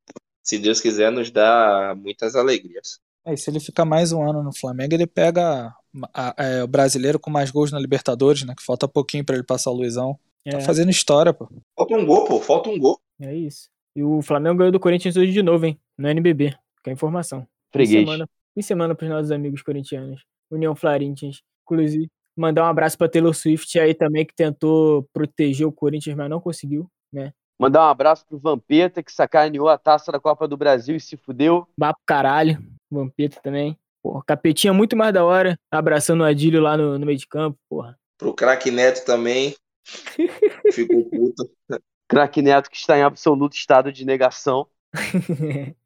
se 0.42 0.58
Deus 0.58 0.80
quiser, 0.80 1.12
nos 1.12 1.30
dá 1.30 1.94
muitas 1.96 2.34
alegrias. 2.34 2.98
É, 3.24 3.32
e 3.32 3.36
se 3.36 3.48
ele 3.50 3.60
ficar 3.60 3.84
mais 3.84 4.12
um 4.12 4.28
ano 4.28 4.42
no 4.42 4.52
Flamengo, 4.54 4.94
ele 4.94 5.06
pega 5.06 5.72
a- 6.12 6.34
é, 6.36 6.62
o 6.62 6.66
brasileiro 6.66 7.18
com 7.20 7.30
mais 7.30 7.50
gols 7.50 7.70
na 7.72 7.78
Libertadores, 7.78 8.42
né? 8.44 8.54
Que 8.56 8.64
falta 8.64 8.88
pouquinho 8.88 9.24
pra 9.24 9.34
ele 9.36 9.44
passar 9.44 9.70
o 9.70 9.74
Luizão. 9.74 10.18
É, 10.44 10.50
Tá 10.50 10.60
fazendo 10.60 10.90
história, 10.90 11.32
pô. 11.32 11.48
Falta 11.76 11.94
um 11.94 12.04
gol, 12.04 12.24
pô, 12.26 12.40
falta 12.40 12.68
um 12.68 12.78
gol. 12.78 13.00
é 13.20 13.34
isso. 13.34 13.68
E 13.96 14.02
o 14.02 14.20
Flamengo 14.20 14.58
ganhou 14.58 14.72
do 14.72 14.80
Corinthians 14.80 15.16
hoje 15.16 15.32
de 15.32 15.42
novo, 15.42 15.64
hein? 15.64 15.78
No 15.96 16.08
NBB. 16.08 16.50
Fica 16.76 16.90
a 16.90 16.92
informação. 16.92 17.46
Fim 18.54 18.60
de 18.60 18.66
semana, 18.66 18.94
semana 18.94 18.94
pros 18.94 19.10
nossos 19.10 19.30
amigos 19.32 19.62
corintianos. 19.62 20.24
União 20.50 20.74
Florentians. 20.76 21.42
Inclusive, 21.64 22.08
mandar 22.36 22.62
um 22.62 22.68
abraço 22.68 22.96
pra 22.96 23.08
Taylor 23.08 23.34
Swift 23.34 23.78
aí 23.78 23.94
também, 23.94 24.24
que 24.24 24.34
tentou 24.34 25.08
proteger 25.12 25.66
o 25.66 25.72
Corinthians, 25.72 26.16
mas 26.16 26.30
não 26.30 26.40
conseguiu. 26.40 26.88
Mandar 27.58 27.86
um 27.86 27.90
abraço 27.90 28.26
pro 28.26 28.38
Vampeta, 28.38 29.02
que 29.02 29.12
sacaneou 29.12 29.68
a 29.68 29.78
taça 29.78 30.10
da 30.10 30.18
Copa 30.18 30.46
do 30.46 30.56
Brasil 30.56 30.96
e 30.96 31.00
se 31.00 31.16
fudeu. 31.16 31.66
Vá 31.78 31.92
pro 31.92 32.02
caralho. 32.04 32.58
Vampeta 32.90 33.40
também. 33.42 33.78
Porra, 34.02 34.22
capetinha 34.26 34.72
muito 34.72 34.96
mais 34.96 35.14
da 35.14 35.24
hora. 35.24 35.58
Abraçando 35.70 36.22
o 36.22 36.24
Adílio 36.24 36.60
lá 36.60 36.76
no, 36.76 36.98
no 36.98 37.06
meio 37.06 37.18
de 37.18 37.26
campo, 37.26 37.58
porra. 37.68 37.98
Pro 38.18 38.34
craque 38.34 38.70
Neto 38.70 39.04
também. 39.04 39.54
Ficou 40.72 41.04
puto. 41.08 41.50
Craque 42.08 42.42
Neto, 42.42 42.68
que 42.68 42.76
está 42.76 42.98
em 42.98 43.02
absoluto 43.02 43.56
estado 43.56 43.92
de 43.92 44.04
negação. 44.04 44.68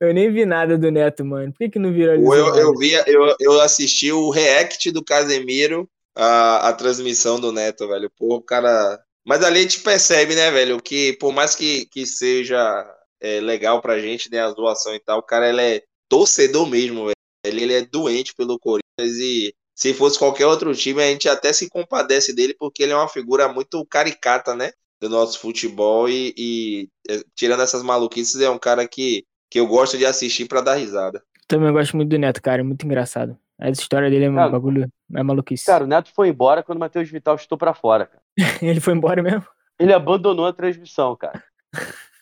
eu 0.00 0.12
nem 0.12 0.32
vi 0.32 0.44
nada 0.44 0.76
do 0.76 0.90
Neto, 0.90 1.24
mano. 1.24 1.52
Por 1.52 1.58
que, 1.58 1.70
que 1.70 1.78
não 1.78 1.92
viralizou? 1.92 2.34
Eu, 2.34 2.54
eu, 2.56 2.74
vi, 2.76 2.92
eu, 3.06 3.34
eu 3.40 3.60
assisti 3.60 4.12
o 4.12 4.30
react 4.30 4.90
do 4.90 5.04
Casemiro, 5.04 5.88
a, 6.14 6.68
a 6.68 6.72
transmissão 6.72 7.38
do 7.38 7.52
Neto, 7.52 7.88
velho. 7.88 8.10
Pô, 8.16 8.36
o 8.36 8.42
cara. 8.42 9.00
Mas 9.24 9.42
ali 9.42 9.58
a 9.58 9.62
gente 9.62 9.80
percebe, 9.80 10.34
né, 10.34 10.50
velho, 10.50 10.80
que 10.80 11.14
por 11.14 11.32
mais 11.32 11.54
que, 11.54 11.86
que 11.86 12.06
seja 12.06 12.86
é, 13.20 13.40
legal 13.40 13.80
pra 13.80 13.98
gente, 13.98 14.30
né, 14.30 14.40
a 14.40 14.50
zoação 14.50 14.94
e 14.94 15.00
tal, 15.00 15.18
o 15.18 15.22
cara 15.22 15.48
ele 15.48 15.60
é 15.60 15.82
torcedor 16.08 16.68
mesmo, 16.68 17.06
velho. 17.06 17.16
Ele, 17.44 17.62
ele 17.62 17.74
é 17.74 17.82
doente 17.82 18.34
pelo 18.34 18.58
Corinthians 18.58 19.18
e 19.18 19.54
se 19.74 19.92
fosse 19.92 20.18
qualquer 20.18 20.46
outro 20.46 20.74
time, 20.74 21.02
a 21.02 21.06
gente 21.06 21.28
até 21.28 21.52
se 21.52 21.68
compadece 21.68 22.32
dele, 22.32 22.54
porque 22.58 22.82
ele 22.82 22.92
é 22.92 22.96
uma 22.96 23.08
figura 23.08 23.46
muito 23.46 23.84
caricata, 23.86 24.54
né, 24.54 24.72
do 25.00 25.08
nosso 25.08 25.38
futebol 25.38 26.08
e, 26.08 26.34
e, 26.36 26.88
é, 27.08 27.20
tirando 27.34 27.62
essas 27.62 27.82
maluquices, 27.82 28.40
é 28.40 28.48
um 28.48 28.58
cara 28.58 28.88
que, 28.88 29.24
que 29.50 29.60
eu 29.60 29.66
gosto 29.66 29.96
de 29.96 30.04
assistir 30.06 30.46
pra 30.46 30.60
dar 30.60 30.74
risada. 30.74 31.22
Também 31.48 31.72
gosto 31.72 31.96
muito 31.96 32.08
do 32.10 32.18
Neto, 32.18 32.42
cara. 32.42 32.60
É 32.60 32.64
muito 32.64 32.84
engraçado. 32.84 33.38
Essa 33.58 33.80
história 33.80 34.10
dele 34.10 34.26
é 34.26 34.30
um 34.30 34.34
Cara, 34.34 34.50
bagulho. 34.50 34.88
É 35.14 35.22
maluquice. 35.22 35.64
Cara, 35.64 35.84
o 35.84 35.86
Neto 35.86 36.10
foi 36.14 36.28
embora 36.28 36.62
quando 36.62 36.76
o 36.76 36.80
Matheus 36.80 37.08
Vital 37.08 37.38
chutou 37.38 37.56
pra 37.56 37.72
fora, 37.72 38.06
cara. 38.06 38.22
Ele 38.62 38.80
foi 38.80 38.94
embora 38.94 39.22
mesmo? 39.22 39.46
Ele 39.78 39.92
abandonou 39.92 40.46
a 40.46 40.52
transmissão, 40.52 41.14
cara. 41.16 41.42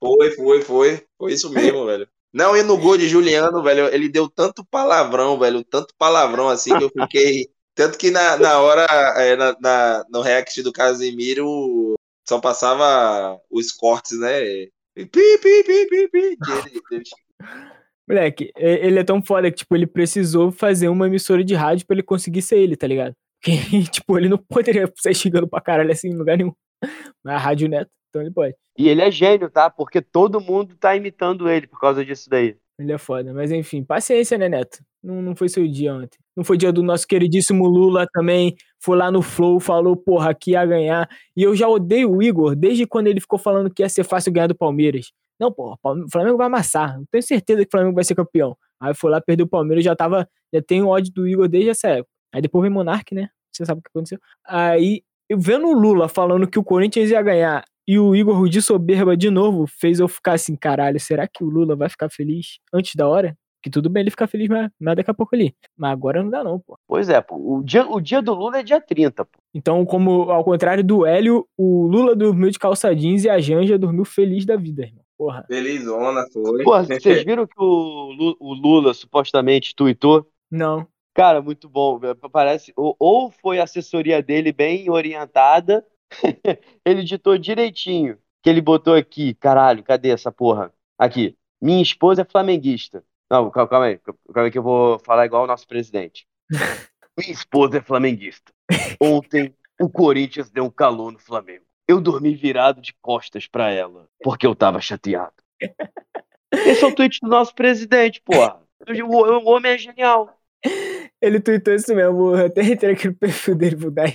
Foi, 0.00 0.30
foi, 0.32 0.60
foi. 0.62 1.06
Foi 1.18 1.32
isso 1.32 1.50
mesmo, 1.50 1.84
velho. 1.86 2.06
Não, 2.32 2.54
e 2.56 2.62
no 2.62 2.76
gol 2.76 2.98
de 2.98 3.08
Juliano, 3.08 3.62
velho, 3.62 3.86
ele 3.86 4.08
deu 4.08 4.28
tanto 4.28 4.64
palavrão, 4.64 5.38
velho, 5.38 5.64
tanto 5.64 5.94
palavrão 5.96 6.48
assim 6.48 6.76
que 6.76 6.84
eu 6.84 6.90
fiquei. 6.90 7.48
Tanto 7.74 7.96
que 7.96 8.10
na, 8.10 8.36
na 8.36 8.58
hora, 8.60 8.84
é, 9.16 9.34
na, 9.34 9.56
na- 9.60 10.04
no 10.10 10.20
react 10.20 10.62
do 10.62 10.72
Casimiro, 10.72 11.94
só 12.28 12.38
passava 12.40 13.40
os 13.50 13.72
cortes, 13.72 14.18
né? 14.18 14.66
Pi, 14.94 15.06
pi, 15.06 15.38
pi, 15.40 15.86
pi, 15.90 16.08
pi, 16.08 16.36
dele. 16.36 17.02
Moleque, 18.08 18.52
ele 18.56 18.98
é 18.98 19.04
tão 19.04 19.22
foda 19.22 19.50
que, 19.50 19.58
tipo, 19.58 19.74
ele 19.74 19.86
precisou 19.86 20.52
fazer 20.52 20.88
uma 20.88 21.06
emissora 21.06 21.42
de 21.42 21.54
rádio 21.54 21.86
pra 21.86 21.94
ele 21.94 22.02
conseguir 22.02 22.42
ser 22.42 22.58
ele, 22.58 22.76
tá 22.76 22.86
ligado? 22.86 23.14
Porque, 23.42 23.50
tipo, 23.90 24.18
ele 24.18 24.28
não 24.28 24.38
poderia 24.38 24.90
sair 24.96 25.14
xingando 25.14 25.48
pra 25.48 25.60
caralho 25.60 25.90
assim 25.90 26.08
em 26.08 26.16
lugar 26.16 26.36
nenhum. 26.36 26.52
Mas 27.24 27.34
a 27.34 27.38
Rádio 27.38 27.68
Neto, 27.68 27.90
então 28.08 28.22
ele 28.22 28.30
pode. 28.30 28.54
E 28.78 28.88
ele 28.88 29.02
é 29.02 29.10
gênio, 29.10 29.50
tá? 29.50 29.70
Porque 29.70 30.00
todo 30.00 30.40
mundo 30.40 30.76
tá 30.76 30.94
imitando 30.94 31.48
ele 31.48 31.66
por 31.66 31.80
causa 31.80 32.04
disso 32.04 32.28
daí. 32.28 32.56
Ele 32.78 32.92
é 32.92 32.98
foda. 32.98 33.32
Mas 33.32 33.50
enfim, 33.50 33.82
paciência, 33.84 34.36
né, 34.36 34.48
Neto? 34.48 34.78
Não, 35.02 35.22
não 35.22 35.36
foi 35.36 35.48
seu 35.48 35.66
dia 35.66 35.94
ontem. 35.94 36.18
Não 36.36 36.44
foi 36.44 36.56
dia 36.56 36.72
do 36.72 36.82
nosso 36.82 37.06
queridíssimo 37.06 37.66
Lula 37.66 38.06
também. 38.12 38.54
Foi 38.84 38.98
lá 38.98 39.10
no 39.10 39.22
Flow, 39.22 39.58
falou, 39.58 39.96
porra, 39.96 40.28
aqui 40.28 40.50
ia 40.50 40.66
ganhar. 40.66 41.08
E 41.34 41.42
eu 41.42 41.56
já 41.56 41.66
odeio 41.66 42.14
o 42.14 42.22
Igor 42.22 42.54
desde 42.54 42.86
quando 42.86 43.06
ele 43.06 43.18
ficou 43.18 43.38
falando 43.38 43.72
que 43.72 43.82
ia 43.82 43.88
ser 43.88 44.04
fácil 44.04 44.30
ganhar 44.30 44.46
do 44.46 44.54
Palmeiras. 44.54 45.10
Não, 45.40 45.50
porra, 45.50 45.78
o 45.82 46.10
Flamengo 46.12 46.36
vai 46.36 46.48
amassar. 46.48 46.98
Eu 46.98 47.06
tenho 47.10 47.22
certeza 47.22 47.62
que 47.62 47.68
o 47.68 47.70
Flamengo 47.70 47.94
vai 47.94 48.04
ser 48.04 48.14
campeão. 48.14 48.54
Aí 48.78 48.92
foi 48.94 49.10
lá, 49.10 49.22
perdeu 49.22 49.46
o 49.46 49.48
Palmeiras, 49.48 49.82
já 49.82 49.96
tava, 49.96 50.28
já 50.52 50.60
tem 50.60 50.82
o 50.82 50.88
ódio 50.88 51.10
do 51.14 51.26
Igor 51.26 51.48
desde 51.48 51.70
essa 51.70 51.88
época. 51.88 52.10
Aí 52.30 52.42
depois 52.42 52.60
vem 52.60 52.70
Monark, 52.70 53.14
né? 53.14 53.30
Você 53.50 53.64
sabe 53.64 53.78
o 53.78 53.82
que 53.82 53.88
aconteceu. 53.88 54.18
Aí, 54.46 55.02
eu 55.30 55.38
vendo 55.40 55.66
o 55.66 55.72
Lula 55.72 56.06
falando 56.06 56.46
que 56.46 56.58
o 56.58 56.62
Corinthians 56.62 57.08
ia 57.08 57.22
ganhar 57.22 57.64
e 57.88 57.98
o 57.98 58.14
Igor 58.14 58.46
de 58.50 58.60
soberba 58.60 59.16
de 59.16 59.30
novo 59.30 59.66
fez 59.66 59.98
eu 59.98 60.08
ficar 60.08 60.34
assim, 60.34 60.56
caralho, 60.56 61.00
será 61.00 61.26
que 61.26 61.42
o 61.42 61.48
Lula 61.48 61.74
vai 61.74 61.88
ficar 61.88 62.10
feliz 62.10 62.58
antes 62.70 62.94
da 62.96 63.08
hora? 63.08 63.34
Que 63.64 63.70
tudo 63.70 63.88
bem 63.88 64.02
ele 64.02 64.10
ficar 64.10 64.26
feliz, 64.26 64.46
mas, 64.46 64.70
mas 64.78 64.94
daqui 64.94 65.10
a 65.10 65.14
pouco 65.14 65.34
ali. 65.34 65.56
Mas 65.74 65.90
agora 65.90 66.22
não 66.22 66.28
dá, 66.28 66.44
não, 66.44 66.60
pô. 66.60 66.78
Pois 66.86 67.08
é, 67.08 67.18
pô. 67.22 67.36
O 67.36 67.64
dia, 67.64 67.86
o 67.86 67.98
dia 67.98 68.20
do 68.20 68.34
Lula 68.34 68.58
é 68.58 68.62
dia 68.62 68.78
30, 68.78 69.24
pô. 69.24 69.38
Então, 69.54 69.86
como 69.86 70.30
ao 70.30 70.44
contrário 70.44 70.84
do 70.84 71.06
Hélio, 71.06 71.48
o 71.56 71.86
Lula 71.86 72.14
dormiu 72.14 72.50
de 72.50 72.58
calça 72.58 72.94
jeans 72.94 73.24
e 73.24 73.30
a 73.30 73.40
Janja 73.40 73.78
dormiu 73.78 74.04
feliz 74.04 74.44
da 74.44 74.54
vida, 74.54 74.82
irmão. 74.82 75.02
Porra. 75.16 75.46
Felizona 75.48 76.26
foi. 76.30 76.62
Pô, 76.62 76.78
vocês 76.84 77.24
viram 77.24 77.46
que 77.46 77.58
o 77.58 78.12
Lula, 78.12 78.36
o 78.38 78.52
Lula 78.52 78.92
supostamente 78.92 79.74
tuitou? 79.74 80.28
Não. 80.50 80.86
Cara, 81.14 81.40
muito 81.40 81.66
bom. 81.66 81.98
Parece. 82.30 82.70
Ou, 82.76 82.94
ou 82.98 83.30
foi 83.30 83.60
a 83.60 83.64
assessoria 83.64 84.22
dele 84.22 84.52
bem 84.52 84.90
orientada, 84.90 85.82
ele 86.84 87.02
ditou 87.02 87.38
direitinho. 87.38 88.18
Que 88.42 88.50
ele 88.50 88.60
botou 88.60 88.94
aqui, 88.94 89.32
caralho, 89.32 89.82
cadê 89.82 90.10
essa 90.10 90.30
porra? 90.30 90.70
Aqui. 90.98 91.34
Minha 91.62 91.82
esposa 91.82 92.20
é 92.20 92.24
flamenguista. 92.26 93.02
Não, 93.34 93.50
calma, 93.50 93.68
calma 93.68 93.86
aí. 93.86 93.98
Calma 93.98 94.46
aí 94.46 94.50
que 94.52 94.58
eu 94.58 94.62
vou 94.62 94.96
falar 95.00 95.26
igual 95.26 95.42
o 95.42 95.46
nosso 95.48 95.66
presidente. 95.66 96.24
Minha 97.18 97.32
esposa 97.32 97.78
é 97.78 97.80
flamenguista. 97.80 98.52
Ontem 99.00 99.52
o 99.80 99.88
Corinthians 99.88 100.50
deu 100.50 100.64
um 100.64 100.70
calor 100.70 101.10
no 101.10 101.18
Flamengo. 101.18 101.64
Eu 101.88 102.00
dormi 102.00 102.36
virado 102.36 102.80
de 102.80 102.94
costas 103.02 103.48
pra 103.48 103.70
ela, 103.70 104.08
porque 104.22 104.46
eu 104.46 104.54
tava 104.54 104.80
chateado. 104.80 105.34
Esse 106.52 106.84
é 106.84 106.86
o 106.86 106.94
tweet 106.94 107.18
do 107.20 107.28
nosso 107.28 107.52
presidente, 107.56 108.22
porra. 108.24 108.60
O, 109.04 109.50
homem 109.50 109.72
é 109.72 109.78
genial. 109.78 110.38
Ele 111.20 111.40
tweetou 111.40 111.74
isso 111.74 111.92
mesmo. 111.92 112.36
Eu 112.36 112.46
até 112.46 112.62
entrei 112.62 112.92
aqui 112.92 113.08
no 113.08 113.14
perfil 113.14 113.56
dele, 113.56 113.74
vou 113.74 113.90
dar. 113.90 114.08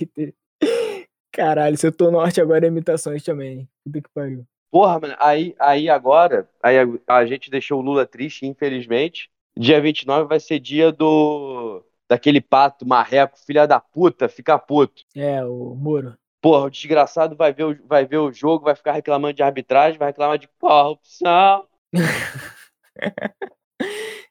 Caralho, 1.30 1.76
se 1.76 1.86
eu 1.86 1.92
tô 1.92 2.10
norte 2.10 2.40
agora 2.40 2.64
é 2.64 2.68
imitações 2.68 3.22
também. 3.22 3.68
Puta 3.84 4.00
que 4.00 4.08
pariu. 4.14 4.46
Porra, 4.70 5.00
mano, 5.00 5.16
aí, 5.18 5.54
aí 5.58 5.88
agora, 5.88 6.48
aí 6.62 6.78
a, 6.78 7.16
a 7.16 7.26
gente 7.26 7.50
deixou 7.50 7.80
o 7.80 7.82
Lula 7.82 8.06
triste, 8.06 8.46
infelizmente. 8.46 9.28
Dia 9.56 9.80
29 9.80 10.28
vai 10.28 10.38
ser 10.38 10.60
dia 10.60 10.92
do. 10.92 11.84
daquele 12.08 12.40
pato 12.40 12.86
marreco, 12.86 13.38
filha 13.44 13.66
da 13.66 13.80
puta, 13.80 14.28
fica 14.28 14.58
puto. 14.58 15.02
É, 15.14 15.44
o 15.44 15.74
Moro. 15.74 16.16
Porra, 16.40 16.66
o 16.66 16.70
desgraçado 16.70 17.36
vai 17.36 17.52
ver 17.52 17.64
o, 17.64 17.86
vai 17.86 18.06
ver 18.06 18.18
o 18.18 18.32
jogo, 18.32 18.64
vai 18.64 18.74
ficar 18.74 18.92
reclamando 18.92 19.34
de 19.34 19.42
arbitragem, 19.42 19.98
vai 19.98 20.08
reclamar 20.08 20.38
de 20.38 20.48
corrupção. 20.58 21.66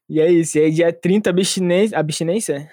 e 0.09 0.19
é 0.19 0.31
isso, 0.31 0.57
e 0.57 0.63
aí 0.63 0.71
dia 0.71 0.93
30, 0.93 1.29
abstinência. 1.29 1.99
Abstinência? 1.99 2.71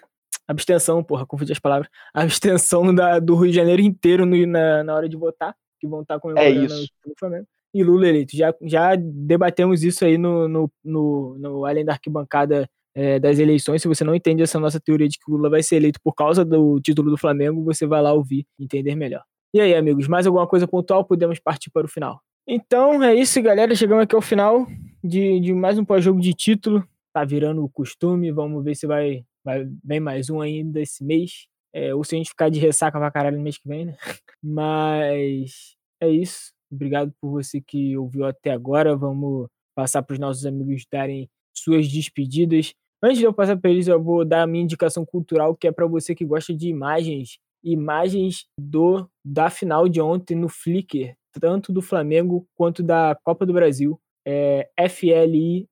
Abstenção, 0.48 1.02
porra, 1.02 1.26
confundi 1.26 1.50
as 1.50 1.58
palavras. 1.58 1.90
Abstenção 2.14 2.94
da, 2.94 3.18
do 3.18 3.34
Rio 3.34 3.50
de 3.50 3.56
Janeiro 3.56 3.82
inteiro 3.82 4.24
no, 4.24 4.46
na, 4.46 4.84
na 4.84 4.94
hora 4.94 5.08
de 5.08 5.16
votar, 5.16 5.54
que 5.80 5.88
vão 5.88 6.02
estar 6.02 6.20
comemorando 6.20 6.62
É 6.62 6.64
isso. 6.64 6.88
E 7.74 7.84
Lula 7.84 8.08
eleito. 8.08 8.36
Já, 8.36 8.54
já 8.62 8.94
debatemos 8.96 9.82
isso 9.82 10.04
aí 10.04 10.16
no, 10.16 10.48
no, 10.48 10.70
no, 10.84 11.36
no 11.38 11.64
Além 11.64 11.84
da 11.84 11.92
Arquibancada 11.92 12.68
é, 12.94 13.18
das 13.20 13.38
eleições. 13.38 13.82
Se 13.82 13.88
você 13.88 14.02
não 14.02 14.14
entende 14.14 14.42
essa 14.42 14.58
nossa 14.58 14.80
teoria 14.80 15.06
de 15.06 15.18
que 15.18 15.30
Lula 15.30 15.50
vai 15.50 15.62
ser 15.62 15.76
eleito 15.76 16.00
por 16.02 16.14
causa 16.14 16.44
do 16.44 16.80
título 16.80 17.10
do 17.10 17.18
Flamengo, 17.18 17.62
você 17.62 17.86
vai 17.86 18.00
lá 18.00 18.12
ouvir 18.12 18.46
entender 18.58 18.94
melhor. 18.94 19.22
E 19.52 19.60
aí, 19.60 19.74
amigos, 19.74 20.08
mais 20.08 20.26
alguma 20.26 20.46
coisa 20.46 20.66
pontual? 20.66 21.04
Podemos 21.04 21.38
partir 21.38 21.70
para 21.70 21.84
o 21.84 21.88
final. 21.88 22.20
Então 22.48 23.02
é 23.02 23.14
isso, 23.14 23.40
galera. 23.42 23.74
Chegamos 23.74 24.04
aqui 24.04 24.14
ao 24.14 24.22
final 24.22 24.66
de, 25.04 25.40
de 25.40 25.52
mais 25.52 25.78
um 25.78 25.84
pós-jogo 25.84 26.20
de 26.20 26.32
título. 26.32 26.86
Tá 27.12 27.24
virando 27.24 27.62
o 27.62 27.68
costume. 27.68 28.32
Vamos 28.32 28.64
ver 28.64 28.74
se 28.74 28.86
vai, 28.86 29.24
vai 29.44 29.66
bem 29.84 30.00
mais 30.00 30.30
um 30.30 30.40
ainda 30.40 30.80
esse 30.80 31.04
mês. 31.04 31.48
É, 31.74 31.94
ou 31.94 32.02
se 32.02 32.14
a 32.14 32.18
gente 32.18 32.30
ficar 32.30 32.48
de 32.48 32.58
ressaca 32.58 32.98
pra 32.98 33.10
caralho 33.10 33.36
no 33.36 33.42
mês 33.42 33.58
que 33.58 33.68
vem, 33.68 33.84
né? 33.84 33.96
Mas 34.42 35.76
é 36.00 36.08
isso. 36.08 36.55
Obrigado 36.70 37.12
por 37.20 37.30
você 37.30 37.60
que 37.60 37.96
ouviu 37.96 38.24
até 38.24 38.50
agora. 38.50 38.96
Vamos 38.96 39.48
passar 39.74 40.02
para 40.02 40.14
os 40.14 40.18
nossos 40.18 40.46
amigos 40.46 40.84
darem 40.90 41.28
suas 41.54 41.88
despedidas. 41.88 42.72
Antes 43.02 43.18
de 43.18 43.24
eu 43.24 43.32
passar 43.32 43.56
para 43.58 43.70
eles, 43.70 43.88
eu 43.88 44.02
vou 44.02 44.24
dar 44.24 44.42
a 44.42 44.46
minha 44.46 44.64
indicação 44.64 45.04
cultural, 45.04 45.54
que 45.54 45.66
é 45.66 45.72
para 45.72 45.86
você 45.86 46.14
que 46.14 46.24
gosta 46.24 46.54
de 46.54 46.68
imagens, 46.68 47.38
imagens 47.62 48.46
do 48.58 49.06
da 49.24 49.50
final 49.50 49.88
de 49.88 50.00
ontem 50.00 50.34
no 50.34 50.48
Flickr, 50.48 51.14
tanto 51.40 51.72
do 51.72 51.82
Flamengo 51.82 52.46
quanto 52.54 52.82
da 52.82 53.16
Copa 53.22 53.44
do 53.44 53.52
Brasil. 53.52 54.00
É 54.26 54.68
flickr.com. 54.88 55.68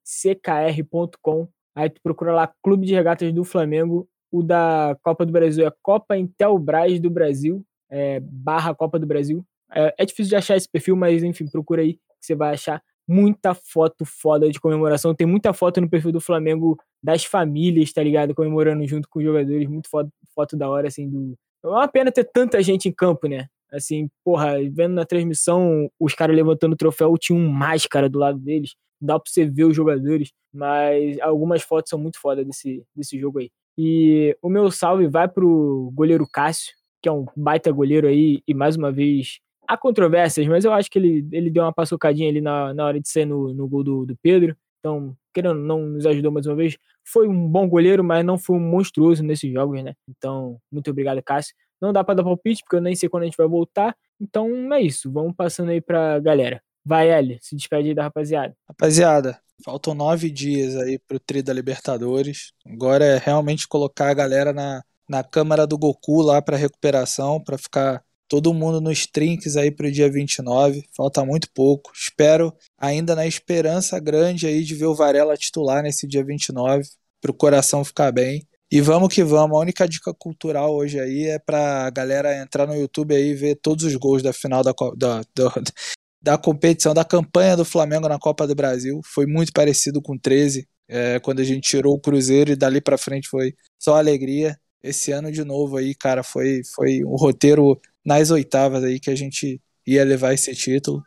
Aí 1.76 1.90
tu 1.90 2.01
procura 2.03 2.32
lá 2.32 2.53
Clube 2.62 2.86
de 2.86 2.95
Regatas 2.95 3.32
do 3.32 3.42
Flamengo. 3.42 4.07
O 4.30 4.42
da 4.42 4.97
Copa 5.03 5.26
do 5.26 5.32
Brasil 5.32 5.66
é 5.66 5.72
Copa 5.82 6.16
Intelbras 6.16 7.01
do 7.01 7.11
Brasil, 7.11 7.64
é, 7.90 8.20
barra 8.20 8.74
Copa 8.74 8.99
do 8.99 9.07
Brasil. 9.07 9.45
É, 9.72 9.94
é 9.98 10.04
difícil 10.04 10.30
de 10.30 10.36
achar 10.36 10.56
esse 10.56 10.68
perfil, 10.68 10.96
mas 10.96 11.22
enfim, 11.22 11.46
procura 11.46 11.82
aí 11.82 11.94
que 11.94 12.00
você 12.20 12.34
vai 12.34 12.54
achar 12.54 12.82
muita 13.06 13.54
foto 13.54 14.04
foda 14.04 14.50
de 14.50 14.60
comemoração. 14.60 15.14
Tem 15.14 15.26
muita 15.26 15.52
foto 15.52 15.80
no 15.80 15.88
perfil 15.88 16.12
do 16.12 16.20
Flamengo 16.20 16.78
das 17.02 17.24
famílias, 17.24 17.92
tá 17.92 18.02
ligado? 18.02 18.34
Comemorando 18.34 18.86
junto 18.86 19.08
com 19.08 19.18
os 19.18 19.24
jogadores. 19.24 19.68
Muito 19.68 19.88
foto, 19.88 20.10
foto 20.34 20.56
da 20.56 20.68
hora, 20.68 20.88
assim, 20.88 21.08
do. 21.08 21.34
É 21.62 21.68
uma 21.68 21.88
pena 21.88 22.12
ter 22.12 22.24
tanta 22.24 22.62
gente 22.62 22.88
em 22.88 22.92
campo, 22.92 23.26
né? 23.28 23.46
Assim, 23.72 24.08
porra, 24.24 24.56
vendo 24.70 24.94
na 24.94 25.04
transmissão 25.04 25.90
os 25.98 26.14
caras 26.14 26.36
levantando 26.36 26.74
o 26.74 26.76
troféu, 26.76 27.16
tinha 27.18 27.38
um 27.38 27.48
máscara 27.48 28.08
do 28.08 28.18
lado 28.18 28.38
deles. 28.38 28.74
Dá 29.00 29.18
pra 29.18 29.30
você 29.30 29.44
ver 29.44 29.64
os 29.64 29.74
jogadores, 29.74 30.30
mas 30.52 31.18
algumas 31.20 31.62
fotos 31.62 31.90
são 31.90 31.98
muito 31.98 32.20
foda 32.20 32.44
desse, 32.44 32.84
desse 32.94 33.18
jogo 33.18 33.40
aí. 33.40 33.50
E 33.76 34.36
o 34.40 34.48
meu 34.48 34.70
salve 34.70 35.08
vai 35.08 35.28
pro 35.28 35.90
goleiro 35.92 36.26
Cássio, 36.32 36.72
que 37.02 37.08
é 37.08 37.12
um 37.12 37.26
baita 37.36 37.72
goleiro 37.72 38.06
aí, 38.06 38.40
e 38.46 38.54
mais 38.54 38.76
uma 38.76 38.92
vez 38.92 39.40
há 39.66 39.76
controvérsias, 39.76 40.46
mas 40.46 40.64
eu 40.64 40.72
acho 40.72 40.90
que 40.90 40.98
ele, 40.98 41.26
ele 41.32 41.50
deu 41.50 41.62
uma 41.62 41.72
paçocadinha 41.72 42.28
ali 42.28 42.40
na, 42.40 42.72
na 42.74 42.84
hora 42.84 43.00
de 43.00 43.08
ser 43.08 43.24
no, 43.24 43.52
no 43.52 43.68
gol 43.68 43.82
do, 43.82 44.06
do 44.06 44.16
Pedro. 44.16 44.56
Então, 44.78 45.16
querendo 45.32 45.54
não 45.54 45.80
nos 45.86 46.04
ajudou 46.06 46.30
mais 46.30 46.46
uma 46.46 46.54
vez. 46.54 46.76
Foi 47.02 47.26
um 47.26 47.48
bom 47.48 47.68
goleiro, 47.68 48.04
mas 48.04 48.24
não 48.24 48.36
foi 48.36 48.56
um 48.56 48.60
monstruoso 48.60 49.22
nesses 49.22 49.52
jogos, 49.52 49.82
né? 49.82 49.94
Então, 50.08 50.58
muito 50.70 50.90
obrigado, 50.90 51.22
Cássio. 51.22 51.54
Não 51.80 51.92
dá 51.92 52.04
pra 52.04 52.14
dar 52.14 52.24
palpite, 52.24 52.62
porque 52.62 52.76
eu 52.76 52.82
nem 52.82 52.94
sei 52.94 53.08
quando 53.08 53.22
a 53.22 53.26
gente 53.26 53.36
vai 53.36 53.48
voltar. 53.48 53.96
Então, 54.20 54.72
é 54.74 54.82
isso. 54.82 55.10
Vamos 55.10 55.34
passando 55.34 55.70
aí 55.70 55.80
pra 55.80 56.18
galera. 56.20 56.62
Vai, 56.84 57.10
Eli, 57.10 57.38
se 57.40 57.56
despede 57.56 57.88
aí 57.88 57.94
da 57.94 58.02
rapaziada. 58.02 58.54
Rapaziada, 58.68 59.40
faltam 59.64 59.94
nove 59.94 60.30
dias 60.30 60.76
aí 60.76 60.98
pro 60.98 61.18
Tri 61.18 61.42
da 61.42 61.52
Libertadores. 61.52 62.52
Agora 62.66 63.04
é 63.04 63.18
realmente 63.18 63.66
colocar 63.66 64.10
a 64.10 64.14
galera 64.14 64.52
na, 64.52 64.82
na 65.08 65.24
câmara 65.24 65.66
do 65.66 65.78
Goku 65.78 66.20
lá 66.20 66.42
pra 66.42 66.58
recuperação, 66.58 67.42
pra 67.42 67.56
ficar 67.56 68.02
todo 68.28 68.54
mundo 68.54 68.80
nos 68.80 69.06
trinques 69.06 69.56
aí 69.56 69.70
pro 69.70 69.90
dia 69.90 70.10
29. 70.10 70.84
Falta 70.96 71.24
muito 71.24 71.48
pouco. 71.52 71.92
Espero, 71.94 72.54
ainda 72.78 73.14
na 73.14 73.26
esperança 73.26 73.98
grande 73.98 74.46
aí 74.46 74.62
de 74.62 74.74
ver 74.74 74.86
o 74.86 74.94
Varela 74.94 75.36
titular 75.36 75.82
nesse 75.82 76.06
dia 76.06 76.24
29, 76.24 76.84
pro 77.20 77.34
coração 77.34 77.84
ficar 77.84 78.12
bem. 78.12 78.46
E 78.70 78.80
vamos 78.80 79.14
que 79.14 79.22
vamos. 79.22 79.56
A 79.56 79.60
única 79.60 79.86
dica 79.86 80.12
cultural 80.12 80.74
hoje 80.74 80.98
aí 80.98 81.26
é 81.26 81.38
pra 81.38 81.88
galera 81.90 82.36
entrar 82.36 82.66
no 82.66 82.74
YouTube 82.74 83.14
aí 83.14 83.30
e 83.30 83.34
ver 83.34 83.56
todos 83.56 83.84
os 83.84 83.94
gols 83.94 84.22
da 84.22 84.32
final 84.32 84.62
da, 84.62 84.72
da, 84.96 85.22
da, 85.34 85.54
da 86.22 86.38
competição, 86.38 86.94
da 86.94 87.04
campanha 87.04 87.56
do 87.56 87.64
Flamengo 87.64 88.08
na 88.08 88.18
Copa 88.18 88.46
do 88.46 88.54
Brasil. 88.54 89.00
Foi 89.04 89.26
muito 89.26 89.52
parecido 89.52 90.02
com 90.02 90.18
13, 90.18 90.66
é, 90.88 91.20
quando 91.20 91.40
a 91.40 91.44
gente 91.44 91.68
tirou 91.68 91.94
o 91.94 92.00
Cruzeiro 92.00 92.52
e 92.52 92.56
dali 92.56 92.80
pra 92.80 92.98
frente 92.98 93.28
foi 93.28 93.54
só 93.78 93.96
alegria. 93.96 94.58
Esse 94.82 95.12
ano 95.12 95.30
de 95.30 95.44
novo 95.44 95.76
aí, 95.76 95.94
cara, 95.94 96.22
foi, 96.22 96.62
foi 96.74 97.04
um 97.04 97.16
roteiro 97.16 97.80
nas 98.05 98.30
oitavas 98.30 98.84
aí 98.84 99.00
que 99.00 99.11
a 99.11 99.14
gente 99.14 99.61
ia 99.86 100.05
levar 100.05 100.32
esse 100.32 100.55
título. 100.55 101.02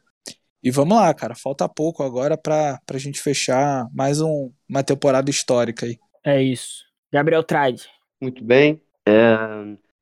E 0.63 0.71
vamos 0.71 0.97
lá, 0.97 1.13
cara. 1.13 1.35
Falta 1.35 1.69
pouco 1.69 2.03
agora 2.03 2.37
pra, 2.37 2.79
pra 2.85 2.97
gente 2.97 3.19
fechar 3.19 3.87
mais 3.93 4.19
um, 4.21 4.51
uma 4.67 4.83
temporada 4.83 5.29
histórica 5.29 5.85
aí. 5.85 5.97
É 6.25 6.41
isso. 6.41 6.83
Gabriel 7.11 7.43
Trade. 7.43 7.83
Muito 8.21 8.43
bem. 8.43 8.81
É... 9.07 9.37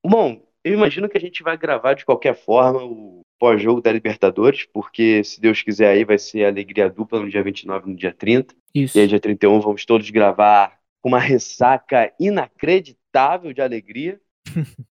Bom, 0.04 0.42
eu 0.64 0.74
imagino 0.74 1.08
que 1.08 1.18
a 1.18 1.22
gente 1.22 1.44
vai 1.44 1.58
gravar 1.58 1.94
de 1.94 2.06
qualquer 2.06 2.36
forma 2.36 2.84
o 2.84 3.22
pós-jogo 3.38 3.82
da 3.82 3.92
Libertadores, 3.92 4.66
porque 4.74 5.24
se 5.24 5.40
Deus 5.40 5.62
quiser 5.62 5.90
aí 5.90 6.04
vai 6.04 6.18
ser 6.18 6.46
alegria 6.46 6.90
dupla 6.90 7.20
no 7.20 7.30
dia 7.30 7.44
29 7.44 7.86
e 7.86 7.92
no 7.92 7.96
dia 7.96 8.14
30. 8.14 8.56
Isso. 8.74 8.98
E 8.98 9.02
aí 9.02 9.08
dia 9.08 9.20
31 9.20 9.60
vamos 9.60 9.86
todos 9.86 10.10
gravar 10.10 10.80
com 11.02 11.10
uma 11.10 11.20
ressaca 11.20 12.12
inacreditável 12.20 13.54
de 13.54 13.62
alegria. 13.62 14.20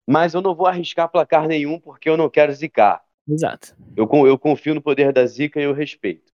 Mas 0.08 0.34
eu 0.34 0.42
não 0.42 0.56
vou 0.56 0.68
arriscar 0.68 1.10
placar 1.10 1.48
nenhum 1.48 1.80
porque 1.80 2.10
eu 2.10 2.18
não 2.18 2.30
quero 2.30 2.54
zicar. 2.54 3.02
Exato. 3.28 3.76
Eu, 3.96 4.10
eu 4.26 4.38
confio 4.38 4.74
no 4.74 4.82
poder 4.82 5.14
da 5.14 5.26
zica 5.26 5.60
e 5.60 5.64
eu 5.64 5.74
respeito. 5.74 6.32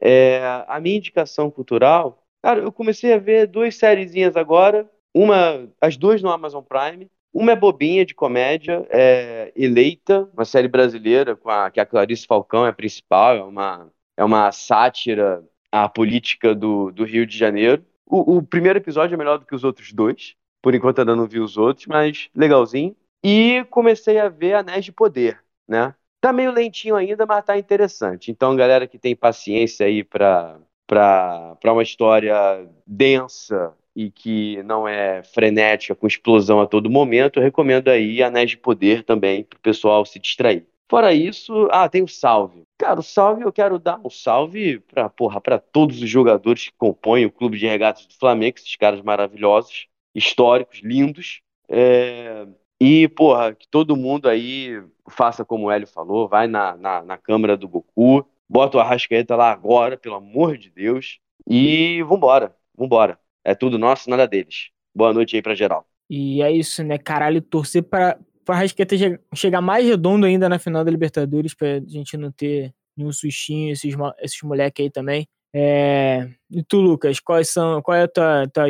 É, 0.00 0.40
a 0.68 0.78
minha 0.80 0.96
indicação 0.96 1.50
cultural, 1.50 2.24
cara, 2.42 2.60
eu 2.60 2.70
comecei 2.70 3.12
a 3.12 3.18
ver 3.18 3.46
duas 3.46 3.74
sériezinhas 3.74 4.36
agora. 4.36 4.88
Uma, 5.12 5.68
as 5.80 5.96
duas 5.96 6.22
no 6.22 6.30
Amazon 6.30 6.62
Prime. 6.62 7.08
Uma 7.32 7.52
é 7.52 7.56
bobinha 7.56 8.06
de 8.06 8.14
comédia, 8.14 8.86
é 8.88 9.52
Eleita, 9.54 10.28
uma 10.32 10.46
série 10.46 10.66
brasileira 10.66 11.36
com 11.36 11.50
a, 11.50 11.70
que 11.70 11.78
a 11.78 11.84
Clarice 11.84 12.26
Falcão 12.26 12.66
é 12.66 12.72
principal, 12.72 13.36
é 13.36 13.42
uma, 13.42 13.92
é 14.16 14.24
uma 14.24 14.50
sátira 14.50 15.44
à 15.70 15.88
política 15.88 16.54
do, 16.54 16.90
do 16.90 17.04
Rio 17.04 17.26
de 17.26 17.36
Janeiro. 17.36 17.84
O, 18.06 18.38
o, 18.38 18.42
primeiro 18.42 18.78
episódio 18.78 19.14
é 19.14 19.18
melhor 19.18 19.38
do 19.38 19.44
que 19.44 19.54
os 19.54 19.62
outros 19.62 19.92
dois. 19.92 20.34
Por 20.62 20.74
enquanto 20.74 21.00
ainda 21.00 21.14
não 21.16 21.26
vi 21.26 21.40
os 21.40 21.56
outros, 21.56 21.86
mas 21.86 22.28
legalzinho. 22.34 22.96
E 23.22 23.64
comecei 23.70 24.18
a 24.18 24.28
ver 24.28 24.54
Anéis 24.54 24.84
de 24.84 24.92
Poder, 24.92 25.42
né? 25.66 25.94
Tá 26.20 26.32
meio 26.32 26.52
lentinho 26.52 26.96
ainda, 26.96 27.26
mas 27.26 27.44
tá 27.44 27.56
interessante. 27.58 28.30
Então, 28.30 28.56
galera 28.56 28.86
que 28.86 28.98
tem 28.98 29.14
paciência 29.14 29.86
aí 29.86 30.02
pra, 30.02 30.58
pra, 30.86 31.56
pra 31.60 31.72
uma 31.72 31.82
história 31.82 32.68
densa 32.86 33.72
e 33.94 34.10
que 34.10 34.62
não 34.62 34.86
é 34.86 35.22
frenética, 35.22 35.94
com 35.94 36.06
explosão 36.06 36.60
a 36.60 36.66
todo 36.66 36.90
momento, 36.90 37.38
eu 37.38 37.42
recomendo 37.42 37.88
aí 37.88 38.22
Anéis 38.22 38.50
de 38.50 38.56
Poder 38.56 39.04
também, 39.04 39.44
pro 39.44 39.58
pessoal 39.60 40.04
se 40.04 40.18
distrair. 40.18 40.66
Fora 40.90 41.12
isso, 41.12 41.68
ah, 41.70 41.88
tem 41.88 42.02
o 42.02 42.08
salve. 42.08 42.62
Cara, 42.78 42.98
o 42.98 43.02
salve 43.02 43.42
eu 43.42 43.52
quero 43.52 43.78
dar 43.78 44.00
um 44.02 44.08
salve 44.08 44.80
para 44.80 45.08
porra, 45.08 45.40
para 45.40 45.58
todos 45.58 46.00
os 46.00 46.08
jogadores 46.08 46.66
que 46.66 46.72
compõem 46.78 47.26
o 47.26 47.30
clube 47.30 47.58
de 47.58 47.66
regatas 47.66 48.06
do 48.06 48.14
Flamengo, 48.14 48.56
esses 48.56 48.76
caras 48.76 49.02
maravilhosos, 49.02 49.86
históricos, 50.18 50.80
lindos. 50.82 51.40
É... 51.68 52.46
E, 52.80 53.08
porra, 53.08 53.54
que 53.54 53.66
todo 53.68 53.96
mundo 53.96 54.28
aí 54.28 54.80
faça 55.10 55.44
como 55.44 55.66
o 55.66 55.70
Hélio 55.70 55.86
falou, 55.86 56.28
vai 56.28 56.46
na, 56.46 56.76
na, 56.76 57.02
na 57.02 57.16
câmera 57.16 57.56
do 57.56 57.68
Goku, 57.68 58.24
bota 58.48 58.76
o 58.76 58.80
Arrascaeta 58.80 59.34
lá 59.34 59.50
agora, 59.50 59.96
pelo 59.96 60.14
amor 60.14 60.56
de 60.56 60.70
Deus, 60.70 61.18
e 61.48 62.02
vambora, 62.04 62.54
vambora. 62.76 63.18
É 63.44 63.54
tudo 63.54 63.78
nosso, 63.78 64.08
nada 64.08 64.28
deles. 64.28 64.70
Boa 64.94 65.12
noite 65.12 65.34
aí 65.34 65.42
pra 65.42 65.54
geral. 65.54 65.86
E 66.08 66.42
é 66.42 66.52
isso, 66.52 66.84
né? 66.84 66.98
Caralho, 66.98 67.42
torcer 67.42 67.82
pra, 67.82 68.18
pra 68.44 68.56
Rasqueta 68.56 68.94
chegar 69.34 69.60
mais 69.60 69.86
redondo 69.86 70.26
ainda 70.26 70.48
na 70.48 70.58
final 70.58 70.84
da 70.84 70.90
Libertadores, 70.90 71.54
pra 71.54 71.80
gente 71.80 72.16
não 72.16 72.30
ter 72.30 72.72
nenhum 72.96 73.12
sustinho, 73.12 73.72
esses, 73.72 73.94
esses 74.20 74.42
moleques 74.42 74.84
aí 74.84 74.90
também. 74.90 75.28
É... 75.54 76.28
E 76.50 76.62
tu, 76.62 76.80
Lucas, 76.80 77.20
quais 77.20 77.50
são, 77.50 77.82
qual 77.82 77.96
é 77.96 78.02
a 78.04 78.08
tua, 78.08 78.46
tua, 78.52 78.66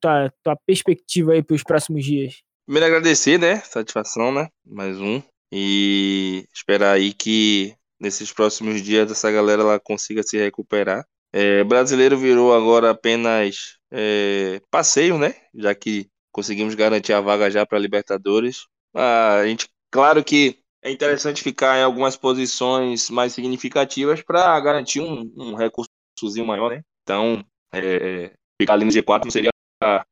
tua, 0.00 0.32
tua 0.42 0.56
perspectiva 0.66 1.32
aí 1.32 1.42
para 1.42 1.54
os 1.56 1.62
próximos 1.62 2.04
dias? 2.04 2.42
Primeiro 2.66 2.86
agradecer, 2.86 3.38
né? 3.38 3.56
Satisfação, 3.60 4.32
né? 4.32 4.48
Mais 4.64 4.98
um. 4.98 5.22
E 5.52 6.46
esperar 6.54 6.92
aí 6.92 7.12
que 7.12 7.74
nesses 8.00 8.32
próximos 8.32 8.82
dias 8.82 9.10
essa 9.10 9.30
galera 9.30 9.62
ela 9.62 9.80
consiga 9.80 10.22
se 10.22 10.38
recuperar. 10.38 11.04
É, 11.32 11.64
brasileiro 11.64 12.18
virou 12.18 12.54
agora 12.54 12.90
apenas 12.90 13.78
é, 13.90 14.60
passeio, 14.70 15.18
né? 15.18 15.34
Já 15.54 15.74
que 15.74 16.08
conseguimos 16.30 16.74
garantir 16.74 17.12
a 17.12 17.20
vaga 17.20 17.50
já 17.50 17.66
para 17.66 17.78
Libertadores. 17.78 18.66
Ah, 18.94 19.36
a 19.36 19.46
gente, 19.46 19.68
claro 19.90 20.24
que 20.24 20.58
é 20.82 20.90
interessante 20.90 21.42
ficar 21.42 21.78
em 21.78 21.82
algumas 21.82 22.16
posições 22.16 23.08
mais 23.08 23.32
significativas 23.32 24.20
para 24.22 24.58
garantir 24.60 25.00
um, 25.00 25.32
um 25.36 25.54
recursozinho 26.22 26.46
maior, 26.46 26.70
né? 26.70 26.82
Então, 27.02 27.44
é, 27.74 28.32
ficar 28.60 28.74
ali 28.74 28.84
no 28.84 28.90
G4 28.90 29.24
não 29.24 29.30
seria 29.30 29.50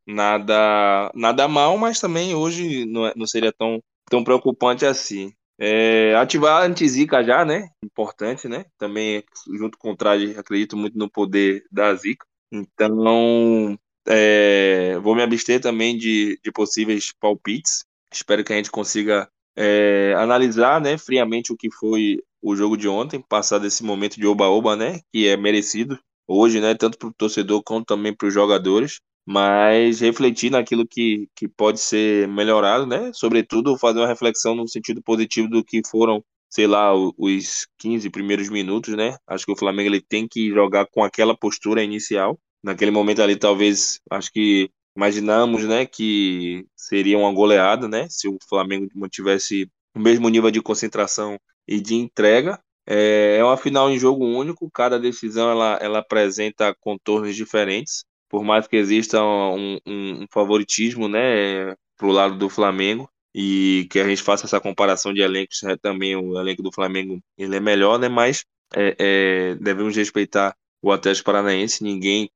nada 0.07 1.13
nada 1.15 1.47
mal, 1.47 1.79
mas 1.79 2.01
também 2.01 2.35
hoje 2.35 2.85
não, 2.87 3.07
é, 3.07 3.13
não 3.17 3.27
seria 3.27 3.53
tão, 3.53 3.81
tão 4.09 4.25
preocupante 4.25 4.85
assim. 4.85 5.33
É, 5.63 6.15
ativar 6.17 6.63
a 6.63 6.67
anti-zica 6.67 7.23
já, 7.23 7.45
né? 7.45 7.69
Importante, 7.85 8.49
né? 8.49 8.65
Também, 8.79 9.23
junto 9.59 9.77
com 9.79 9.93
o 9.93 9.97
traje, 9.97 10.37
acredito 10.37 10.77
muito 10.77 10.99
no 10.99 11.09
poder 11.11 11.65
da 11.71 11.95
zica. 11.95 12.27
Então, 12.51 13.79
é, 14.09 14.99
vou 15.01 15.15
me 15.15 15.23
abster 15.23 15.61
também 15.61 15.97
de, 15.97 16.41
de 16.43 16.51
possíveis 16.51 17.13
palpites. 17.21 17.85
Espero 18.13 18.43
que 18.43 18.53
a 18.53 18.57
gente 18.57 18.71
consiga 18.71 19.29
é, 19.55 20.15
analisar 20.17 20.81
né, 20.81 20.97
friamente 20.97 21.53
o 21.53 21.57
que 21.57 21.71
foi 21.71 22.19
o 22.43 22.57
jogo 22.57 22.76
de 22.76 22.88
ontem, 22.88 23.20
passar 23.20 23.59
desse 23.59 23.82
momento 23.82 24.16
de 24.16 24.26
oba-oba, 24.26 24.76
né, 24.76 25.01
que 25.12 25.26
é 25.26 25.36
merecido 25.36 25.99
hoje, 26.26 26.61
né, 26.61 26.74
tanto 26.74 26.99
para 26.99 27.09
o 27.09 27.14
torcedor 27.14 27.62
quanto 27.62 27.86
também 27.86 28.14
para 28.14 28.28
os 28.28 28.34
jogadores, 28.34 29.01
mas 29.26 30.01
refletir 30.01 30.51
naquilo 30.51 30.86
que, 30.86 31.28
que 31.36 31.49
pode 31.49 31.80
ser 31.80 32.28
melhorado, 32.28 32.86
né, 32.86 33.11
sobretudo 33.14 33.76
fazer 33.78 34.01
uma 34.01 34.09
reflexão 34.09 34.55
no 34.55 34.66
sentido 34.68 35.03
positivo 35.03 35.49
do 35.49 35.64
que 35.64 35.82
foram, 35.88 36.24
sei 36.49 36.66
lá, 36.66 36.93
os 36.95 37.66
15 37.78 38.09
primeiros 38.11 38.49
minutos, 38.49 38.97
né, 38.97 39.16
acho 39.26 39.45
que 39.45 39.53
o 39.53 39.57
Flamengo 39.57 39.88
ele 39.91 40.01
tem 40.01 40.26
que 40.28 40.51
jogar 40.51 40.86
com 40.86 41.05
aquela 41.05 41.36
postura 41.36 41.82
inicial, 41.82 42.38
naquele 42.62 42.91
momento 42.91 43.22
ali 43.22 43.36
talvez, 43.36 44.01
acho 44.11 44.32
que 44.32 44.70
imaginamos, 44.97 45.64
né, 45.64 45.86
que 45.86 46.64
seria 46.76 47.18
uma 47.18 47.32
goleada, 47.32 47.88
né, 47.88 48.07
se 48.09 48.28
o 48.28 48.38
Flamengo 48.49 48.86
mantivesse 48.95 49.70
o 49.95 50.01
mesmo 50.01 50.28
nível 50.28 50.51
de 50.51 50.62
concentração 50.62 51.38
e 51.71 51.81
de 51.81 51.95
entrega. 51.95 52.61
É, 52.85 53.37
é 53.39 53.45
uma 53.45 53.57
final 53.57 53.89
em 53.89 53.99
jogo 53.99 54.25
único, 54.25 54.68
cada 54.71 54.99
decisão 54.99 55.49
ela, 55.49 55.79
ela 55.81 55.99
apresenta 56.01 56.75
contornos 56.81 57.37
diferentes, 57.37 58.05
por 58.29 58.43
mais 58.43 58.66
que 58.66 58.77
exista 58.77 59.23
um, 59.23 59.79
um, 59.87 60.23
um 60.23 60.27
favoritismo, 60.33 61.09
né, 61.09 61.75
para 61.97 62.07
o 62.09 62.12
lado 62.12 62.37
do 62.37 62.49
Flamengo 62.49 63.09
e 63.33 63.87
que 63.91 64.01
a 64.01 64.09
gente 64.09 64.23
faça 64.23 64.47
essa 64.47 64.61
comparação 64.61 65.14
de 65.14 65.21
elencos, 65.21 65.61
né, 65.62 65.77
também 65.81 66.16
o 66.16 66.39
elenco 66.41 66.62
do 66.62 66.73
Flamengo 66.73 67.21
ele 67.39 67.57
é 67.57 67.61
melhor, 67.61 67.99
né, 67.99 68.09
mas 68.09 68.45
é, 68.75 68.97
é, 68.99 69.55
devemos 69.55 69.95
respeitar 69.95 70.57
o 70.83 70.91
Atlético 70.91 71.27
Paranaense, 71.27 71.85
ninguém 71.85 72.29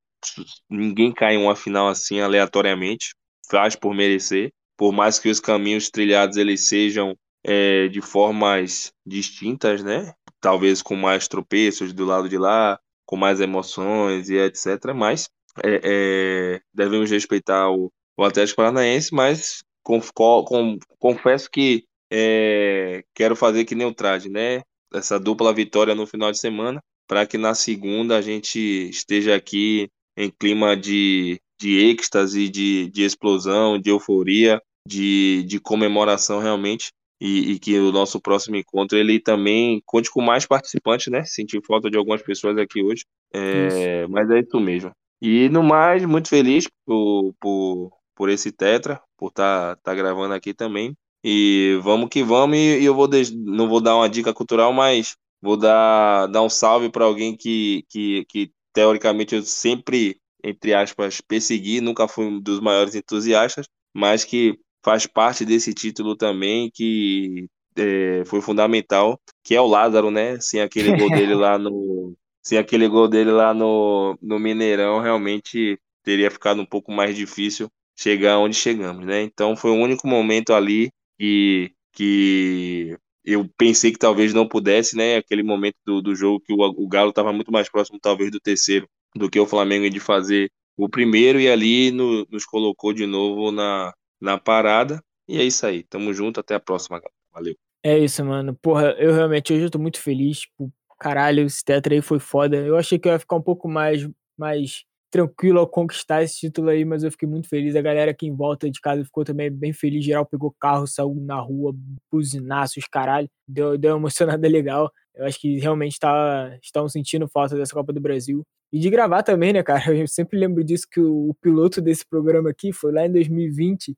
ninguém 0.69 1.13
cai 1.13 1.35
em 1.35 1.43
uma 1.43 1.55
final 1.55 1.87
assim 1.87 2.19
aleatoriamente, 2.19 3.13
faz 3.49 3.75
por 3.75 3.93
merecer, 3.93 4.51
por 4.77 4.91
mais 4.93 5.19
que 5.19 5.29
os 5.29 5.39
caminhos 5.39 5.89
trilhados 5.89 6.37
eles 6.37 6.67
sejam 6.67 7.15
é, 7.45 7.87
de 7.87 8.01
formas 8.01 8.91
distintas, 9.05 9.83
né? 9.83 10.13
Talvez 10.41 10.81
com 10.81 10.95
mais 10.95 11.27
tropeços 11.27 11.93
do 11.93 12.05
lado 12.05 12.27
de 12.27 12.37
lá, 12.37 12.79
com 13.05 13.15
mais 13.15 13.39
emoções 13.39 14.29
e 14.29 14.35
etc. 14.35 14.93
Mas 14.95 15.29
é, 15.63 15.79
é, 15.83 16.61
devemos 16.73 17.09
respeitar 17.09 17.69
o, 17.69 17.91
o 18.17 18.23
Atlético 18.23 18.57
Paranaense, 18.57 19.13
mas 19.13 19.63
com, 19.83 20.01
com, 20.43 20.77
confesso 20.99 21.49
que 21.49 21.85
é, 22.11 23.03
quero 23.13 23.35
fazer 23.35 23.65
que 23.65 23.75
nem 23.75 23.87
o 23.87 23.93
Trade, 23.93 24.29
né? 24.29 24.61
Essa 24.93 25.19
dupla 25.19 25.53
vitória 25.53 25.93
no 25.93 26.07
final 26.07 26.31
de 26.31 26.39
semana, 26.39 26.81
para 27.07 27.25
que 27.25 27.37
na 27.37 27.53
segunda 27.53 28.17
a 28.17 28.21
gente 28.21 28.59
esteja 28.89 29.35
aqui 29.35 29.87
em 30.17 30.31
clima 30.31 30.75
de, 30.75 31.39
de 31.59 31.77
êxtase, 31.77 32.49
de, 32.49 32.89
de 32.89 33.03
explosão, 33.03 33.79
de 33.79 33.89
euforia, 33.89 34.61
de, 34.87 35.43
de 35.43 35.59
comemoração 35.59 36.39
realmente. 36.39 36.91
E, 37.25 37.53
e, 37.53 37.59
que 37.59 37.79
o 37.79 37.91
nosso 37.91 38.21
próximo 38.21 38.55
encontro 38.55 38.95
ele 38.95 39.19
também 39.19 39.81
conte 39.83 40.11
com 40.11 40.21
mais 40.21 40.45
participantes, 40.45 41.07
né? 41.07 41.23
Senti 41.23 41.59
falta 41.65 41.89
de 41.89 41.97
algumas 41.97 42.21
pessoas 42.21 42.55
aqui 42.55 42.83
hoje, 42.83 43.03
é, 43.33 44.05
mas 44.07 44.29
é 44.29 44.41
isso 44.41 44.59
mesmo. 44.59 44.91
E 45.19 45.49
no 45.49 45.63
mais, 45.63 46.05
muito 46.05 46.29
feliz 46.29 46.67
por, 46.85 47.33
por, 47.39 47.91
por 48.15 48.29
esse 48.29 48.51
Tetra, 48.51 49.01
por 49.17 49.29
estar 49.29 49.75
tá, 49.77 49.81
tá 49.81 49.95
gravando 49.95 50.35
aqui 50.35 50.53
também. 50.53 50.95
E 51.23 51.79
vamos 51.81 52.09
que 52.09 52.21
vamos, 52.21 52.57
e, 52.57 52.81
e 52.81 52.85
eu 52.85 52.93
vou 52.93 53.09
não 53.33 53.67
vou 53.67 53.81
dar 53.81 53.95
uma 53.95 54.07
dica 54.07 54.31
cultural, 54.31 54.71
mas 54.71 55.15
vou 55.41 55.57
dar, 55.57 56.27
dar 56.27 56.43
um 56.43 56.49
salve 56.49 56.91
para 56.91 57.05
alguém 57.05 57.35
que, 57.35 57.83
que, 57.89 58.23
que 58.25 58.51
teoricamente 58.71 59.33
eu 59.33 59.41
sempre, 59.41 60.19
entre 60.43 60.75
aspas, 60.75 61.21
persegui, 61.21 61.81
nunca 61.81 62.07
fui 62.07 62.25
um 62.25 62.39
dos 62.39 62.59
maiores 62.59 62.93
entusiastas, 62.93 63.65
mas 63.95 64.23
que 64.23 64.59
faz 64.85 65.07
parte 65.07 65.43
desse 65.43 65.73
título 65.73 66.15
também, 66.15 66.69
que 66.71 67.47
é, 67.75 68.23
foi 68.25 68.39
fundamental, 68.39 69.19
que 69.43 69.55
é 69.55 69.59
o 69.59 69.65
Lázaro, 69.65 70.11
né? 70.11 70.39
Sem 70.39 70.61
aquele 70.61 70.95
gol 70.95 71.09
dele 71.09 71.33
lá 71.33 71.57
no. 71.57 72.15
Sem 72.43 72.59
aquele 72.59 72.87
gol 72.87 73.07
dele 73.07 73.31
lá 73.31 73.51
no, 73.55 74.15
no 74.21 74.37
Mineirão, 74.37 74.99
realmente 75.01 75.79
teria 76.03 76.29
ficado 76.29 76.61
um 76.61 76.65
pouco 76.65 76.91
mais 76.91 77.15
difícil 77.15 77.67
chegar 77.97 78.37
onde 78.37 78.55
chegamos, 78.55 79.03
né? 79.03 79.23
Então 79.23 79.55
foi 79.55 79.71
o 79.71 79.81
único 79.81 80.07
momento 80.07 80.53
ali 80.53 80.91
que, 81.17 81.71
que 81.91 82.95
eu 83.25 83.49
pensei 83.57 83.91
que 83.91 83.97
talvez 83.97 84.33
não 84.33 84.47
pudesse, 84.47 84.95
né? 84.95 85.17
Aquele 85.17 85.41
momento 85.41 85.77
do, 85.83 86.01
do 86.01 86.15
jogo 86.15 86.39
que 86.41 86.53
o, 86.53 86.57
o 86.59 86.87
Galo 86.87 87.09
estava 87.09 87.33
muito 87.33 87.51
mais 87.51 87.67
próximo, 87.69 87.99
talvez, 87.99 88.29
do 88.31 88.39
terceiro 88.39 88.87
do 89.15 89.29
que 89.29 89.39
o 89.39 89.47
Flamengo 89.47 89.89
de 89.89 89.99
fazer 89.99 90.51
o 90.77 90.87
primeiro 90.89 91.39
e 91.39 91.49
ali 91.49 91.89
no, 91.89 92.27
nos 92.29 92.45
colocou 92.45 92.93
de 92.93 93.07
novo 93.07 93.51
na, 93.51 93.91
na 94.21 94.37
parada. 94.37 95.01
E 95.27 95.37
é 95.37 95.43
isso 95.43 95.65
aí. 95.65 95.83
Tamo 95.83 96.13
junto. 96.13 96.39
Até 96.39 96.55
a 96.55 96.59
próxima, 96.59 96.97
galera. 96.97 97.13
Valeu. 97.33 97.55
É 97.83 97.99
isso, 97.99 98.23
mano. 98.25 98.55
Porra, 98.61 98.95
eu 98.97 99.13
realmente 99.13 99.53
hoje 99.53 99.63
eu 99.63 99.69
tô 99.69 99.79
muito 99.79 99.99
feliz. 99.99 100.41
Tipo, 100.41 100.71
caralho, 100.99 101.45
esse 101.45 101.63
tetra 101.63 101.93
aí 101.93 102.01
foi 102.01 102.19
foda. 102.19 102.57
Eu 102.57 102.77
achei 102.77 102.97
que 102.97 103.07
eu 103.07 103.11
ia 103.11 103.19
ficar 103.19 103.35
um 103.35 103.41
pouco 103.41 103.67
mais, 103.67 104.07
mais 104.37 104.85
tranquilo 105.11 105.59
ao 105.59 105.67
conquistar 105.67 106.23
esse 106.23 106.39
título 106.39 106.69
aí, 106.69 106.83
mas 106.83 107.03
eu 107.03 107.11
fiquei 107.11 107.27
muito 107.27 107.47
feliz. 107.47 107.75
A 107.75 107.81
galera 107.81 108.11
aqui 108.11 108.27
em 108.27 108.35
volta 108.35 108.69
de 108.69 108.81
casa 108.81 109.03
ficou 109.05 109.23
também 109.23 109.51
bem 109.51 109.71
feliz. 109.71 110.03
Geral 110.03 110.25
pegou 110.25 110.53
carro, 110.59 110.87
saiu 110.87 111.15
na 111.15 111.39
rua, 111.39 111.73
buzinaços, 112.11 112.85
caralho. 112.91 113.29
Deu, 113.47 113.77
deu 113.77 113.93
uma 113.93 113.99
emocionada 113.99 114.47
legal. 114.49 114.91
Eu 115.15 115.25
acho 115.25 115.39
que 115.39 115.57
realmente 115.59 115.97
tá, 115.99 116.57
estavam 116.61 116.89
sentindo 116.89 117.27
falta 117.29 117.55
dessa 117.55 117.73
Copa 117.73 117.93
do 117.93 118.01
Brasil. 118.01 118.43
E 118.75 118.79
de 118.79 118.89
gravar 118.89 119.23
também, 119.23 119.53
né, 119.53 119.63
cara? 119.63 119.79
Eu 119.95 120.05
sempre 120.05 120.37
lembro 120.37 120.61
disso 120.61 120.85
que 120.91 120.99
o, 120.99 121.29
o 121.29 121.33
piloto 121.35 121.81
desse 121.81 122.05
programa 122.05 122.49
aqui 122.49 122.73
foi 122.73 122.91
lá 122.91 123.05
em 123.05 123.11
2020 123.11 123.95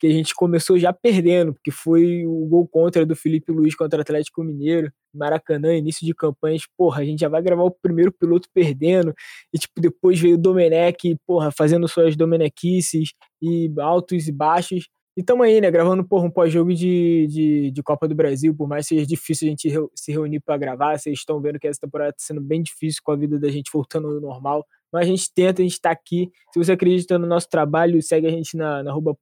que 0.00 0.06
a 0.08 0.10
gente 0.10 0.34
começou 0.34 0.76
já 0.78 0.92
perdendo, 0.92 1.54
porque 1.54 1.70
foi 1.70 2.26
o 2.26 2.44
gol 2.46 2.66
contra 2.66 3.06
do 3.06 3.14
Felipe 3.14 3.52
Luiz 3.52 3.74
contra 3.74 3.98
o 3.98 4.02
Atlético 4.02 4.42
Mineiro, 4.42 4.92
Maracanã, 5.14 5.74
início 5.74 6.04
de 6.04 6.12
campanha, 6.12 6.58
porra, 6.76 7.00
a 7.02 7.04
gente 7.04 7.20
já 7.20 7.28
vai 7.28 7.40
gravar 7.40 7.62
o 7.62 7.70
primeiro 7.70 8.12
piloto 8.12 8.48
perdendo, 8.52 9.14
e 9.54 9.58
tipo, 9.58 9.80
depois 9.80 10.20
veio 10.20 10.34
o 10.34 10.38
Domenech, 10.38 11.16
porra, 11.26 11.50
fazendo 11.50 11.88
suas 11.88 12.14
Domenequices, 12.14 13.14
e 13.40 13.72
altos 13.78 14.28
e 14.28 14.32
baixos, 14.32 14.88
e 15.16 15.22
tamo 15.22 15.42
aí, 15.42 15.60
né, 15.60 15.70
gravando 15.70 16.04
porra, 16.04 16.26
um 16.26 16.30
pós-jogo 16.30 16.74
de, 16.74 17.26
de, 17.28 17.70
de, 17.70 17.82
Copa 17.82 18.06
do 18.06 18.14
Brasil, 18.14 18.54
por 18.54 18.68
mais 18.68 18.86
que 18.86 18.94
seja 18.94 19.06
difícil 19.06 19.48
a 19.48 19.50
gente 19.50 19.68
se 19.94 20.12
reunir 20.12 20.40
para 20.40 20.58
gravar, 20.58 20.98
vocês 20.98 21.18
estão 21.18 21.40
vendo 21.40 21.58
que 21.58 21.66
essa 21.66 21.80
temporada 21.80 22.10
está 22.10 22.26
sendo 22.26 22.40
bem 22.40 22.62
difícil 22.62 23.00
com 23.02 23.12
a 23.12 23.16
vida 23.16 23.38
da 23.38 23.48
gente 23.48 23.70
voltando 23.72 24.08
ao 24.08 24.20
normal, 24.20 24.66
mas 24.92 25.06
a 25.06 25.10
gente 25.10 25.32
tenta, 25.32 25.62
a 25.62 25.64
gente 25.64 25.72
está 25.72 25.90
aqui. 25.90 26.30
Se 26.52 26.58
você 26.58 26.72
acredita 26.72 27.18
no 27.18 27.26
nosso 27.26 27.48
trabalho, 27.48 28.00
segue 28.02 28.26
a 28.26 28.30
gente 28.30 28.56
na, 28.56 28.82
na 28.82 28.90
arroba 28.90 29.16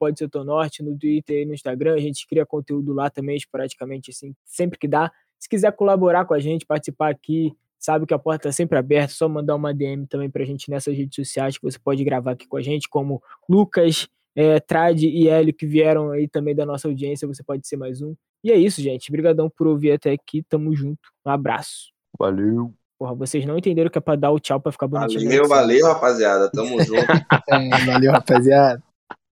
Norte, 0.45 0.83
no 0.83 0.99
Twitter 0.99 1.43
e 1.43 1.47
no 1.47 1.55
Instagram. 1.55 1.95
A 1.95 2.01
gente 2.01 2.27
cria 2.27 2.45
conteúdo 2.45 2.93
lá 2.93 3.09
também, 3.09 3.39
praticamente 3.51 4.11
assim, 4.11 4.35
sempre 4.45 4.79
que 4.79 4.89
dá. 4.89 5.11
Se 5.39 5.49
quiser 5.49 5.73
colaborar 5.73 6.25
com 6.25 6.35
a 6.35 6.41
gente, 6.41 6.67
participar 6.67 7.11
aqui, 7.11 7.53
sabe 7.79 8.07
que 8.07 8.15
a 8.15 8.19
porta 8.19 8.49
está 8.49 8.57
sempre 8.57 8.79
aberta, 8.79 9.13
só 9.13 9.29
mandar 9.29 9.55
uma 9.55 9.73
DM 9.73 10.07
também 10.07 10.31
para 10.31 10.43
a 10.43 10.47
gente 10.47 10.71
nessas 10.71 10.97
redes 10.97 11.15
sociais 11.15 11.57
que 11.57 11.63
você 11.63 11.79
pode 11.79 12.03
gravar 12.03 12.33
aqui 12.33 12.49
com 12.49 12.57
a 12.57 12.63
gente, 12.63 12.89
como 12.89 13.23
Lucas, 13.49 14.09
é, 14.37 14.61
Trad 14.61 15.03
e 15.03 15.29
Hélio, 15.29 15.55
que 15.55 15.67
vieram 15.67 16.11
aí 16.11 16.29
também 16.29 16.55
da 16.55 16.67
nossa 16.67 16.89
audiência, 16.89 17.29
você 17.29 17.43
pode 17.43 17.67
ser 17.67 17.77
mais 17.77 18.03
um. 18.03 18.15
E 18.43 18.51
é 18.51 18.57
isso, 18.57 18.83
gente. 18.83 19.09
Obrigadão 19.11 19.49
por 19.49 19.67
ouvir 19.67 19.93
até 19.93 20.13
aqui. 20.13 20.43
Tamo 20.49 20.75
junto. 20.75 21.01
Um 21.25 21.31
abraço. 21.31 21.93
Valeu. 22.19 22.75
Porra, 22.99 23.15
vocês 23.15 23.45
não 23.47 23.57
entenderam 23.59 23.91
que 23.91 23.99
é 23.99 24.01
pra 24.01 24.17
dar 24.17 24.31
o 24.31 24.39
tchau 24.39 24.61
pra 24.61 24.71
ficar 24.71 24.87
bonitinho. 24.87 25.25
Valeu, 25.25 25.49
valeu, 25.49 25.87
rapaziada. 25.87 26.51
Tamo 26.51 26.81
junto. 26.85 27.01
é, 27.01 27.85
valeu, 27.87 28.13
rapaziada. 28.13 28.83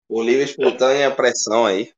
O 0.07 0.21
livre 0.21 0.43
espontâneo 0.43 1.01
é 1.01 1.09
pressão 1.09 1.65
aí. 1.65 1.91